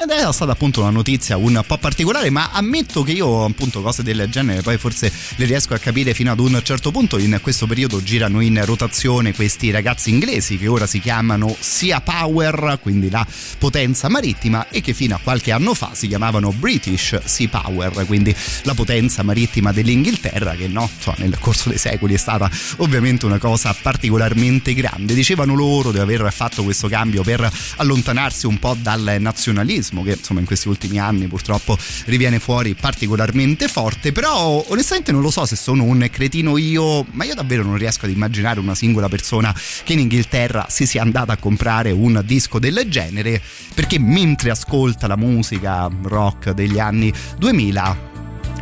Ed 0.00 0.10
è 0.10 0.32
stata 0.32 0.52
appunto 0.52 0.80
una 0.82 0.90
notizia 0.90 1.36
un 1.36 1.60
po' 1.66 1.76
particolare, 1.76 2.30
ma 2.30 2.50
ammetto 2.52 3.02
che 3.02 3.10
io 3.10 3.42
appunto 3.44 3.82
cose 3.82 4.04
del 4.04 4.28
genere 4.30 4.62
poi 4.62 4.78
forse 4.78 5.12
le 5.34 5.44
riesco 5.44 5.74
a 5.74 5.78
capire 5.78 6.14
fino 6.14 6.30
ad 6.30 6.38
un 6.38 6.60
certo 6.62 6.92
punto. 6.92 7.18
In 7.18 7.36
questo 7.42 7.66
periodo 7.66 8.00
girano 8.00 8.40
in 8.40 8.64
rotazione 8.64 9.34
questi 9.34 9.72
ragazzi 9.72 10.10
inglesi 10.10 10.56
che 10.56 10.68
ora 10.68 10.86
si 10.86 11.00
chiamano 11.00 11.54
Sea 11.58 12.00
Power, 12.00 12.78
quindi 12.80 13.10
la 13.10 13.26
potenza 13.58 14.08
marittima, 14.08 14.68
e 14.68 14.80
che 14.80 14.94
fino 14.94 15.16
a 15.16 15.20
qualche 15.20 15.50
anno 15.50 15.74
fa 15.74 15.90
si 15.94 16.06
chiamavano 16.06 16.52
British 16.52 17.18
Sea 17.24 17.48
Power, 17.48 18.04
quindi 18.06 18.32
la 18.62 18.74
potenza 18.74 19.24
marittima 19.24 19.72
dell'Inghilterra, 19.72 20.54
che 20.54 20.68
no, 20.68 20.88
insomma, 20.94 21.16
nel 21.18 21.36
corso 21.40 21.70
dei 21.70 21.78
secoli 21.78 22.14
è 22.14 22.18
stata 22.18 22.48
ovviamente 22.76 23.26
una 23.26 23.38
cosa 23.38 23.74
particolarmente 23.82 24.74
grande. 24.74 25.12
Dicevano 25.12 25.54
loro 25.54 25.90
di 25.90 25.98
aver 25.98 26.32
fatto 26.32 26.62
questo 26.62 26.86
cambio 26.86 27.24
per 27.24 27.50
allontanarsi 27.78 28.46
un 28.46 28.60
po' 28.60 28.76
dal 28.80 29.16
nazionalismo 29.18 29.86
che 30.02 30.12
insomma 30.12 30.40
in 30.40 30.46
questi 30.46 30.68
ultimi 30.68 30.98
anni 30.98 31.26
purtroppo 31.26 31.76
riviene 32.06 32.38
fuori 32.38 32.74
particolarmente 32.74 33.68
forte 33.68 34.12
però 34.12 34.64
onestamente 34.68 35.12
non 35.12 35.20
lo 35.20 35.30
so 35.30 35.46
se 35.46 35.56
sono 35.56 35.84
un 35.84 36.06
cretino 36.10 36.56
io 36.56 37.04
ma 37.12 37.24
io 37.24 37.34
davvero 37.34 37.62
non 37.62 37.76
riesco 37.76 38.04
ad 38.04 38.10
immaginare 38.10 38.60
una 38.60 38.74
singola 38.74 39.08
persona 39.08 39.54
che 39.84 39.92
in 39.94 40.00
Inghilterra 40.00 40.66
si 40.68 40.86
sia 40.86 41.02
andata 41.02 41.32
a 41.32 41.36
comprare 41.36 41.90
un 41.90 42.22
disco 42.24 42.58
del 42.58 42.86
genere 42.88 43.40
perché 43.74 43.98
mentre 43.98 44.50
ascolta 44.50 45.06
la 45.06 45.16
musica 45.16 45.88
rock 46.02 46.50
degli 46.50 46.78
anni 46.78 47.12
2000 47.38 48.06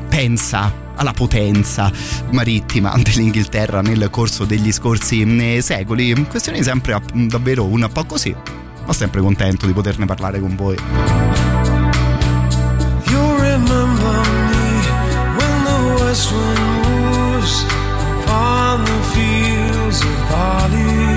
pensa 0.08 0.84
alla 0.96 1.12
potenza 1.12 1.92
marittima 2.30 2.94
dell'Inghilterra 2.96 3.82
nel 3.82 4.08
corso 4.10 4.44
degli 4.44 4.72
scorsi 4.72 5.22
eh, 5.22 5.60
secoli. 5.60 6.14
Questione 6.28 6.62
sempre 6.62 7.00
davvero 7.12 7.64
un 7.64 7.88
po' 7.92 8.04
così, 8.04 8.34
ma 8.86 8.92
sempre 8.92 9.20
contento 9.20 9.66
di 9.66 9.72
poterne 9.72 10.06
parlare 10.06 10.38
con 10.40 10.54
voi. 10.54 10.76
You'll 13.08 13.38
remember 13.40 14.16
me 14.50 14.68
when 15.36 15.64
the 15.64 16.04
west 16.04 16.30
wind 16.30 16.60
moves 16.86 17.64
upon 18.22 18.84
the 18.84 19.00
fields 19.12 20.00
of 20.02 20.28
barley. 20.30 21.14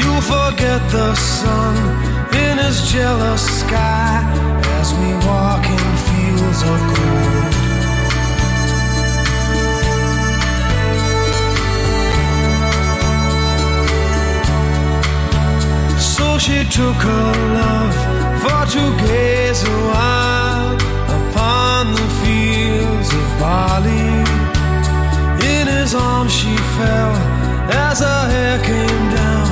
You'll 0.00 0.22
forget 0.22 0.80
the 0.90 1.14
sun 1.14 1.76
in 2.32 2.58
his 2.58 2.80
jealous 2.90 3.42
sky 3.60 4.24
as 4.80 4.92
we 4.94 5.12
walk 5.26 5.64
in 5.66 5.96
fields 6.08 6.62
of 6.62 6.78
gold. 6.94 7.25
She 16.38 16.64
took 16.64 16.96
her 16.96 17.32
love 17.54 17.96
for 18.42 18.62
to 18.74 18.84
gaze 19.06 19.62
a 19.62 19.78
while 19.90 20.74
upon 21.18 21.92
the 21.92 22.08
fields 22.20 23.10
of 23.20 23.26
barley. 23.40 24.12
In 25.54 25.66
his 25.66 25.94
arms 25.94 26.32
she 26.32 26.54
fell 26.76 27.12
as 27.70 28.00
her 28.00 28.28
hair 28.28 28.58
came 28.64 29.10
down 29.14 29.45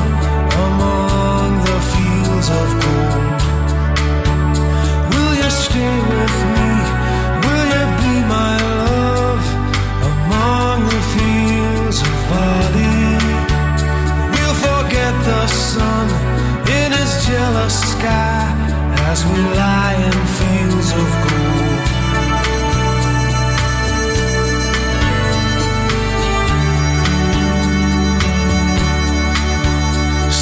as 18.06 19.24
we 19.24 19.38
lie 19.60 19.96
in 20.08 20.16
fields 20.38 20.90
of 21.02 21.08
gold. 21.24 21.86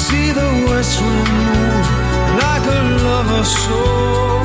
See 0.01 0.29
the 0.39 0.51
west 0.67 1.01
wind 1.01 1.33
move 1.47 1.87
like 2.43 2.65
a 3.41 3.45
soul 3.45 4.41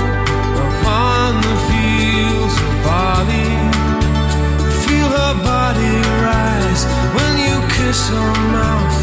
upon 0.67 1.31
the 1.47 1.57
fields 1.69 2.57
of. 2.87 3.71
Feel 4.85 5.09
her 5.21 5.35
body 5.51 5.95
rise 6.29 6.83
when 7.17 7.33
you 7.47 7.57
kiss 7.77 8.01
her 8.11 8.33
mouth 8.57 8.98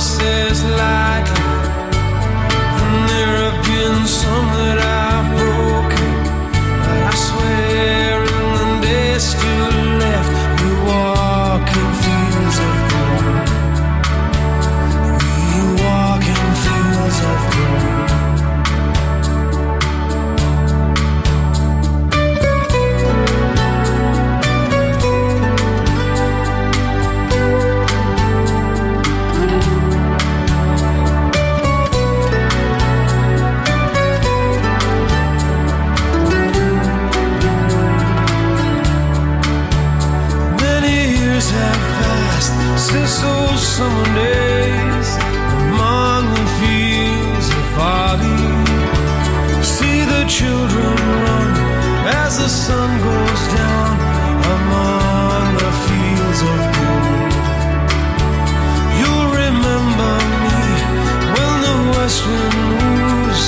closest 0.00 0.64
light. 0.64 0.99
summer 43.80 44.14
days 44.14 45.10
among 45.72 46.22
the 46.36 46.46
fields 46.60 47.48
of 47.58 47.64
barley. 47.76 48.44
See 49.74 50.00
the 50.14 50.22
children 50.38 50.96
run 51.24 51.50
as 52.22 52.32
the 52.42 52.50
sun 52.64 52.90
goes 53.08 53.42
down 53.58 53.92
among 54.56 55.46
the 55.64 55.72
fields 55.86 56.40
of 56.52 56.58
gold. 56.76 57.32
You'll 58.98 59.32
remember 59.44 60.12
me 60.44 60.60
when 61.34 61.54
the 61.66 61.78
west 61.94 62.20
wind 62.28 62.56
moves 62.72 63.44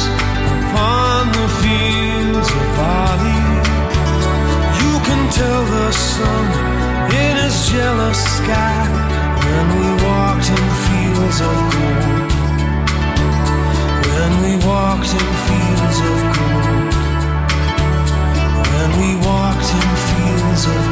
upon 0.56 1.20
the 1.40 1.48
fields 1.60 2.50
of 2.58 2.66
barley. 2.78 3.42
You 4.80 4.92
can 5.06 5.22
tell 5.40 5.62
the 5.76 5.88
sun 5.92 6.44
in 7.22 7.34
his 7.44 7.56
jealous 7.72 8.20
sky 8.38 8.78
when 9.44 9.66
we 9.78 10.01
walked 10.12 10.48
in 10.56 10.64
fields 10.84 11.38
of 11.48 11.56
gold. 11.72 12.32
When 14.14 14.32
we 14.44 14.52
walked 14.66 15.12
in 15.20 15.28
fields 15.46 15.98
of 16.10 16.18
gold. 16.36 16.94
When 18.72 18.90
we 19.00 19.10
walked 19.26 19.70
in 19.78 19.88
fields 20.06 20.64
of 20.66 20.82
gold. 20.86 20.91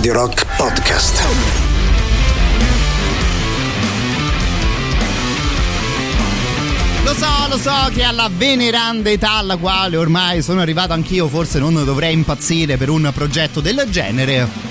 Radio 0.00 0.14
Rock 0.14 0.46
Podcast. 0.56 1.22
Lo 7.04 7.12
so, 7.12 7.26
lo 7.50 7.58
so 7.58 7.90
che 7.92 8.02
alla 8.02 8.30
veneranda 8.34 9.10
età 9.10 9.32
alla 9.32 9.58
quale 9.58 9.98
ormai 9.98 10.40
sono 10.40 10.62
arrivato 10.62 10.94
anch'io 10.94 11.28
forse 11.28 11.58
non 11.58 11.74
dovrei 11.84 12.14
impazzire 12.14 12.78
per 12.78 12.88
un 12.88 13.10
progetto 13.12 13.60
del 13.60 13.84
genere. 13.90 14.69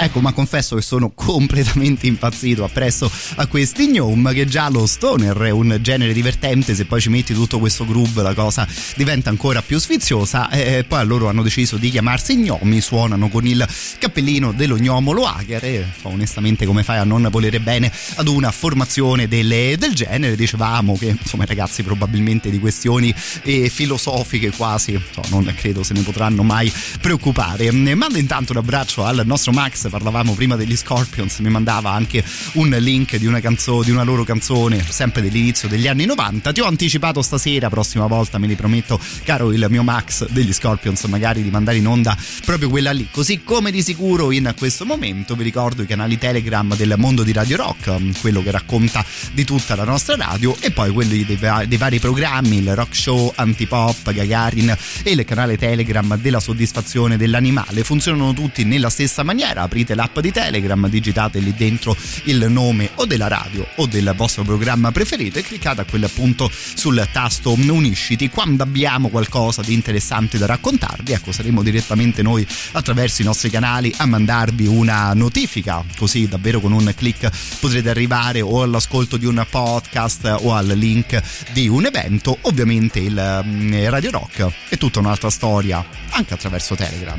Ecco, 0.00 0.20
ma 0.20 0.32
confesso 0.32 0.76
che 0.76 0.82
sono 0.82 1.10
completamente 1.10 2.06
impazzito 2.06 2.62
appresso 2.62 3.10
a 3.34 3.46
questi 3.48 3.88
gnome 3.88 4.32
che 4.32 4.46
già 4.46 4.68
lo 4.68 4.86
stoner 4.86 5.36
è 5.38 5.50
un 5.50 5.76
genere 5.80 6.12
divertente, 6.12 6.76
se 6.76 6.84
poi 6.84 7.00
ci 7.00 7.08
metti 7.08 7.34
tutto 7.34 7.58
questo 7.58 7.84
groove 7.84 8.22
la 8.22 8.32
cosa 8.32 8.66
diventa 8.94 9.28
ancora 9.28 9.60
più 9.60 9.76
sfiziosa 9.80 10.50
e 10.50 10.84
poi 10.86 11.04
loro 11.04 11.28
hanno 11.28 11.42
deciso 11.42 11.78
di 11.78 11.90
chiamarsi 11.90 12.36
gnomi, 12.36 12.80
suonano 12.80 13.28
con 13.28 13.44
il 13.44 13.66
cappellino 13.98 14.52
dello 14.52 14.76
gnomolo 14.76 15.24
hacker 15.24 15.64
e 15.64 15.86
onestamente 16.02 16.64
come 16.64 16.84
fai 16.84 16.98
a 16.98 17.04
non 17.04 17.26
volere 17.28 17.58
bene 17.58 17.90
ad 18.14 18.28
una 18.28 18.52
formazione 18.52 19.26
delle, 19.26 19.74
del 19.78 19.94
genere? 19.94 20.36
Dicevamo 20.36 20.96
che 20.96 21.16
insomma 21.20 21.44
ragazzi 21.44 21.82
probabilmente 21.82 22.50
di 22.50 22.60
questioni 22.60 23.12
eh, 23.42 23.68
filosofiche 23.68 24.52
quasi 24.52 24.96
so, 25.10 25.22
non 25.30 25.52
credo 25.56 25.82
se 25.82 25.92
ne 25.92 26.02
potranno 26.02 26.44
mai 26.44 26.72
preoccupare. 27.00 27.72
Mando 27.72 28.16
intanto 28.18 28.52
un 28.52 28.58
abbraccio 28.58 29.04
al 29.04 29.22
nostro 29.24 29.50
Max 29.50 29.86
parlavamo 29.88 30.34
prima 30.34 30.56
degli 30.56 30.76
Scorpions, 30.76 31.38
mi 31.38 31.50
mandava 31.50 31.90
anche 31.90 32.24
un 32.52 32.68
link 32.68 33.16
di 33.16 33.26
una, 33.26 33.40
canzo- 33.40 33.82
di 33.82 33.90
una 33.90 34.02
loro 34.02 34.24
canzone, 34.24 34.84
sempre 34.88 35.22
dell'inizio 35.22 35.68
degli 35.68 35.88
anni 35.88 36.04
90. 36.04 36.52
Ti 36.52 36.60
ho 36.60 36.66
anticipato 36.66 37.22
stasera, 37.22 37.68
prossima 37.68 38.06
volta 38.06 38.38
me 38.38 38.46
li 38.46 38.54
prometto, 38.54 39.00
caro 39.24 39.52
il 39.52 39.66
mio 39.68 39.82
Max 39.82 40.28
degli 40.28 40.52
Scorpions, 40.52 41.02
magari 41.04 41.42
di 41.42 41.50
mandare 41.50 41.78
in 41.78 41.86
onda 41.86 42.16
proprio 42.44 42.68
quella 42.68 42.92
lì. 42.92 43.08
Così 43.10 43.42
come 43.42 43.70
di 43.70 43.82
sicuro 43.82 44.30
in 44.30 44.54
questo 44.56 44.84
momento 44.84 45.34
vi 45.34 45.44
ricordo 45.44 45.82
i 45.82 45.86
canali 45.86 46.18
Telegram 46.18 46.74
del 46.76 46.94
mondo 46.96 47.22
di 47.22 47.32
Radio 47.32 47.56
Rock, 47.56 48.20
quello 48.20 48.42
che 48.42 48.50
racconta 48.50 49.04
di 49.32 49.44
tutta 49.44 49.74
la 49.74 49.84
nostra 49.84 50.16
radio, 50.16 50.56
e 50.60 50.70
poi 50.70 50.90
quelli 50.90 51.24
dei, 51.24 51.38
dei 51.66 51.76
vari 51.76 51.98
programmi, 51.98 52.58
il 52.58 52.74
Rock 52.74 52.94
Show, 52.94 53.32
Antipop, 53.34 54.12
Gagarin 54.12 54.76
e 55.02 55.10
il 55.10 55.24
canale 55.24 55.56
Telegram 55.56 56.16
della 56.16 56.40
soddisfazione 56.40 57.16
dell'animale. 57.16 57.84
Funzionano 57.84 58.32
tutti 58.32 58.64
nella 58.64 58.90
stessa 58.90 59.22
maniera 59.22 59.68
aprite 59.78 59.94
l'app 59.94 60.18
di 60.18 60.32
Telegram, 60.32 60.88
digitate 60.88 61.38
lì 61.38 61.54
dentro 61.54 61.96
il 62.24 62.50
nome 62.50 62.90
o 62.96 63.06
della 63.06 63.28
radio 63.28 63.64
o 63.76 63.86
del 63.86 64.12
vostro 64.16 64.42
programma 64.42 64.90
preferito 64.90 65.38
e 65.38 65.42
cliccate 65.42 65.82
a 65.82 65.84
quel 65.84 66.10
punto 66.12 66.50
sul 66.52 67.06
tasto 67.12 67.52
unisciti. 67.52 68.28
Quando 68.28 68.64
abbiamo 68.64 69.08
qualcosa 69.08 69.62
di 69.62 69.74
interessante 69.74 70.36
da 70.36 70.46
raccontarvi, 70.46 71.12
ecco, 71.12 71.30
saremo 71.30 71.62
direttamente 71.62 72.22
noi 72.22 72.44
attraverso 72.72 73.22
i 73.22 73.24
nostri 73.24 73.50
canali 73.50 73.94
a 73.98 74.06
mandarvi 74.06 74.66
una 74.66 75.12
notifica, 75.14 75.84
così 75.96 76.26
davvero 76.26 76.58
con 76.58 76.72
un 76.72 76.92
clic 76.96 77.30
potrete 77.60 77.90
arrivare 77.90 78.40
o 78.40 78.62
all'ascolto 78.62 79.16
di 79.16 79.26
un 79.26 79.46
podcast 79.48 80.38
o 80.40 80.54
al 80.54 80.66
link 80.66 81.22
di 81.52 81.68
un 81.68 81.86
evento. 81.86 82.36
Ovviamente 82.42 82.98
il 82.98 83.16
Radio 83.16 84.10
Rock 84.10 84.50
è 84.70 84.76
tutta 84.76 84.98
un'altra 84.98 85.30
storia 85.30 85.84
anche 86.10 86.34
attraverso 86.34 86.74
Telegram. 86.74 87.16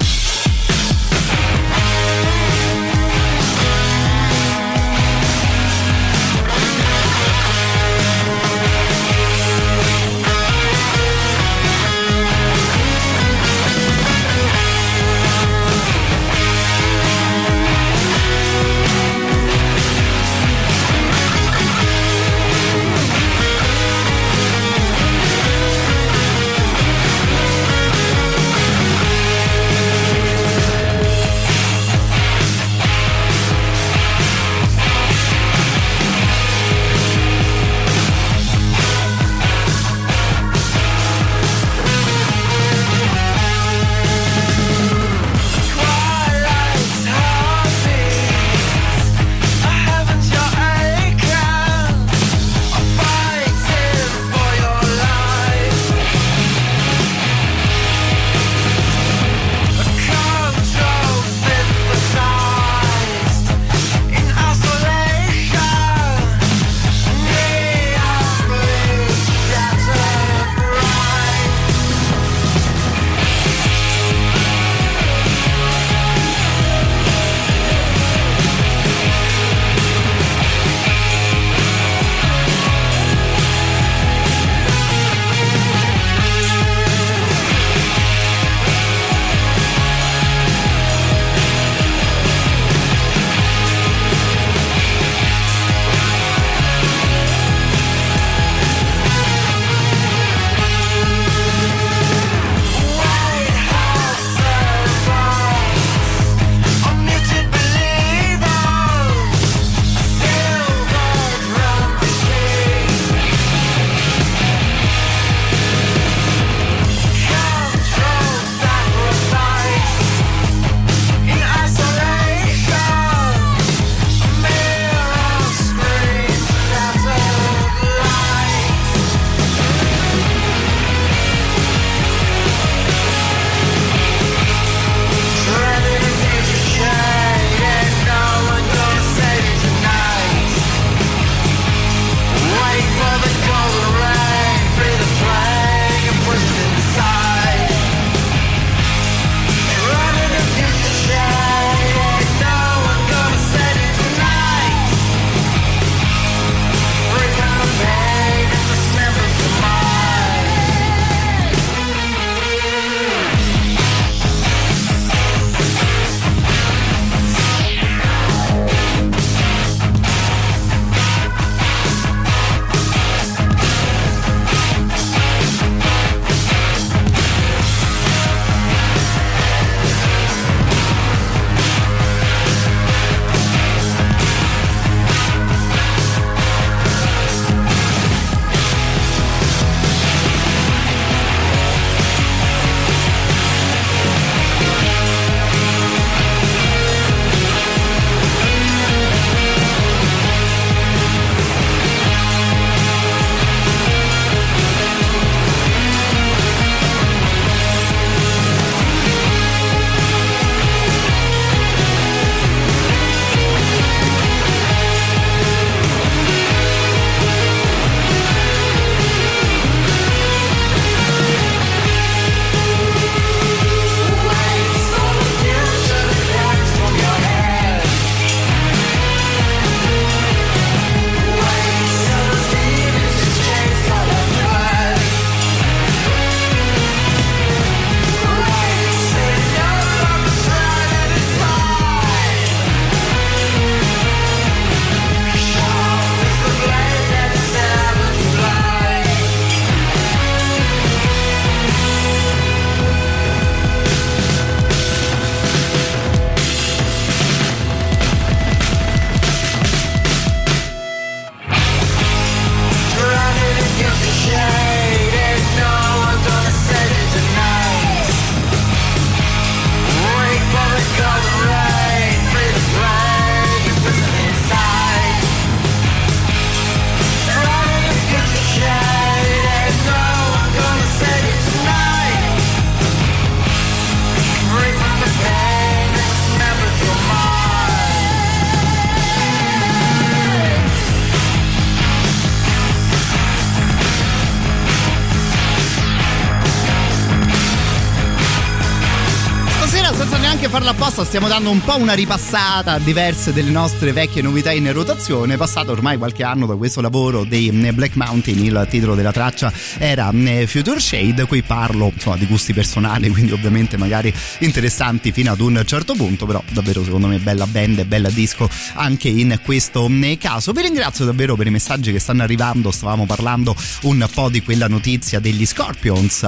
Stiamo 301.10 301.28
dando 301.28 301.50
un 301.50 301.64
po' 301.64 301.76
una 301.76 301.94
ripassata 301.94 302.74
a 302.74 302.78
diverse 302.78 303.34
delle 303.34 303.50
nostre 303.50 303.94
vecchie 303.94 304.22
novità 304.22 304.52
in 304.52 304.72
rotazione. 304.72 305.38
Passato 305.38 305.72
ormai 305.72 305.98
qualche 305.98 306.24
anno 306.24 306.46
da 306.46 306.56
questo 306.56 306.82
lavoro 306.82 307.24
dei 307.24 307.52
mm, 307.52 307.70
Black 307.74 307.96
Mountain, 307.96 308.44
il 308.44 308.68
titolo 308.70 308.94
della 308.94 309.12
traccia 309.12 309.52
era 309.80 310.12
mm, 310.12 310.44
Future 310.44 310.80
Shade. 310.80 311.26
Qui 311.26 311.42
parlo 311.42 311.90
insomma, 311.92 312.16
di 312.16 312.28
gusti 312.28 312.54
personali, 312.54 313.10
quindi 313.10 313.32
ovviamente 313.32 313.76
magari 313.76 314.14
interessanti 314.42 315.12
fino 315.12 315.32
ad 315.32 315.40
un 315.40 315.64
certo 315.66 315.96
punto, 315.96 316.28
però 316.28 316.44
davvero 316.52 316.84
secondo 316.84 317.08
me 317.08 317.18
bella 317.18 317.48
band 317.48 317.80
e 317.80 317.86
bella 317.86 318.12
disco 318.12 318.48
anche 318.76 319.08
in 319.08 319.40
questo 319.44 319.90
mm, 319.90 320.14
caso. 320.20 320.52
Vi 320.52 320.62
ringrazio 320.62 321.06
davvero 321.06 321.36
per 321.36 321.48
i 321.48 321.52
messaggi 321.52 321.92
che 321.92 321.98
stanno 321.98 322.22
arrivando. 322.22 322.70
Stavamo 322.70 323.08
parlando 323.08 323.56
un 323.82 324.08
po' 324.14 324.30
di 324.30 324.44
quella 324.44 324.68
notizia 324.68 325.20
degli 325.20 325.48
Scorpions. 325.48 326.20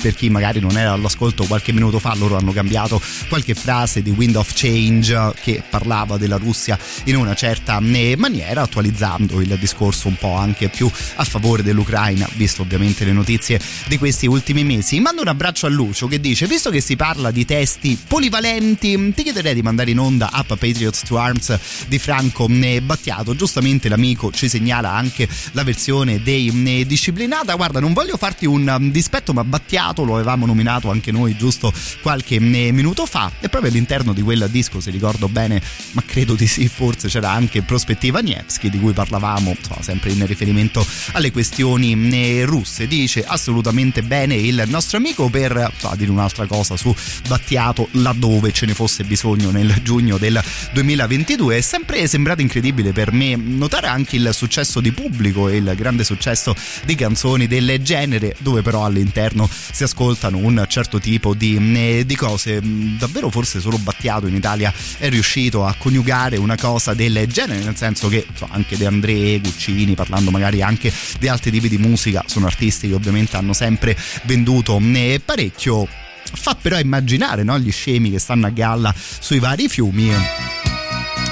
Per 0.00 0.14
chi 0.14 0.30
magari 0.30 0.60
non 0.60 0.78
era 0.78 0.92
all'ascolto 0.92 1.44
qualche 1.44 1.72
minuto 1.72 1.98
fa, 1.98 2.14
loro 2.14 2.38
hanno 2.38 2.52
cambiato 2.52 3.02
qualche 3.28 3.52
frase 3.52 4.00
di 4.00 4.10
Wind 4.30 4.36
of 4.36 4.52
Change 4.54 5.32
che 5.40 5.62
parlava 5.68 6.16
della 6.16 6.36
Russia 6.36 6.78
in 7.04 7.16
una 7.16 7.34
certa 7.34 7.80
eh, 7.80 8.14
maniera, 8.16 8.62
attualizzando 8.62 9.40
il 9.40 9.56
discorso 9.58 10.06
un 10.06 10.16
po' 10.16 10.34
anche 10.34 10.68
più 10.68 10.88
a 11.16 11.24
favore 11.24 11.64
dell'Ucraina, 11.64 12.28
visto 12.34 12.62
ovviamente 12.62 13.04
le 13.04 13.12
notizie 13.12 13.60
di 13.88 13.98
questi 13.98 14.26
ultimi 14.26 14.62
mesi. 14.62 15.00
Mando 15.00 15.22
un 15.22 15.28
abbraccio 15.28 15.66
a 15.66 15.68
Lucio 15.68 16.06
che 16.06 16.20
dice: 16.20 16.46
Visto 16.46 16.70
che 16.70 16.80
si 16.80 16.94
parla 16.94 17.32
di 17.32 17.44
testi 17.44 17.98
polivalenti, 18.06 19.12
ti 19.14 19.22
chiederei 19.24 19.54
di 19.54 19.62
mandare 19.62 19.90
in 19.90 19.98
onda 19.98 20.30
Up 20.32 20.56
Patriots 20.56 21.02
to 21.02 21.18
Arms 21.18 21.58
di 21.88 21.98
Franco 21.98 22.48
eh, 22.48 22.80
Battiato. 22.80 23.34
Giustamente 23.34 23.88
l'amico 23.88 24.30
ci 24.30 24.48
segnala 24.48 24.92
anche 24.92 25.28
la 25.52 25.64
versione 25.64 26.22
dei 26.22 26.52
eh, 26.66 26.86
disciplinata. 26.86 27.54
Guarda, 27.54 27.80
non 27.80 27.92
voglio 27.92 28.16
farti 28.16 28.46
un 28.46 28.90
dispetto, 28.92 29.32
ma 29.32 29.42
Battiato 29.42 30.04
lo 30.04 30.14
avevamo 30.14 30.46
nominato 30.46 30.90
anche 30.90 31.10
noi 31.10 31.36
giusto 31.36 31.72
qualche 32.00 32.38
minuto 32.38 33.06
fa 33.06 33.32
e 33.40 33.48
proprio 33.48 33.72
all'interno 33.72 34.12
di 34.12 34.19
quel 34.20 34.48
disco, 34.50 34.80
se 34.80 34.90
ricordo 34.90 35.28
bene, 35.28 35.60
ma 35.92 36.02
credo 36.04 36.34
di 36.34 36.46
sì, 36.46 36.68
forse 36.68 37.08
c'era 37.08 37.30
anche 37.30 37.62
Prospettiva 37.62 38.20
Nevsky 38.20 38.68
di 38.70 38.78
cui 38.78 38.92
parlavamo, 38.92 39.54
insomma, 39.56 39.82
sempre 39.82 40.10
in 40.12 40.26
riferimento 40.26 40.86
alle 41.12 41.30
questioni 41.30 41.92
eh, 42.12 42.44
russe. 42.44 42.86
Dice 42.86 43.24
assolutamente 43.24 44.02
bene 44.02 44.34
il 44.34 44.62
nostro 44.66 44.98
amico 44.98 45.28
per 45.28 45.70
insomma, 45.72 45.96
dire 45.96 46.10
un'altra 46.10 46.46
cosa 46.46 46.76
su 46.76 46.94
Battiato 47.26 47.88
laddove 47.92 48.52
ce 48.52 48.66
ne 48.66 48.74
fosse 48.74 49.04
bisogno 49.04 49.50
nel 49.50 49.74
giugno 49.82 50.18
del 50.18 50.42
2022. 50.72 51.56
È 51.56 51.60
sempre 51.60 52.06
sembrato 52.06 52.40
incredibile 52.40 52.92
per 52.92 53.12
me 53.12 53.36
notare 53.36 53.86
anche 53.86 54.16
il 54.16 54.30
successo 54.32 54.80
di 54.80 54.92
pubblico 54.92 55.48
e 55.48 55.56
il 55.56 55.72
grande 55.76 56.04
successo 56.04 56.54
di 56.84 56.94
canzoni 56.94 57.46
del 57.46 57.80
genere, 57.82 58.34
dove 58.38 58.62
però 58.62 58.84
all'interno 58.84 59.48
si 59.50 59.82
ascoltano 59.82 60.38
un 60.38 60.64
certo 60.68 60.98
tipo 60.98 61.34
di, 61.34 61.56
eh, 61.74 62.04
di 62.06 62.16
cose 62.16 62.60
davvero 62.62 63.30
forse 63.30 63.60
solo 63.60 63.78
Battiato 63.78 64.09
in 64.26 64.34
Italia 64.34 64.72
è 64.98 65.08
riuscito 65.08 65.64
a 65.64 65.74
coniugare 65.76 66.36
una 66.36 66.56
cosa 66.56 66.94
del 66.94 67.26
genere, 67.28 67.62
nel 67.62 67.76
senso 67.76 68.08
che 68.08 68.26
insomma, 68.28 68.54
anche 68.54 68.76
De 68.76 68.86
André, 68.86 69.38
Guccini, 69.40 69.94
parlando 69.94 70.30
magari 70.30 70.62
anche 70.62 70.92
di 71.18 71.28
altri 71.28 71.50
tipi 71.50 71.68
di 71.68 71.78
musica, 71.78 72.22
sono 72.26 72.46
artisti 72.46 72.88
che 72.88 72.94
ovviamente 72.94 73.36
hanno 73.36 73.52
sempre 73.52 73.96
venduto 74.24 74.80
parecchio. 75.24 75.86
Fa 76.32 76.56
però 76.60 76.78
immaginare 76.78 77.42
no, 77.42 77.58
gli 77.58 77.72
scemi 77.72 78.10
che 78.10 78.18
stanno 78.18 78.46
a 78.46 78.50
galla 78.50 78.94
sui 78.94 79.38
vari 79.38 79.68
fiumi. 79.68 80.12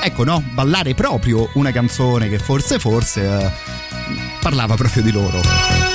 Ecco, 0.00 0.24
no, 0.24 0.42
ballare 0.52 0.94
proprio 0.94 1.50
una 1.54 1.72
canzone 1.72 2.28
che 2.28 2.38
forse, 2.38 2.78
forse 2.78 3.22
eh, 3.22 3.50
parlava 4.40 4.74
proprio 4.76 5.02
di 5.02 5.12
loro. 5.12 5.87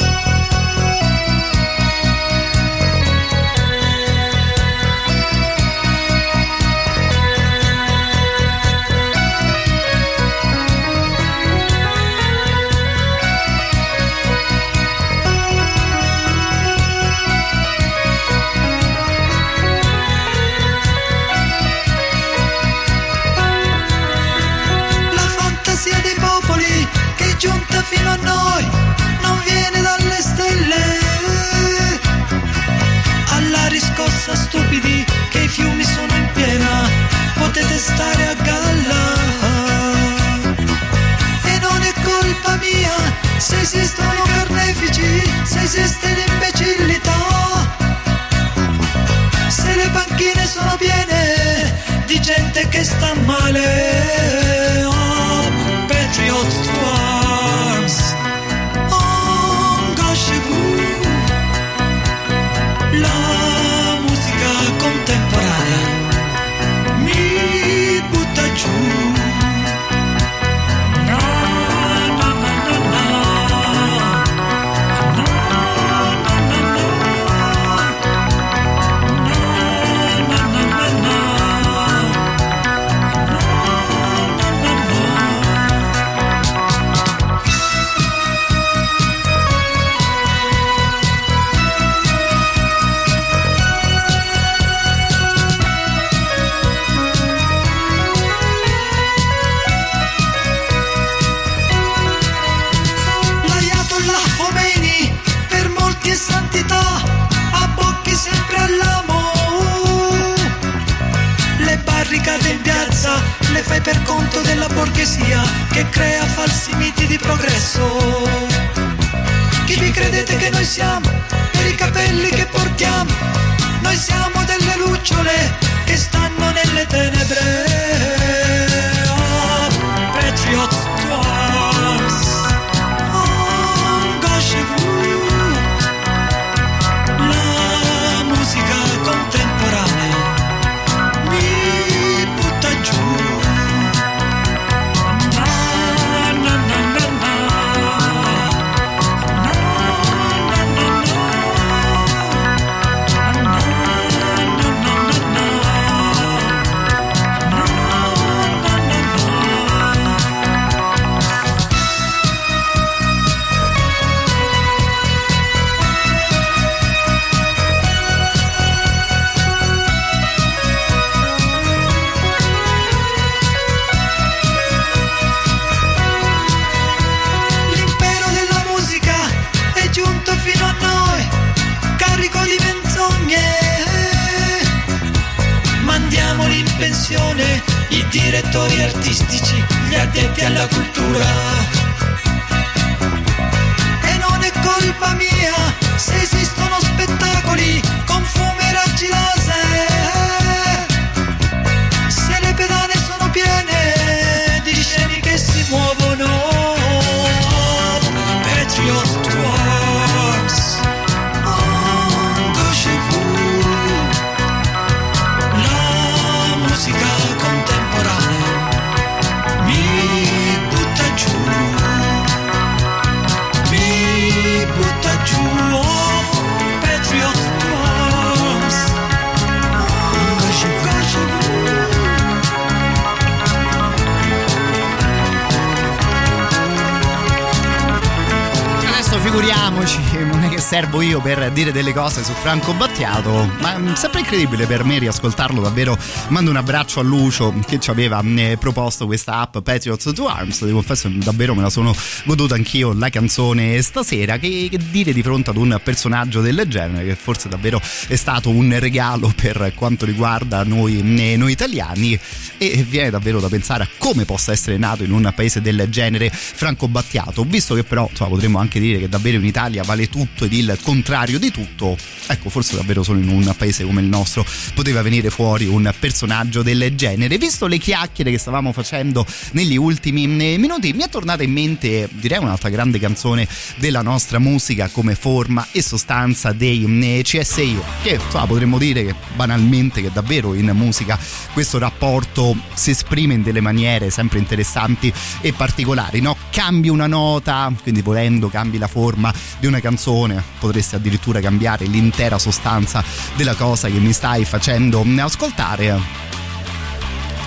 Per 241.24 241.52
dire 241.52 241.72
delle 241.72 241.94
cose 241.94 242.22
su 242.22 242.34
Franco 242.34 242.74
Battiato, 242.74 243.50
ma 243.62 243.94
è 243.94 243.96
sempre 243.96 244.20
incredibile 244.20 244.66
per 244.66 244.84
me 244.84 245.00
riascoltarlo 245.00 245.62
davvero. 245.62 245.98
Mando 246.28 246.50
un 246.50 246.58
abbraccio 246.58 247.00
a 247.00 247.04
Lucio 247.04 247.54
che 247.66 247.80
ci 247.80 247.90
aveva 247.90 248.22
eh, 248.22 248.58
proposto 248.60 249.06
questa 249.06 249.40
app 249.40 249.60
Patriots 249.60 250.12
to 250.14 250.28
Arms. 250.28 250.66
Devo 250.66 250.80
confesso, 250.80 251.10
davvero 251.10 251.56
me 251.56 251.62
la 251.62 251.70
sono 251.70 251.96
goduta 252.26 252.56
anch'io 252.56 252.92
la 252.94 253.08
canzone 253.08 253.82
stasera. 253.82 254.38
Che, 254.38 254.68
che 254.70 254.78
dire 254.92 255.14
di 255.14 255.24
fronte 255.24 255.52
ad 255.52 255.56
un 255.56 255.80
personaggio 255.82 256.42
del 256.42 256.66
genere, 256.68 257.06
che 257.06 257.16
forse 257.16 257.48
davvero 257.48 257.82
è 258.08 258.16
stato 258.16 258.50
un 258.50 258.78
regalo 258.78 259.32
per 259.34 259.72
quanto 259.76 260.06
riguarda 260.06 260.64
noi, 260.64 261.00
eh, 261.00 261.38
noi 261.38 261.54
italiani. 261.54 262.20
E 262.64 262.82
viene 262.88 263.10
davvero 263.10 263.42
da 263.42 263.50
pensare 263.50 263.84
a 263.84 263.90
come 263.98 264.24
possa 264.24 264.54
essere 264.54 264.78
nato 264.78 265.04
in 265.04 265.12
un 265.12 265.30
paese 265.36 265.60
del 265.60 265.86
genere 265.90 266.30
Franco 266.32 266.88
Battiato, 266.88 267.44
visto 267.44 267.76
che 267.76 267.84
però 267.84 268.08
insomma, 268.10 268.30
potremmo 268.30 268.58
anche 268.58 268.80
dire 268.80 269.00
che 269.00 269.10
davvero 269.10 269.36
in 269.36 269.44
Italia 269.44 269.84
vale 269.84 270.08
tutto 270.08 270.46
ed 270.46 270.54
il 270.54 270.78
contrario 270.82 271.40
di 271.40 271.52
tutto, 271.52 271.98
ecco 272.26 272.50
forse 272.50 272.78
davvero 272.78 273.04
solo 273.04 273.20
in 273.20 273.28
un 273.28 273.54
paese 273.58 273.84
come 273.84 274.00
il 274.00 274.08
nostro 274.08 274.46
poteva 274.74 275.02
venire 275.02 275.30
fuori 275.30 275.66
un 275.66 275.94
personaggio 276.00 276.64
del 276.64 276.96
genere. 276.96 277.38
Visto 277.38 277.68
le 277.68 277.78
chiacchiere 277.78 278.32
che 278.32 278.38
stavamo 278.38 278.72
facendo 278.72 279.26
negli 279.52 279.76
ultimi 279.76 280.24
eh, 280.24 280.58
minuti, 280.58 280.94
mi 280.94 281.04
è 281.04 281.10
tornata 281.10 281.44
in 281.44 281.52
mente 281.52 282.08
direi 282.14 282.40
un'altra 282.40 282.70
grande 282.70 282.98
canzone 282.98 283.46
della 283.76 284.02
nostra 284.02 284.40
musica 284.40 284.88
come 284.88 285.16
forma 285.16 285.68
e 285.74 285.82
sostanza 285.82 286.54
dei 286.54 286.86
eh, 286.86 287.24
CSI, 287.24 287.78
che 288.04 288.20
insomma, 288.24 288.48
potremmo 288.48 288.78
dire 288.78 289.04
che 289.04 289.16
banalmente 289.36 290.02
che 290.02 290.12
davvero 290.14 290.54
in 290.54 290.72
musica 290.74 291.20
questo 291.52 291.78
rapporto 291.78 292.52
si 292.74 292.92
esprime 292.92 293.34
in 293.34 293.44
delle 293.44 293.62
maniere 293.62 294.10
sempre 294.10 294.40
interessanti 294.40 295.14
e 295.42 295.54
particolari, 295.54 296.22
no? 296.22 296.36
Cambi 296.50 296.90
una 296.90 297.08
nota, 297.08 297.72
quindi 297.82 298.02
volendo 298.02 298.50
cambi 298.50 298.78
la 298.78 298.88
forma 298.88 299.34
di 299.60 299.68
una 299.68 299.80
canzone, 299.80 300.42
potresti 300.60 300.96
addirittura 300.96 301.40
cambiare 301.40 301.86
l'intera 301.86 302.38
sostanza 302.38 303.04
della 303.36 303.56
cosa 303.56 303.88
che 303.88 304.00
mi 304.00 304.14
stai 304.14 304.46
facendo 304.46 305.06
ascoltare. 305.18 306.00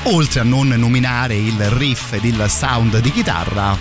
Oltre 0.04 0.40
a 0.40 0.44
non 0.44 0.68
nominare 0.68 1.36
il 1.36 1.68
riff 1.70 2.12
ed 2.12 2.24
il 2.24 2.44
sound 2.48 2.98
di 3.00 3.10
chitarra, 3.10 3.76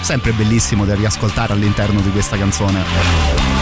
sempre 0.00 0.32
bellissimo 0.32 0.84
da 0.84 0.94
riascoltare 0.94 1.52
all'interno 1.52 2.00
di 2.00 2.10
questa 2.10 2.36
canzone. 2.36 3.61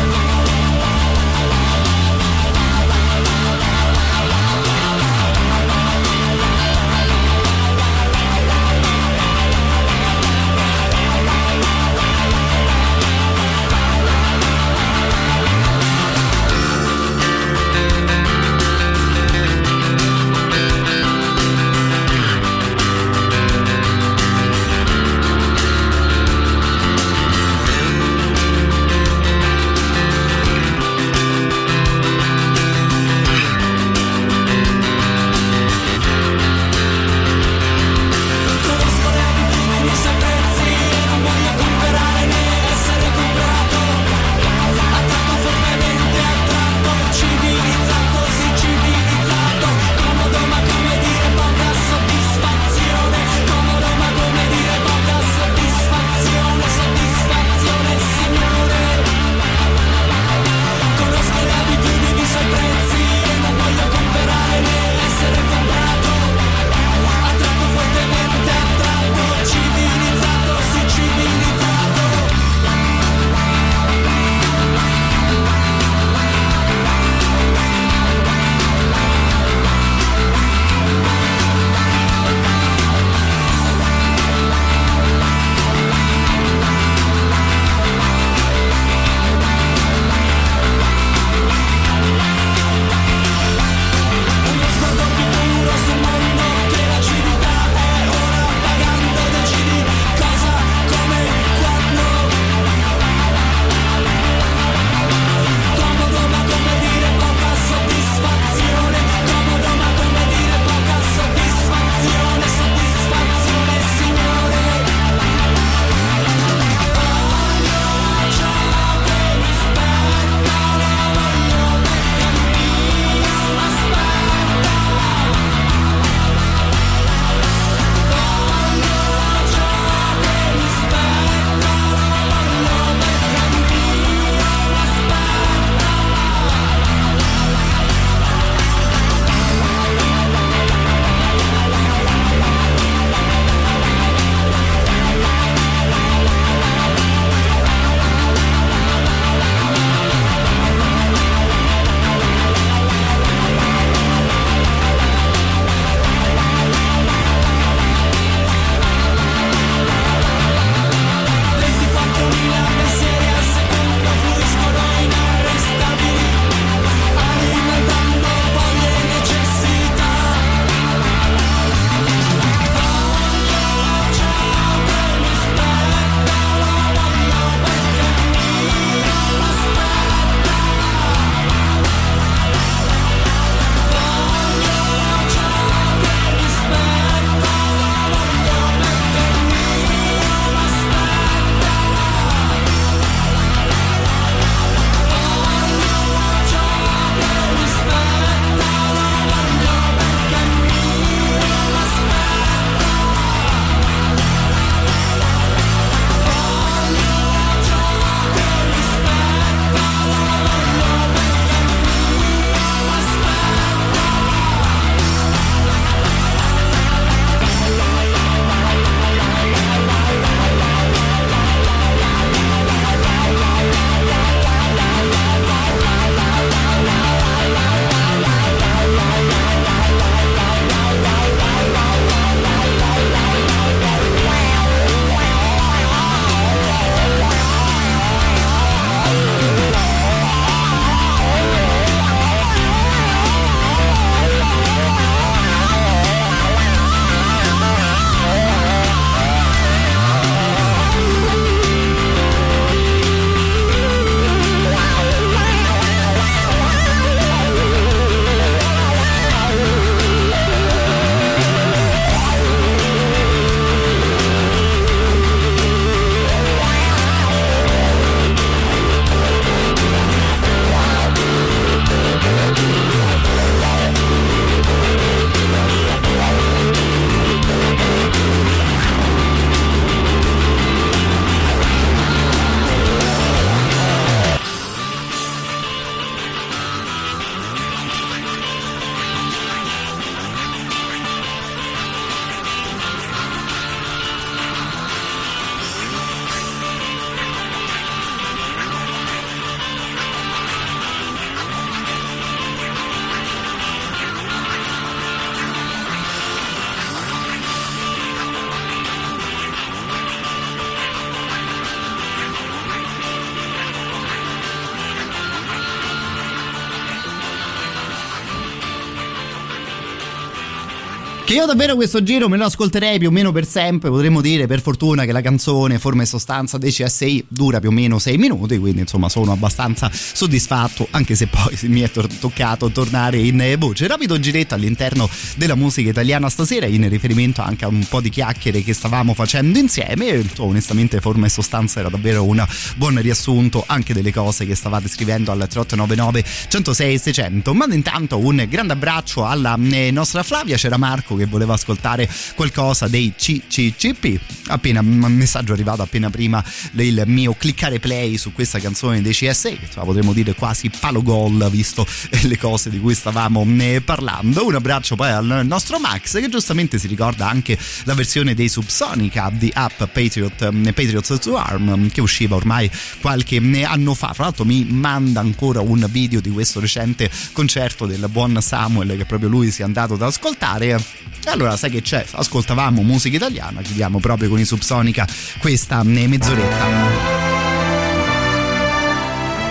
Io 321.41 321.47
davvero 321.47 321.75
questo 321.75 322.03
giro 322.03 322.29
me 322.29 322.37
lo 322.37 322.45
ascolterei 322.45 322.99
più 322.99 323.09
o 323.09 323.11
meno 323.11 323.33
per 323.33 323.47
sempre, 323.47 323.89
potremmo 323.89 324.21
dire 324.21 324.47
per 324.47 324.61
fortuna 324.61 325.07
che 325.07 325.13
la 325.13 325.23
canzone 325.23 325.79
Forma 325.79 326.03
e 326.03 326.07
Sostanza 326.07 326.59
dei 326.59 326.71
CSI 326.71 327.25
dura 327.29 327.61
più 327.61 327.71
o 327.71 327.73
meno 327.73 327.99
6 327.99 328.19
minuti, 328.19 328.59
quindi 328.59 328.81
insomma 328.81 329.09
sono 329.09 329.33
abbastanza 329.33 329.91
soddisfatto, 329.91 330.87
anche 330.91 331.15
se 331.15 331.29
poi 331.29 331.57
mi 331.73 331.81
è 331.81 331.91
tor- 331.91 332.13
toccato 332.13 332.71
tornare 332.71 333.17
in 333.17 333.55
voce. 333.59 333.87
Rapido 333.87 334.21
giretto 334.21 334.53
all'interno 334.55 335.09
della 335.37 335.55
musica 335.55 335.89
italiana 335.89 336.29
stasera, 336.29 336.67
in 336.67 336.87
riferimento 336.91 337.41
anche 337.41 337.65
a 337.65 337.69
un 337.69 337.87
po' 337.89 338.03
di 338.03 338.11
chiacchiere 338.11 338.63
che 338.63 338.75
stavamo 338.75 339.15
facendo 339.15 339.59
insieme. 339.59 340.23
Onestamente 340.37 341.01
Forma 341.01 341.25
e 341.25 341.31
Sostanza 341.31 341.81
era 341.81 341.89
davvero 341.89 342.23
un 342.23 342.45
buon 342.77 343.01
riassunto 343.01 343.65
anche 343.67 343.95
delle 343.95 344.13
cose 344.13 344.45
che 344.45 344.55
stavate 344.55 344.89
scrivendo 344.89 345.31
al 345.31 345.39
3899 345.39 346.25
106 346.49 346.99
600. 346.99 347.55
Ma 347.55 347.67
intanto 347.71 348.19
un 348.19 348.45
grande 348.47 348.75
abbraccio 348.75 349.25
alla 349.25 349.57
eh, 349.59 349.91
nostra 349.91 350.23
Flavia, 350.23 350.59
c'era 350.59 350.77
Marco 350.77 351.17
che 351.17 351.29
voleva 351.31 351.55
ascoltare 351.55 352.09
qualcosa 352.35 352.89
dei 352.89 353.15
CCCP. 353.17 354.21
Appena 354.49 354.81
un 354.81 355.15
messaggio 355.15 355.53
arrivato 355.55 355.81
appena 355.81 356.11
prima 356.11 356.45
del 356.73 357.05
mio 357.07 357.35
cliccare 357.35 357.79
play 357.79 358.19
su 358.19 358.33
questa 358.33 358.59
canzone 358.59 359.01
dei 359.01 359.13
CSA, 359.13 359.49
insomma, 359.49 359.87
potremmo 359.87 360.13
dire 360.13 360.35
quasi 360.35 360.71
palo 360.71 361.03
gol 361.03 361.49
visto 361.51 361.87
le 362.23 362.37
cose 362.37 362.69
di 362.69 362.79
cui 362.79 362.95
stavamo 362.95 363.47
eh, 363.59 363.81
parlando. 363.81 364.45
Un 364.45 364.57
abbraccio 364.57 364.97
poi 364.97 365.11
al 365.11 365.43
nostro 365.45 365.79
Max 365.79 366.21
che 366.21 366.29
giustamente 366.29 366.79
si 366.79 366.87
ricorda 366.87 367.29
anche 367.29 367.57
la 367.85 367.95
versione 367.95 368.35
dei 368.35 368.49
Subsonica 368.49 369.31
di 369.33 369.51
App 369.55 369.83
Patriot, 369.85 370.43
eh, 370.43 370.73
Patriots 370.73 371.17
to 371.21 371.37
Arm 371.37 371.89
che 371.91 372.01
usciva 372.01 372.37
ormai 372.37 372.71
qualche 373.01 373.37
eh, 373.37 373.65
anno 373.65 373.95
fa. 373.95 374.13
Fra 374.13 374.25
l'altro 374.25 374.45
mi 374.45 374.65
manda 374.65 375.21
ancora 375.21 375.61
un 375.61 375.87
video 375.91 376.21
di 376.21 376.31
questo 376.31 376.61
recente 376.61 377.11
concerto 377.33 377.87
del 377.87 378.07
buon 378.11 378.41
Samuel 378.41 378.97
che 378.97 379.05
proprio 379.05 379.29
lui 379.29 379.51
si 379.51 379.63
è 379.63 379.65
andato 379.65 379.95
ad 379.95 380.03
ascoltare 380.03 380.83
allora 381.25 381.57
sai 381.57 381.71
che 381.71 381.83
c'è? 381.83 382.05
Ascoltavamo 382.11 382.83
musica 382.83 383.17
italiana, 383.17 383.61
chiudiamo 383.63 384.01
proprio 384.01 384.29
con 384.29 384.39
i 384.39 384.45
Subsonica 384.45 385.07
questa 385.39 385.83
mezz'oretta. 385.83 387.29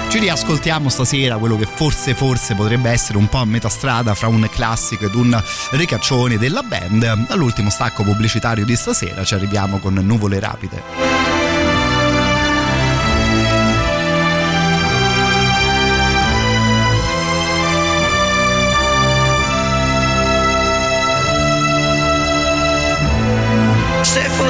Ci 0.10 0.18
riascoltiamo 0.18 0.90
stasera 0.90 1.38
quello 1.38 1.56
che 1.56 1.68
forse 1.68 2.16
forse 2.16 2.56
potrebbe 2.56 2.90
essere 2.90 3.20
un 3.20 3.30
po' 3.30 3.38
a 3.38 3.46
metà 3.46 3.70
strada 3.70 4.16
fra 4.16 4.28
un 4.28 4.48
classico 4.52 5.06
ed 5.06 5.14
un 5.14 5.40
ricaccione 5.72 6.40
della 6.40 6.64
band. 6.64 7.28
All'ultimo 7.30 7.70
stacco 7.70 8.04
pubblicitario 8.04 8.66
di 8.66 8.76
stasera 8.76 9.24
ci 9.24 9.36
arriviamo 9.36 9.78
con 9.78 9.94
Nuvole 9.94 10.40
Rapide. 10.40 11.39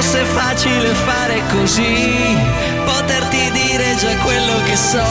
Fosse 0.00 0.24
facile 0.24 0.94
fare 0.94 1.42
così, 1.52 2.34
poterti 2.86 3.50
dire 3.50 3.94
già 3.96 4.16
quello 4.24 4.62
che 4.64 4.74
so, 4.74 5.04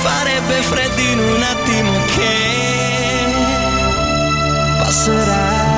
farebbe 0.00 0.62
freddo 0.62 1.00
in 1.00 1.18
un 1.18 1.42
attimo 1.42 1.92
che 2.14 2.36
passerà. 4.78 5.68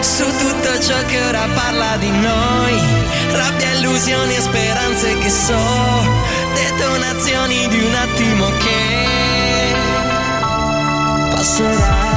Su 0.00 0.24
tutto 0.24 0.78
ciò 0.80 1.04
che 1.06 1.20
ora 1.22 1.48
parla 1.54 1.96
di 1.96 2.10
noi, 2.10 2.80
rabbia, 3.32 3.72
illusioni 3.78 4.36
e 4.36 4.40
speranze 4.40 5.18
che 5.18 5.30
so, 5.30 5.64
detonazioni 6.54 7.66
di 7.66 7.80
un 7.80 7.94
attimo 7.94 8.46
che 8.62 9.74
passerà. 11.34 12.13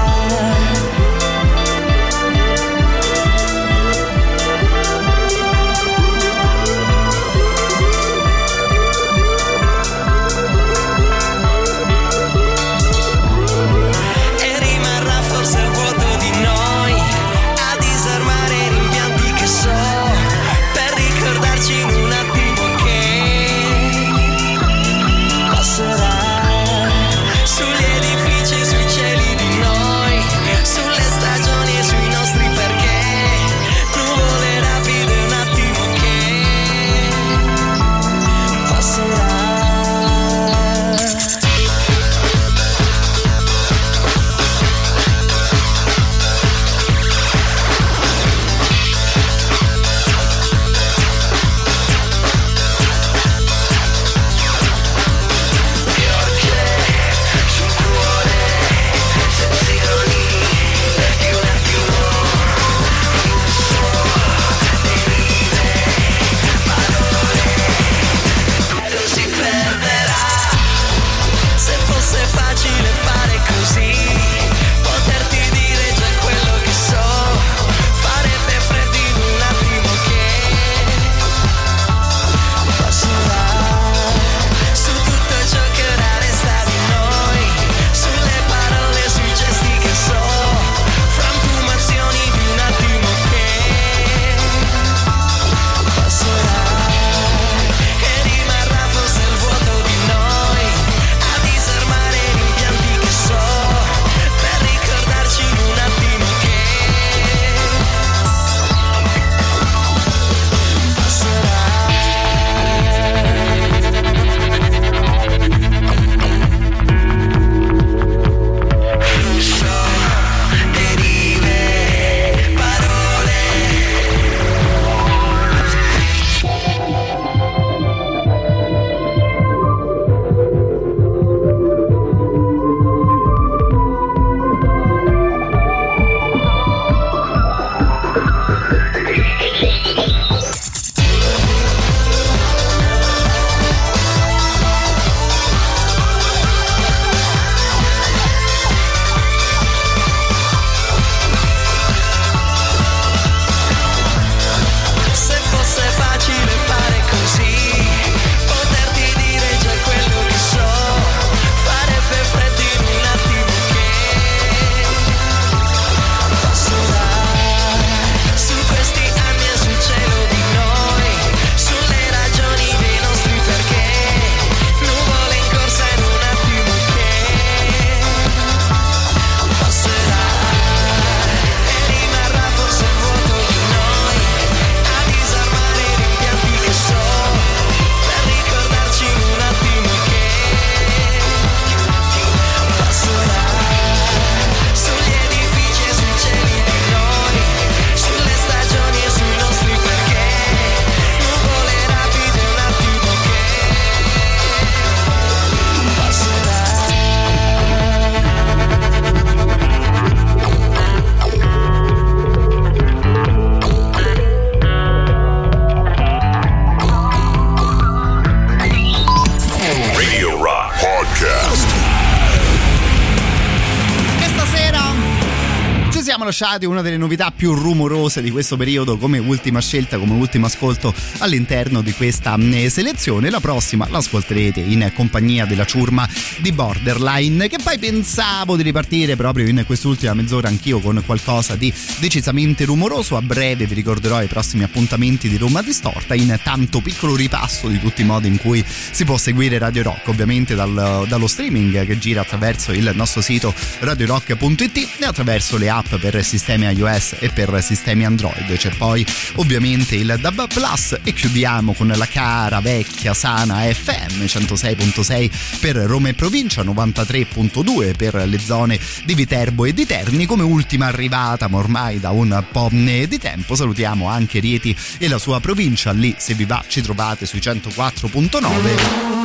Lasciati 226.40 226.68
una 226.68 226.84
delle 226.84 226.98
novità 226.98 227.32
più 227.36 227.56
rumorose 227.56 228.22
di 228.22 228.30
questo 228.30 228.58
periodo 228.58 228.98
come 228.98 229.18
ultima 229.18 229.60
scelta, 229.60 229.98
come 229.98 230.14
ultimo 230.14 230.46
ascolto 230.46 230.94
all'interno 231.18 231.82
di 231.82 231.92
questa 231.94 232.38
mm, 232.38 232.68
selezione. 232.68 233.32
La 233.32 233.40
prossima 233.40 233.88
l'ascolterete 233.90 234.60
in 234.60 234.92
compagnia 234.94 235.48
della 235.48 235.66
ciurma 235.66 236.08
di 236.38 236.52
Borderline, 236.52 237.48
che 237.48 237.58
poi 237.64 237.80
pensavo 237.80 238.56
di 238.56 238.62
ripartire 238.62 239.16
proprio 239.16 239.48
in 239.48 239.64
quest'ultima 239.66 240.14
mezz'ora 240.14 240.48
anch'io 240.48 240.80
con 240.80 241.02
qualcosa 241.04 241.56
di 241.56 241.74
decisamente 241.98 242.66
rumoroso. 242.66 243.18
A 243.18 243.22
breve 243.24 243.66
vi 243.66 243.74
ricorderò 243.74 244.22
i 244.22 244.28
prossimi 244.28 244.62
appuntamenti 244.62 245.30
di 245.30 245.38
Roma 245.38 245.64
Distorta. 245.64 246.14
Intanto 246.14 246.82
piccolo 246.82 247.16
ripasso 247.16 247.68
di 247.68 247.80
tutti 247.80 248.02
i 248.02 248.06
modi 248.06 248.28
in 248.28 248.38
cui 248.38 248.64
si 248.68 249.06
può 249.06 249.18
seguire 249.18 249.58
Radio 249.58 249.82
Rock, 249.82 250.08
ovviamente 250.10 250.54
dal, 250.54 251.06
dallo 251.08 251.26
streaming 251.26 251.84
che 251.84 251.98
gira 251.98 252.22
attraverso 252.22 252.74
il 252.74 252.92
nostro 252.94 253.22
sito 253.22 253.52
radiorock.it 253.80 254.90
e 255.00 255.06
attraverso 255.06 255.58
le 255.58 255.70
app 255.70 255.96
per 255.96 256.27
sistemi 256.28 256.66
iOS 256.66 257.16
e 257.20 257.30
per 257.30 257.64
sistemi 257.64 258.04
Android. 258.06 258.54
C'è 258.58 258.76
poi 258.76 259.06
ovviamente 259.36 259.96
il 259.96 260.18
DAB 260.20 260.48
Plus 260.54 261.00
e 261.02 261.14
chiudiamo 261.14 261.74
con 261.74 261.88
la 261.88 262.06
cara 262.06 262.60
vecchia 262.60 263.14
sana 263.14 263.62
FM 263.62 264.24
106.6 264.26 265.32
per 265.62 265.78
Roma 265.78 266.10
e 266.10 266.14
provincia, 266.14 266.64
93.2 266.64 267.96
per 267.96 268.16
le 268.28 268.40
zone 268.40 268.78
di 269.06 269.16
Viterbo 269.16 269.64
e 269.64 269.74
di 269.74 269.86
Terni 269.86 270.26
come 270.26 270.44
ultima 270.44 270.88
arrivata 270.88 271.48
ma 271.48 271.58
ormai 271.58 272.00
da 272.02 272.10
un 272.10 272.44
po' 272.52 272.70
di 272.72 273.18
tempo. 273.18 273.56
Salutiamo 273.56 274.10
anche 274.10 274.40
Rieti 274.40 274.76
e 274.98 275.08
la 275.08 275.18
sua 275.18 275.40
provincia, 275.40 275.94
lì 275.94 276.14
se 276.18 276.34
vi 276.34 276.44
va 276.44 276.62
ci 276.68 276.82
trovate 276.82 277.26
sui 277.26 277.40
104.9 277.40 279.16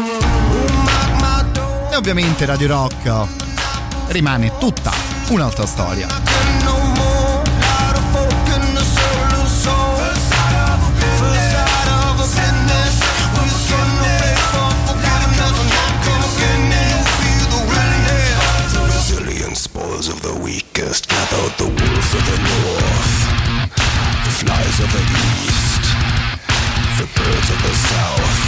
e 1.90 1.96
ovviamente 1.96 2.46
Radio 2.46 2.68
Rock 2.68 3.26
rimane 4.08 4.52
tutta 4.58 4.92
un'altra 5.30 5.66
storia. 5.66 6.21
The 22.12 22.18
wolves 22.18 22.20
of 22.20 22.24
the 22.26 22.38
north, 22.42 23.74
the 24.24 24.30
flies 24.30 24.80
of 24.80 24.92
the 24.92 25.04
east, 25.48 25.84
the 26.98 27.06
birds 27.16 27.50
of 27.50 27.62
the 27.62 27.74
south, 27.88 28.42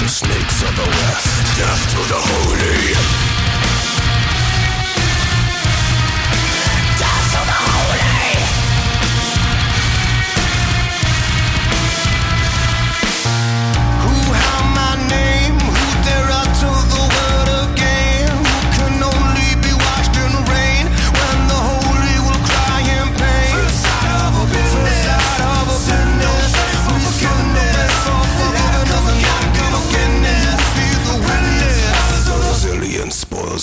the 0.00 0.08
snakes 0.08 0.62
of 0.62 0.74
the 0.74 0.88
west, 0.88 1.58
death 1.58 1.90
to 1.92 2.00
the 2.08 2.20
holy. 2.20 3.29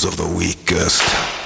Of 0.07 0.15
the 0.15 0.25
weakest, 0.37 1.36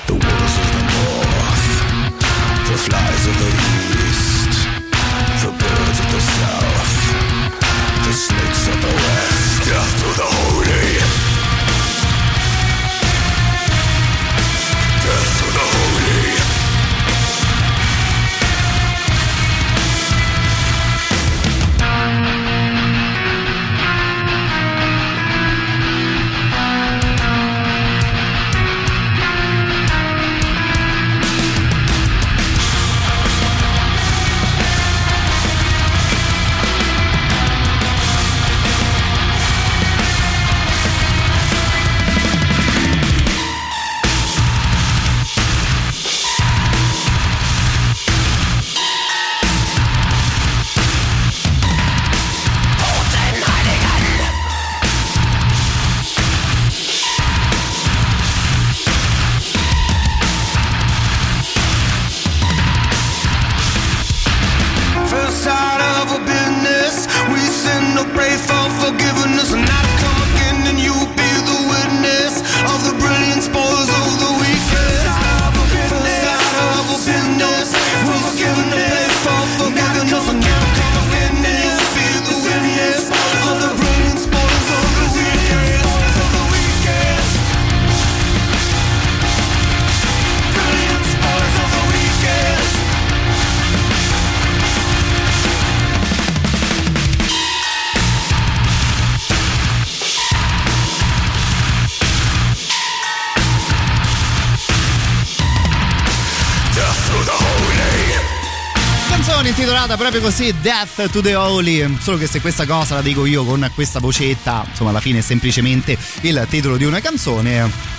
proprio 110.11 110.29
così 110.29 110.53
Death 110.59 111.09
to 111.09 111.21
the 111.21 111.35
Holy. 111.35 111.97
Solo 112.01 112.17
che 112.17 112.27
se 112.27 112.41
questa 112.41 112.65
cosa 112.65 112.95
la 112.95 113.01
dico 113.01 113.25
io 113.25 113.45
con 113.45 113.71
questa 113.73 113.99
vocetta 113.99 114.65
Insomma 114.67 114.89
alla 114.89 114.99
fine 114.99 115.19
è 115.19 115.21
semplicemente 115.21 115.97
il 116.21 116.45
titolo 116.49 116.75
di 116.75 116.83
una 116.83 116.99
canzone 116.99 117.90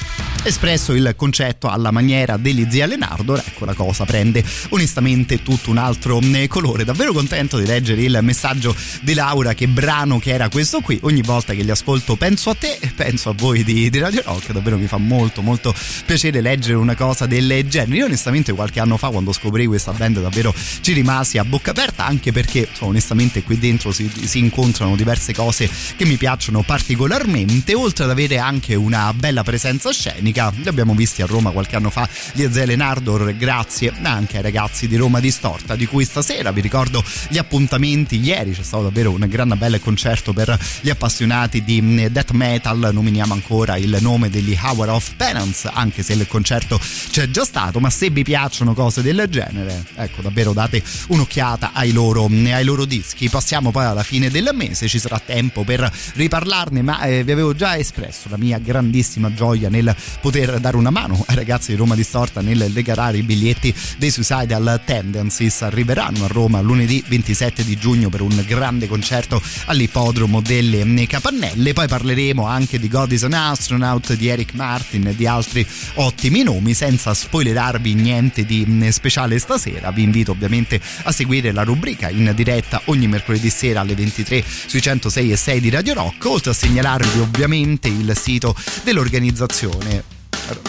espresso 0.45 0.93
il 0.93 1.15
concetto 1.17 1.69
alla 1.69 1.91
maniera 1.91 2.37
degli 2.37 2.67
zia 2.69 2.87
Leonardo, 2.87 3.37
ecco 3.37 3.65
la 3.65 3.75
cosa 3.75 4.05
prende 4.05 4.45
onestamente 4.71 5.43
tutto 5.43 5.71
un 5.71 5.79
altro 5.79 6.21
eh, 6.21 6.49
colore. 6.49 6.85
Davvero 6.85 7.13
contento 7.13 7.59
di 7.59 7.67
leggere 7.67 8.03
il 8.03 8.19
messaggio 8.23 8.75
di 9.03 9.15
Laura, 9.15 9.55
che 9.55 9.69
brano 9.69 10.19
che 10.19 10.33
era 10.33 10.49
questo 10.49 10.81
qui. 10.81 10.99
Ogni 11.03 11.23
volta 11.23 11.55
che 11.55 11.63
li 11.63 11.71
ascolto 11.71 12.17
penso 12.17 12.51
a 12.51 12.55
te 12.55 12.77
e 12.81 12.89
penso 12.89 13.31
a 13.31 13.35
voi 13.37 13.63
di, 13.63 13.89
di 13.89 13.99
Radio 13.99 14.23
Rock, 14.25 14.53
davvero 14.53 14.79
mi 14.79 14.87
fa 14.87 14.97
molto 14.97 15.43
molto 15.43 15.73
piacere 16.05 16.41
leggere 16.41 16.75
una 16.75 16.97
cosa 16.97 17.27
del 17.27 17.65
genere. 17.69 17.97
Io 17.97 18.07
onestamente 18.07 18.53
qualche 18.53 18.81
anno 18.81 18.97
fa 18.97 19.11
quando 19.11 19.33
scoprì 19.33 19.67
questa 19.67 19.93
band 19.93 20.21
davvero 20.21 20.53
ci 20.81 20.93
rimasi 20.93 21.39
a 21.39 21.45
bocca 21.45 21.71
aperta, 21.71 22.05
anche 22.05 22.33
perché 22.33 22.67
insomma, 22.69 22.91
onestamente 22.91 23.43
qui 23.45 23.59
dentro 23.59 23.93
si, 23.93 24.11
si 24.25 24.39
incontrano 24.39 24.97
diverse 24.97 25.33
cose 25.33 25.71
che 25.97 26.05
mi 26.05 26.17
piacciono 26.17 26.63
particolarmente, 26.63 27.75
oltre 27.75 28.05
ad 28.05 28.11
avere 28.11 28.39
anche 28.39 28.75
una 28.75 29.13
bella 29.15 29.43
presenza 29.45 29.93
scenica 29.93 30.32
li 30.33 30.69
abbiamo 30.69 30.95
visti 30.95 31.21
a 31.21 31.27
Roma 31.27 31.51
qualche 31.51 31.77
anno 31.77 31.91
fa 31.91 32.09
gli 32.33 32.47
Zele 32.51 32.75
Nardor 32.75 33.37
grazie 33.37 33.93
anche 34.03 34.39
ai 34.39 34.43
ragazzi 34.43 34.89
di 34.89 34.97
Roma 34.97 35.21
Distorta 35.21 35.77
di 35.77 35.87
cui 35.87 36.05
stasera 36.05 36.51
vi 36.53 36.61
ricordo 36.61 37.05
gli 37.29 37.39
appuntamenti. 37.39 38.19
Ieri 38.19 38.53
c'è 38.53 38.63
stato 38.63 38.85
davvero 38.85 39.11
un 39.11 39.27
gran 39.29 39.55
bel 39.59 39.79
concerto 39.81 40.33
per 40.33 40.59
gli 40.81 40.91
appassionati 40.91 41.63
di 41.63 41.83
mm, 41.83 42.07
death 42.07 42.31
metal. 42.31 42.91
Nominiamo 42.93 43.35
ancora 43.35 43.77
il 43.77 43.99
nome 44.01 44.31
degli 44.31 44.57
Hour 44.61 44.89
of 44.91 45.15
Penance 45.17 45.71
anche 45.73 46.03
se 46.03 46.15
il 46.15 46.27
concerto 46.27 46.81
c'è 47.11 47.29
già 47.31 47.45
stato 47.45 47.79
ma 47.79 47.91
se 47.91 48.11
vi 48.11 48.23
piacciono 48.23 48.75
cose 48.75 49.03
del 49.03 49.27
genere 49.29 49.85
ecco 49.97 50.23
davvero 50.23 50.53
date 50.53 50.83
un'occhiata 51.09 51.73
ai 51.75 51.93
loro, 51.93 52.29
mm, 52.29 52.47
ai 52.47 52.65
loro 52.65 52.85
dischi. 52.85 53.29
Passiamo 53.29 53.71
poi 53.71 53.85
alla 53.85 54.03
fine 54.03 54.31
del 54.31 54.51
mese 54.55 54.89
ci 54.89 54.99
sarà 54.99 55.19
tempo 55.19 55.65
per 55.65 55.91
riparlarne 56.15 56.83
ma 56.83 57.03
eh, 57.03 57.23
vi 57.23 57.33
avevo 57.33 57.55
già 57.55 57.77
espresso 57.77 58.29
la 58.29 58.39
mia 58.39 58.59
grandissima 58.59 59.33
gioia 59.33 59.69
nel 59.69 59.95
poter 60.23 60.61
dare 60.61 60.77
una 60.77 60.91
mano 60.91 61.25
ai 61.27 61.35
ragazzi 61.35 61.73
di 61.73 61.77
Roma 61.77 61.97
Distorta 61.97 62.41
nel 62.41 62.71
regalare 62.73 63.19
i 63.19 63.23
biglietti 63.25 63.75
dei 63.99 64.11
Suicidal 64.11 64.81
Tendencies. 64.85 65.63
Arriveranno 65.63 66.25
a 66.25 66.29
Roma 66.29 66.61
lunedì 66.61 67.03
27 67.05 67.65
di 67.65 67.77
giugno 67.77 68.09
per 68.09 68.21
un 68.21 68.45
grande 68.47 68.87
concerto 68.87 69.43
all'ippodromo 69.67 70.41
delle 70.41 71.07
Capannelle. 71.09 71.73
Poi 71.73 71.89
parleremo 71.89 72.47
anche 72.47 72.79
di 72.79 72.87
God 72.87 73.11
is 73.11 73.25
an 73.25 73.33
Astronaut, 73.33 74.15
di 74.15 74.29
Eric 74.29 74.55
Martin 74.55 75.09
e 75.09 75.17
di 75.17 75.27
altri 75.27 75.67
ottimi 75.95 76.45
nomi. 76.45 76.73
Senza 76.73 77.13
spoilerarvi 77.15 77.95
niente 77.95 78.45
di 78.45 78.89
speciale 78.93 79.41
stasera, 79.41 79.91
vi 79.91 80.05
invito 80.05 80.31
ovviamente 80.31 80.81
a 81.03 81.11
seguire 81.11 81.51
la 81.51 81.65
rubrica 81.65 82.09
in 82.11 82.33
diretta 82.37 82.81
ogni 82.85 83.09
mercoledì 83.09 83.51
sera 83.51 83.81
alle 83.81 83.97
23 83.97 84.45
sui 84.67 84.81
106 84.81 85.33
e 85.33 85.37
6 85.37 85.61
di 85.61 85.71
Radio 85.71 85.95
Rock, 85.95 86.25
oltre 86.27 86.53
a 86.53 86.55
segnalarvi 86.55 87.19
ovviamente 87.19 87.89
il 87.89 88.17
sito 88.17 88.55
dell'organizzazione 88.85 90.12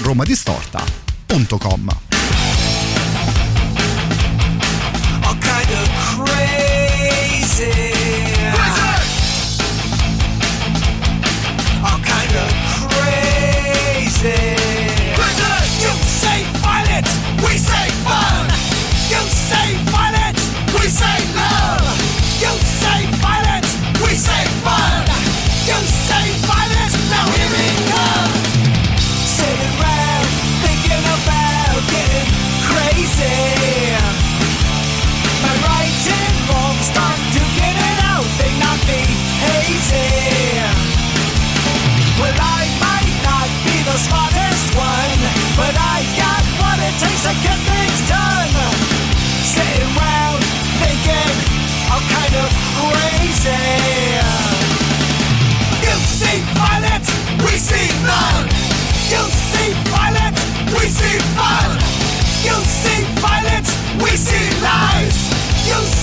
romadistorta.com. 0.02 2.13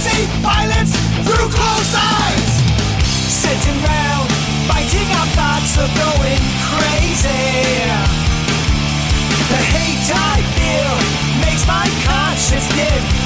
see 0.01 0.25
violence 0.41 0.97
through 1.29 1.49
closed 1.53 1.95
eyes. 1.95 2.51
Sitting 3.29 3.79
round, 3.85 4.29
fighting 4.65 5.09
our 5.19 5.29
thoughts 5.37 5.77
of 5.77 5.89
going 5.93 6.41
crazy. 6.73 7.45
The 9.53 9.61
hate 9.77 10.09
I 10.09 10.37
feel 10.57 10.95
makes 11.45 11.67
my 11.67 11.85
conscience 12.09 12.67
get 12.75 13.20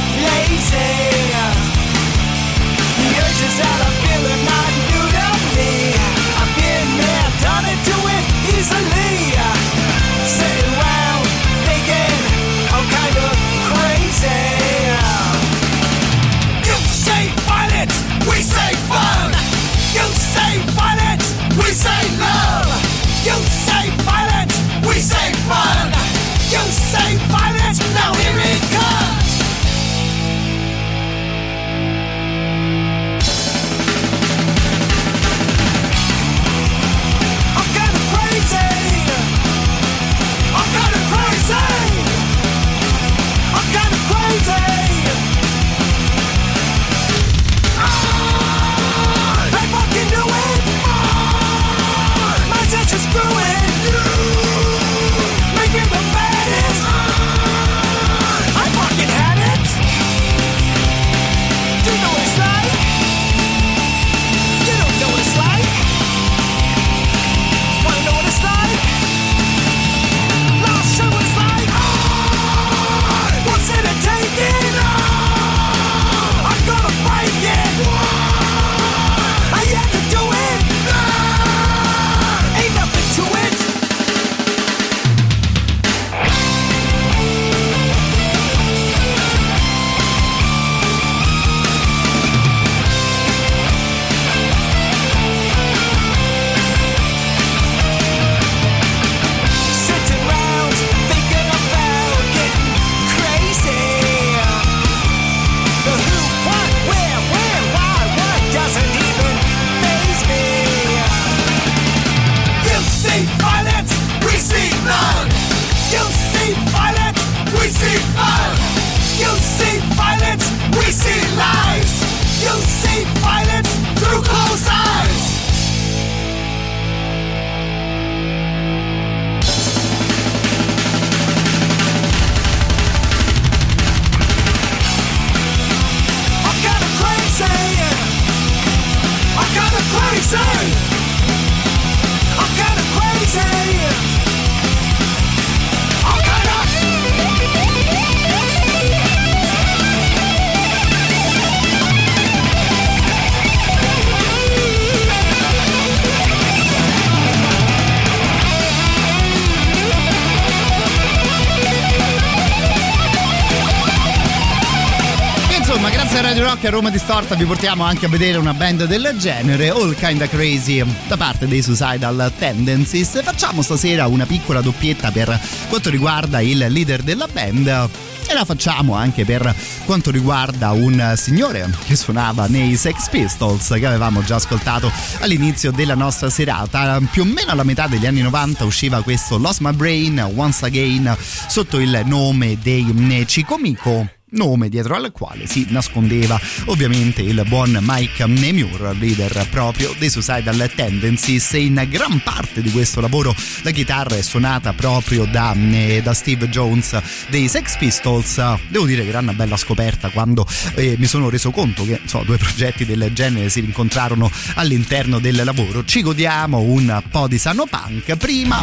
Rock 166.64 166.66
a 166.66 166.70
Roma 166.70 166.90
Distorta 166.90 167.34
vi 167.34 167.44
portiamo 167.44 167.84
anche 167.84 168.06
a 168.06 168.08
vedere 168.08 168.38
una 168.38 168.54
band 168.54 168.86
del 168.86 169.14
genere, 169.18 169.68
All 169.68 169.94
Kinda 169.94 170.26
Crazy, 170.28 170.82
da 171.06 171.16
parte 171.16 171.46
dei 171.46 171.60
Suicidal 171.60 172.32
Tendencies. 172.38 173.22
Facciamo 173.22 173.60
stasera 173.60 174.06
una 174.06 174.24
piccola 174.24 174.60
doppietta 174.62 175.10
per 175.10 175.38
quanto 175.68 175.90
riguarda 175.90 176.40
il 176.40 176.58
leader 176.68 177.02
della 177.02 177.28
band 177.30 177.66
e 177.66 178.32
la 178.32 178.44
facciamo 178.44 178.94
anche 178.94 179.24
per 179.26 179.54
quanto 179.84 180.10
riguarda 180.10 180.70
un 180.70 181.12
signore 181.16 181.70
che 181.84 181.96
suonava 181.96 182.46
nei 182.46 182.76
Sex 182.76 183.10
Pistols 183.10 183.68
che 183.68 183.86
avevamo 183.86 184.22
già 184.22 184.36
ascoltato 184.36 184.90
all'inizio 185.20 185.70
della 185.70 185.94
nostra 185.94 186.30
serata 186.30 187.00
più 187.10 187.22
o 187.22 187.26
meno 187.26 187.50
alla 187.50 187.64
metà 187.64 187.86
degli 187.86 188.06
anni 188.06 188.22
90 188.22 188.64
usciva 188.64 189.02
questo 189.02 189.36
Lost 189.36 189.60
My 189.60 189.72
Brain 189.72 190.32
Once 190.34 190.64
Again 190.64 191.14
sotto 191.46 191.78
il 191.78 192.02
nome 192.06 192.58
dei 192.62 193.24
Cicomico 193.26 194.13
nome 194.34 194.68
dietro 194.68 194.94
al 194.94 195.10
quale 195.12 195.46
si 195.46 195.66
nascondeva. 195.70 196.40
Ovviamente 196.66 197.22
il 197.22 197.42
buon 197.48 197.78
Mike 197.80 198.26
Nemure, 198.26 198.94
leader 198.94 199.46
proprio 199.50 199.94
dei 199.98 200.10
Suicidal 200.10 200.70
Tendencies 200.74 201.54
e 201.54 201.64
in 201.64 201.86
gran 201.88 202.20
parte 202.22 202.62
di 202.62 202.70
questo 202.70 203.00
lavoro 203.00 203.34
la 203.62 203.70
chitarra 203.70 204.16
è 204.16 204.22
suonata 204.22 204.72
proprio 204.72 205.24
da, 205.24 205.52
eh, 205.52 206.00
da 206.02 206.14
Steve 206.14 206.48
Jones 206.48 207.00
dei 207.28 207.48
Sex 207.48 207.76
Pistols. 207.78 208.42
Devo 208.68 208.86
dire 208.86 209.02
che 209.02 209.08
era 209.08 209.20
una 209.20 209.32
bella 209.32 209.56
scoperta 209.56 210.10
quando 210.10 210.46
eh, 210.74 210.96
mi 210.98 211.06
sono 211.06 211.28
reso 211.28 211.50
conto 211.50 211.84
che 211.84 212.00
so, 212.04 212.22
due 212.24 212.36
progetti 212.36 212.84
del 212.84 213.10
genere 213.12 213.48
si 213.48 213.60
rincontrarono 213.60 214.30
all'interno 214.54 215.18
del 215.18 215.42
lavoro. 215.44 215.84
Ci 215.84 216.02
godiamo 216.02 216.60
un 216.60 217.02
po' 217.10 217.28
di 217.28 217.38
sano 217.38 217.66
punk 217.66 218.16
prima 218.16 218.60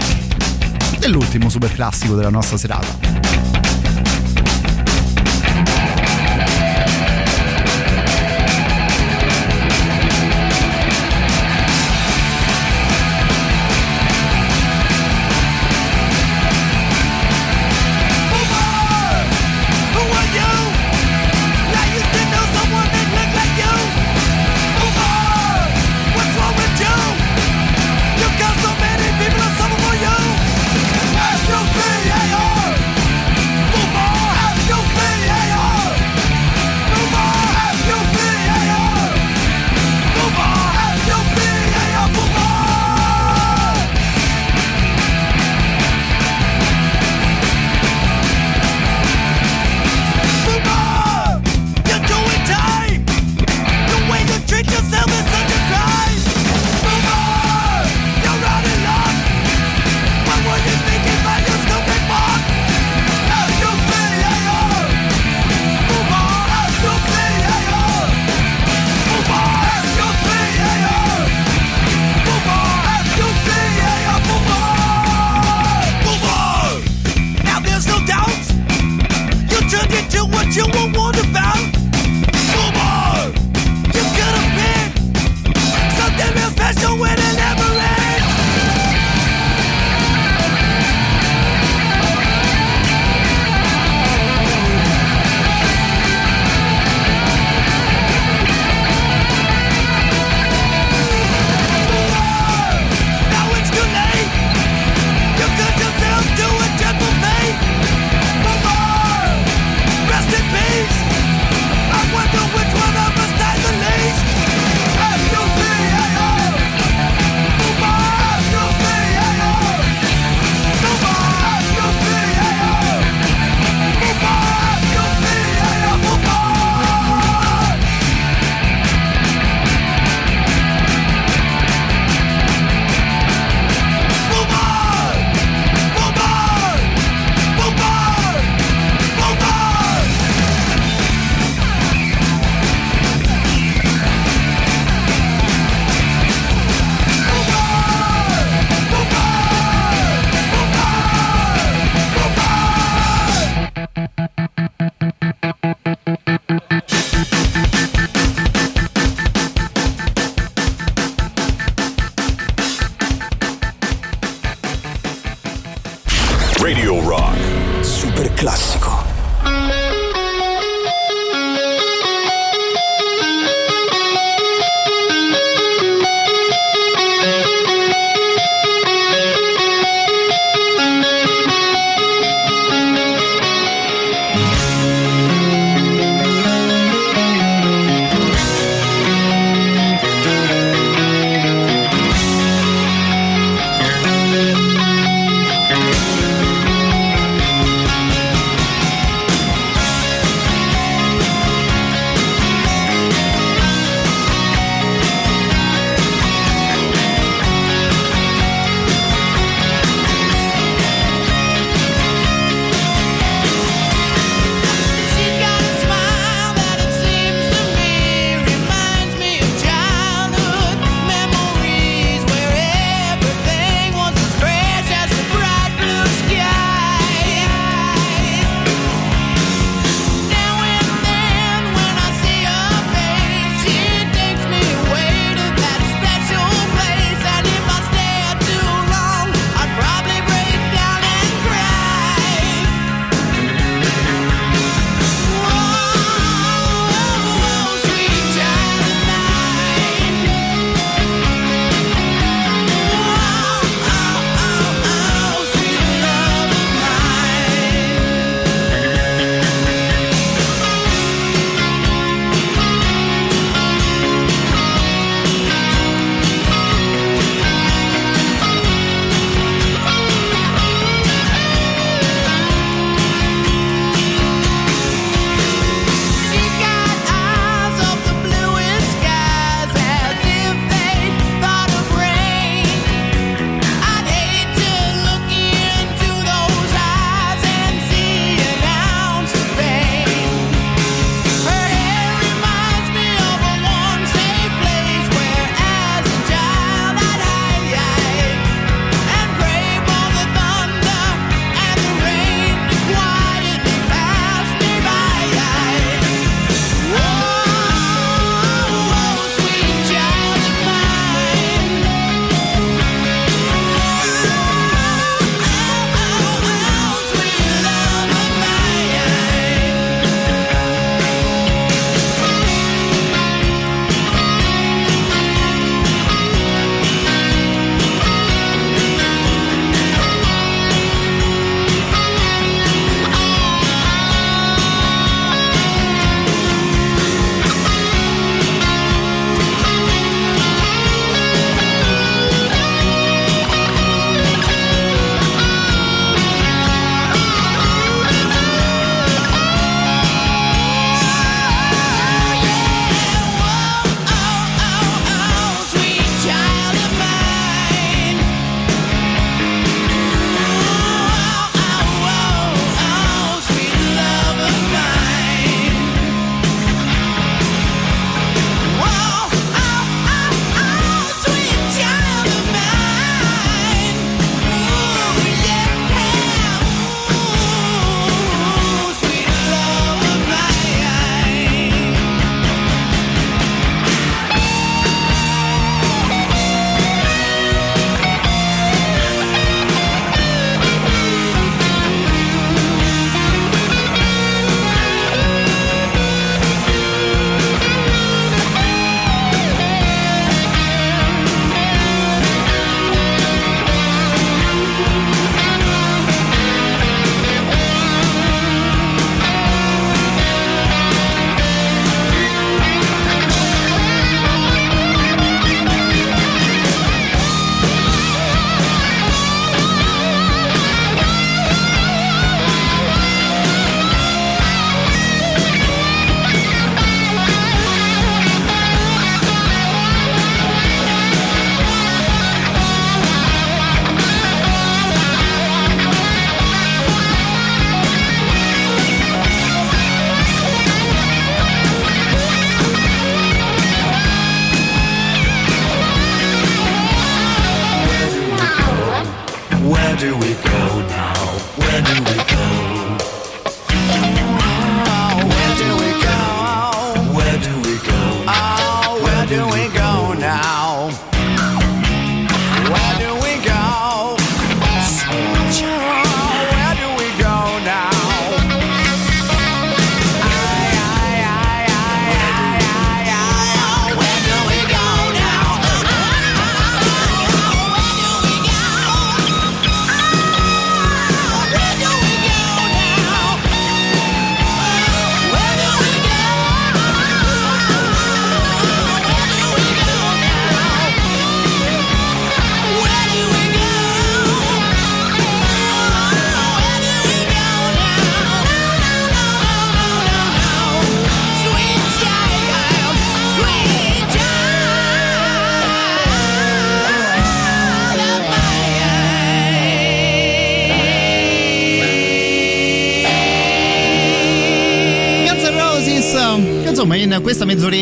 dell'ultimo 1.00 1.50
super 1.50 1.74
classico 1.74 2.16
della 2.16 2.30
nostra 2.30 2.58
serata 2.58 3.31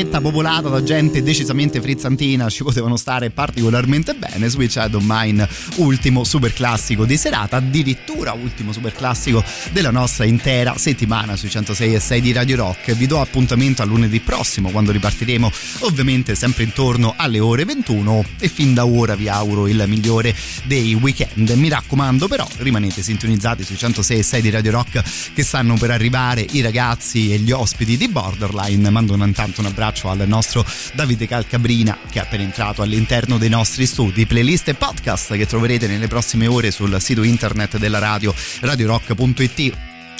mezz'oretta 0.09 0.21
popolata 0.21 0.69
da 0.69 0.83
gente 0.83 1.21
decisamente 1.21 1.79
frizzantina 1.79 2.49
ci 2.49 2.63
potevano 2.63 2.97
stare 2.97 3.29
particolarmente 3.29 4.15
bene. 4.15 4.49
Switch 4.49 4.75
Out 4.77 4.95
of 4.95 5.03
Mine, 5.05 5.47
ultimo 5.75 6.23
super 6.23 6.51
classico 6.51 7.05
di 7.05 7.15
serata, 7.15 7.57
addirittura 7.57 8.33
ultimo 8.33 8.71
super 8.73 8.93
classico 8.93 9.43
della 9.71 9.91
nostra 9.91 10.25
intera 10.25 10.75
settimana 10.77 11.35
sui 11.35 11.49
106 11.49 11.93
e 11.93 11.99
6 11.99 12.21
di 12.21 12.31
Radio 12.31 12.55
Rock. 12.57 12.93
Vi 12.93 13.05
do 13.05 13.21
appuntamento 13.21 13.81
a 13.81 13.85
lunedì 13.85 14.19
prossimo 14.19 14.71
quando 14.71 14.91
ripartiremo 14.91 15.51
ovviamente 15.81 16.35
sempre 16.35 16.63
intorno 16.63 17.13
alle 17.15 17.39
ore 17.39 17.63
21 17.65 18.25
e 18.39 18.47
fin 18.49 18.73
da 18.73 18.85
ora 18.85 19.15
vi 19.15 19.29
auguro 19.29 19.67
il 19.67 19.83
migliore 19.88 20.35
dei 20.63 20.93
weekend. 20.95 21.49
Mi 21.51 21.69
raccomando 21.69 22.27
però 22.27 22.47
rimanete 22.57 23.03
sintonizzati 23.03 23.63
sui 23.63 23.77
106 23.77 24.17
e 24.17 24.23
6 24.23 24.41
di 24.41 24.49
Radio 24.49 24.71
Rock 24.71 25.03
che 25.33 25.43
stanno 25.43 25.75
per 25.75 25.91
arrivare 25.91 26.45
i 26.49 26.61
ragazzi 26.61 27.31
e 27.31 27.38
gli 27.38 27.51
ospiti 27.51 27.95
di 27.95 28.07
Borderline. 28.07 28.89
Mando 28.89 29.15
intanto 29.23 29.61
un 29.61 29.67
abbraccio 29.67 29.98
al 30.07 30.23
nostro 30.27 30.65
Davide 30.93 31.27
Calcabrina 31.27 31.97
che 32.09 32.19
è 32.19 32.21
appena 32.21 32.43
entrato 32.43 32.81
all'interno 32.81 33.37
dei 33.37 33.49
nostri 33.49 33.85
studi, 33.85 34.25
playlist 34.25 34.69
e 34.69 34.73
podcast 34.75 35.35
che 35.35 35.45
troverete 35.45 35.87
nelle 35.87 36.07
prossime 36.07 36.47
ore 36.47 36.71
sul 36.71 36.95
sito 37.01 37.23
internet 37.23 37.77
della 37.77 37.99
radio 37.99 38.33
radiorock.it 38.61 39.77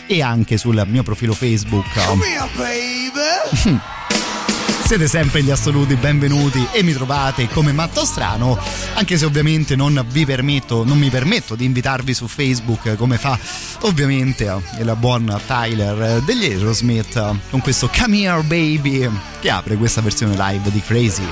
e 0.08 0.22
anche 0.24 0.58
sul 0.58 0.83
mio 0.88 1.03
profilo 1.03 1.33
Facebook. 1.33 1.85
Come 2.06 2.25
here, 2.25 2.49
baby. 2.56 3.80
Siete 4.90 5.08
sempre 5.08 5.43
gli 5.43 5.51
assoluti 5.51 5.93
benvenuti 5.93 6.67
e 6.72 6.82
mi 6.82 6.93
trovate 6.93 7.48
come 7.48 7.72
Matto 7.72 8.03
Strano, 8.06 8.58
anche 8.95 9.19
se 9.19 9.25
ovviamente 9.25 9.75
non 9.75 10.03
vi 10.09 10.25
permetto, 10.25 10.83
non 10.83 10.98
mi 10.98 11.11
permetto 11.11 11.53
di 11.53 11.66
invitarvi 11.66 12.11
su 12.16 12.27
Facebook 12.27 12.95
come 12.95 13.19
fa 13.19 13.38
ovviamente 13.82 14.61
il 14.80 14.95
buon 14.98 15.40
Tyler 15.45 16.22
degli 16.22 16.45
Aerosmith 16.45 17.35
con 17.49 17.59
questo 17.61 17.90
Come 17.95 18.19
Here 18.22 18.41
Baby 18.41 19.09
che 19.40 19.49
apre 19.49 19.75
questa 19.75 20.01
versione 20.01 20.35
live 20.35 20.72
di 20.72 20.82
Crazy. 20.82 21.27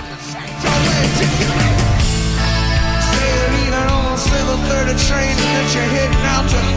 Sailing 5.70 6.77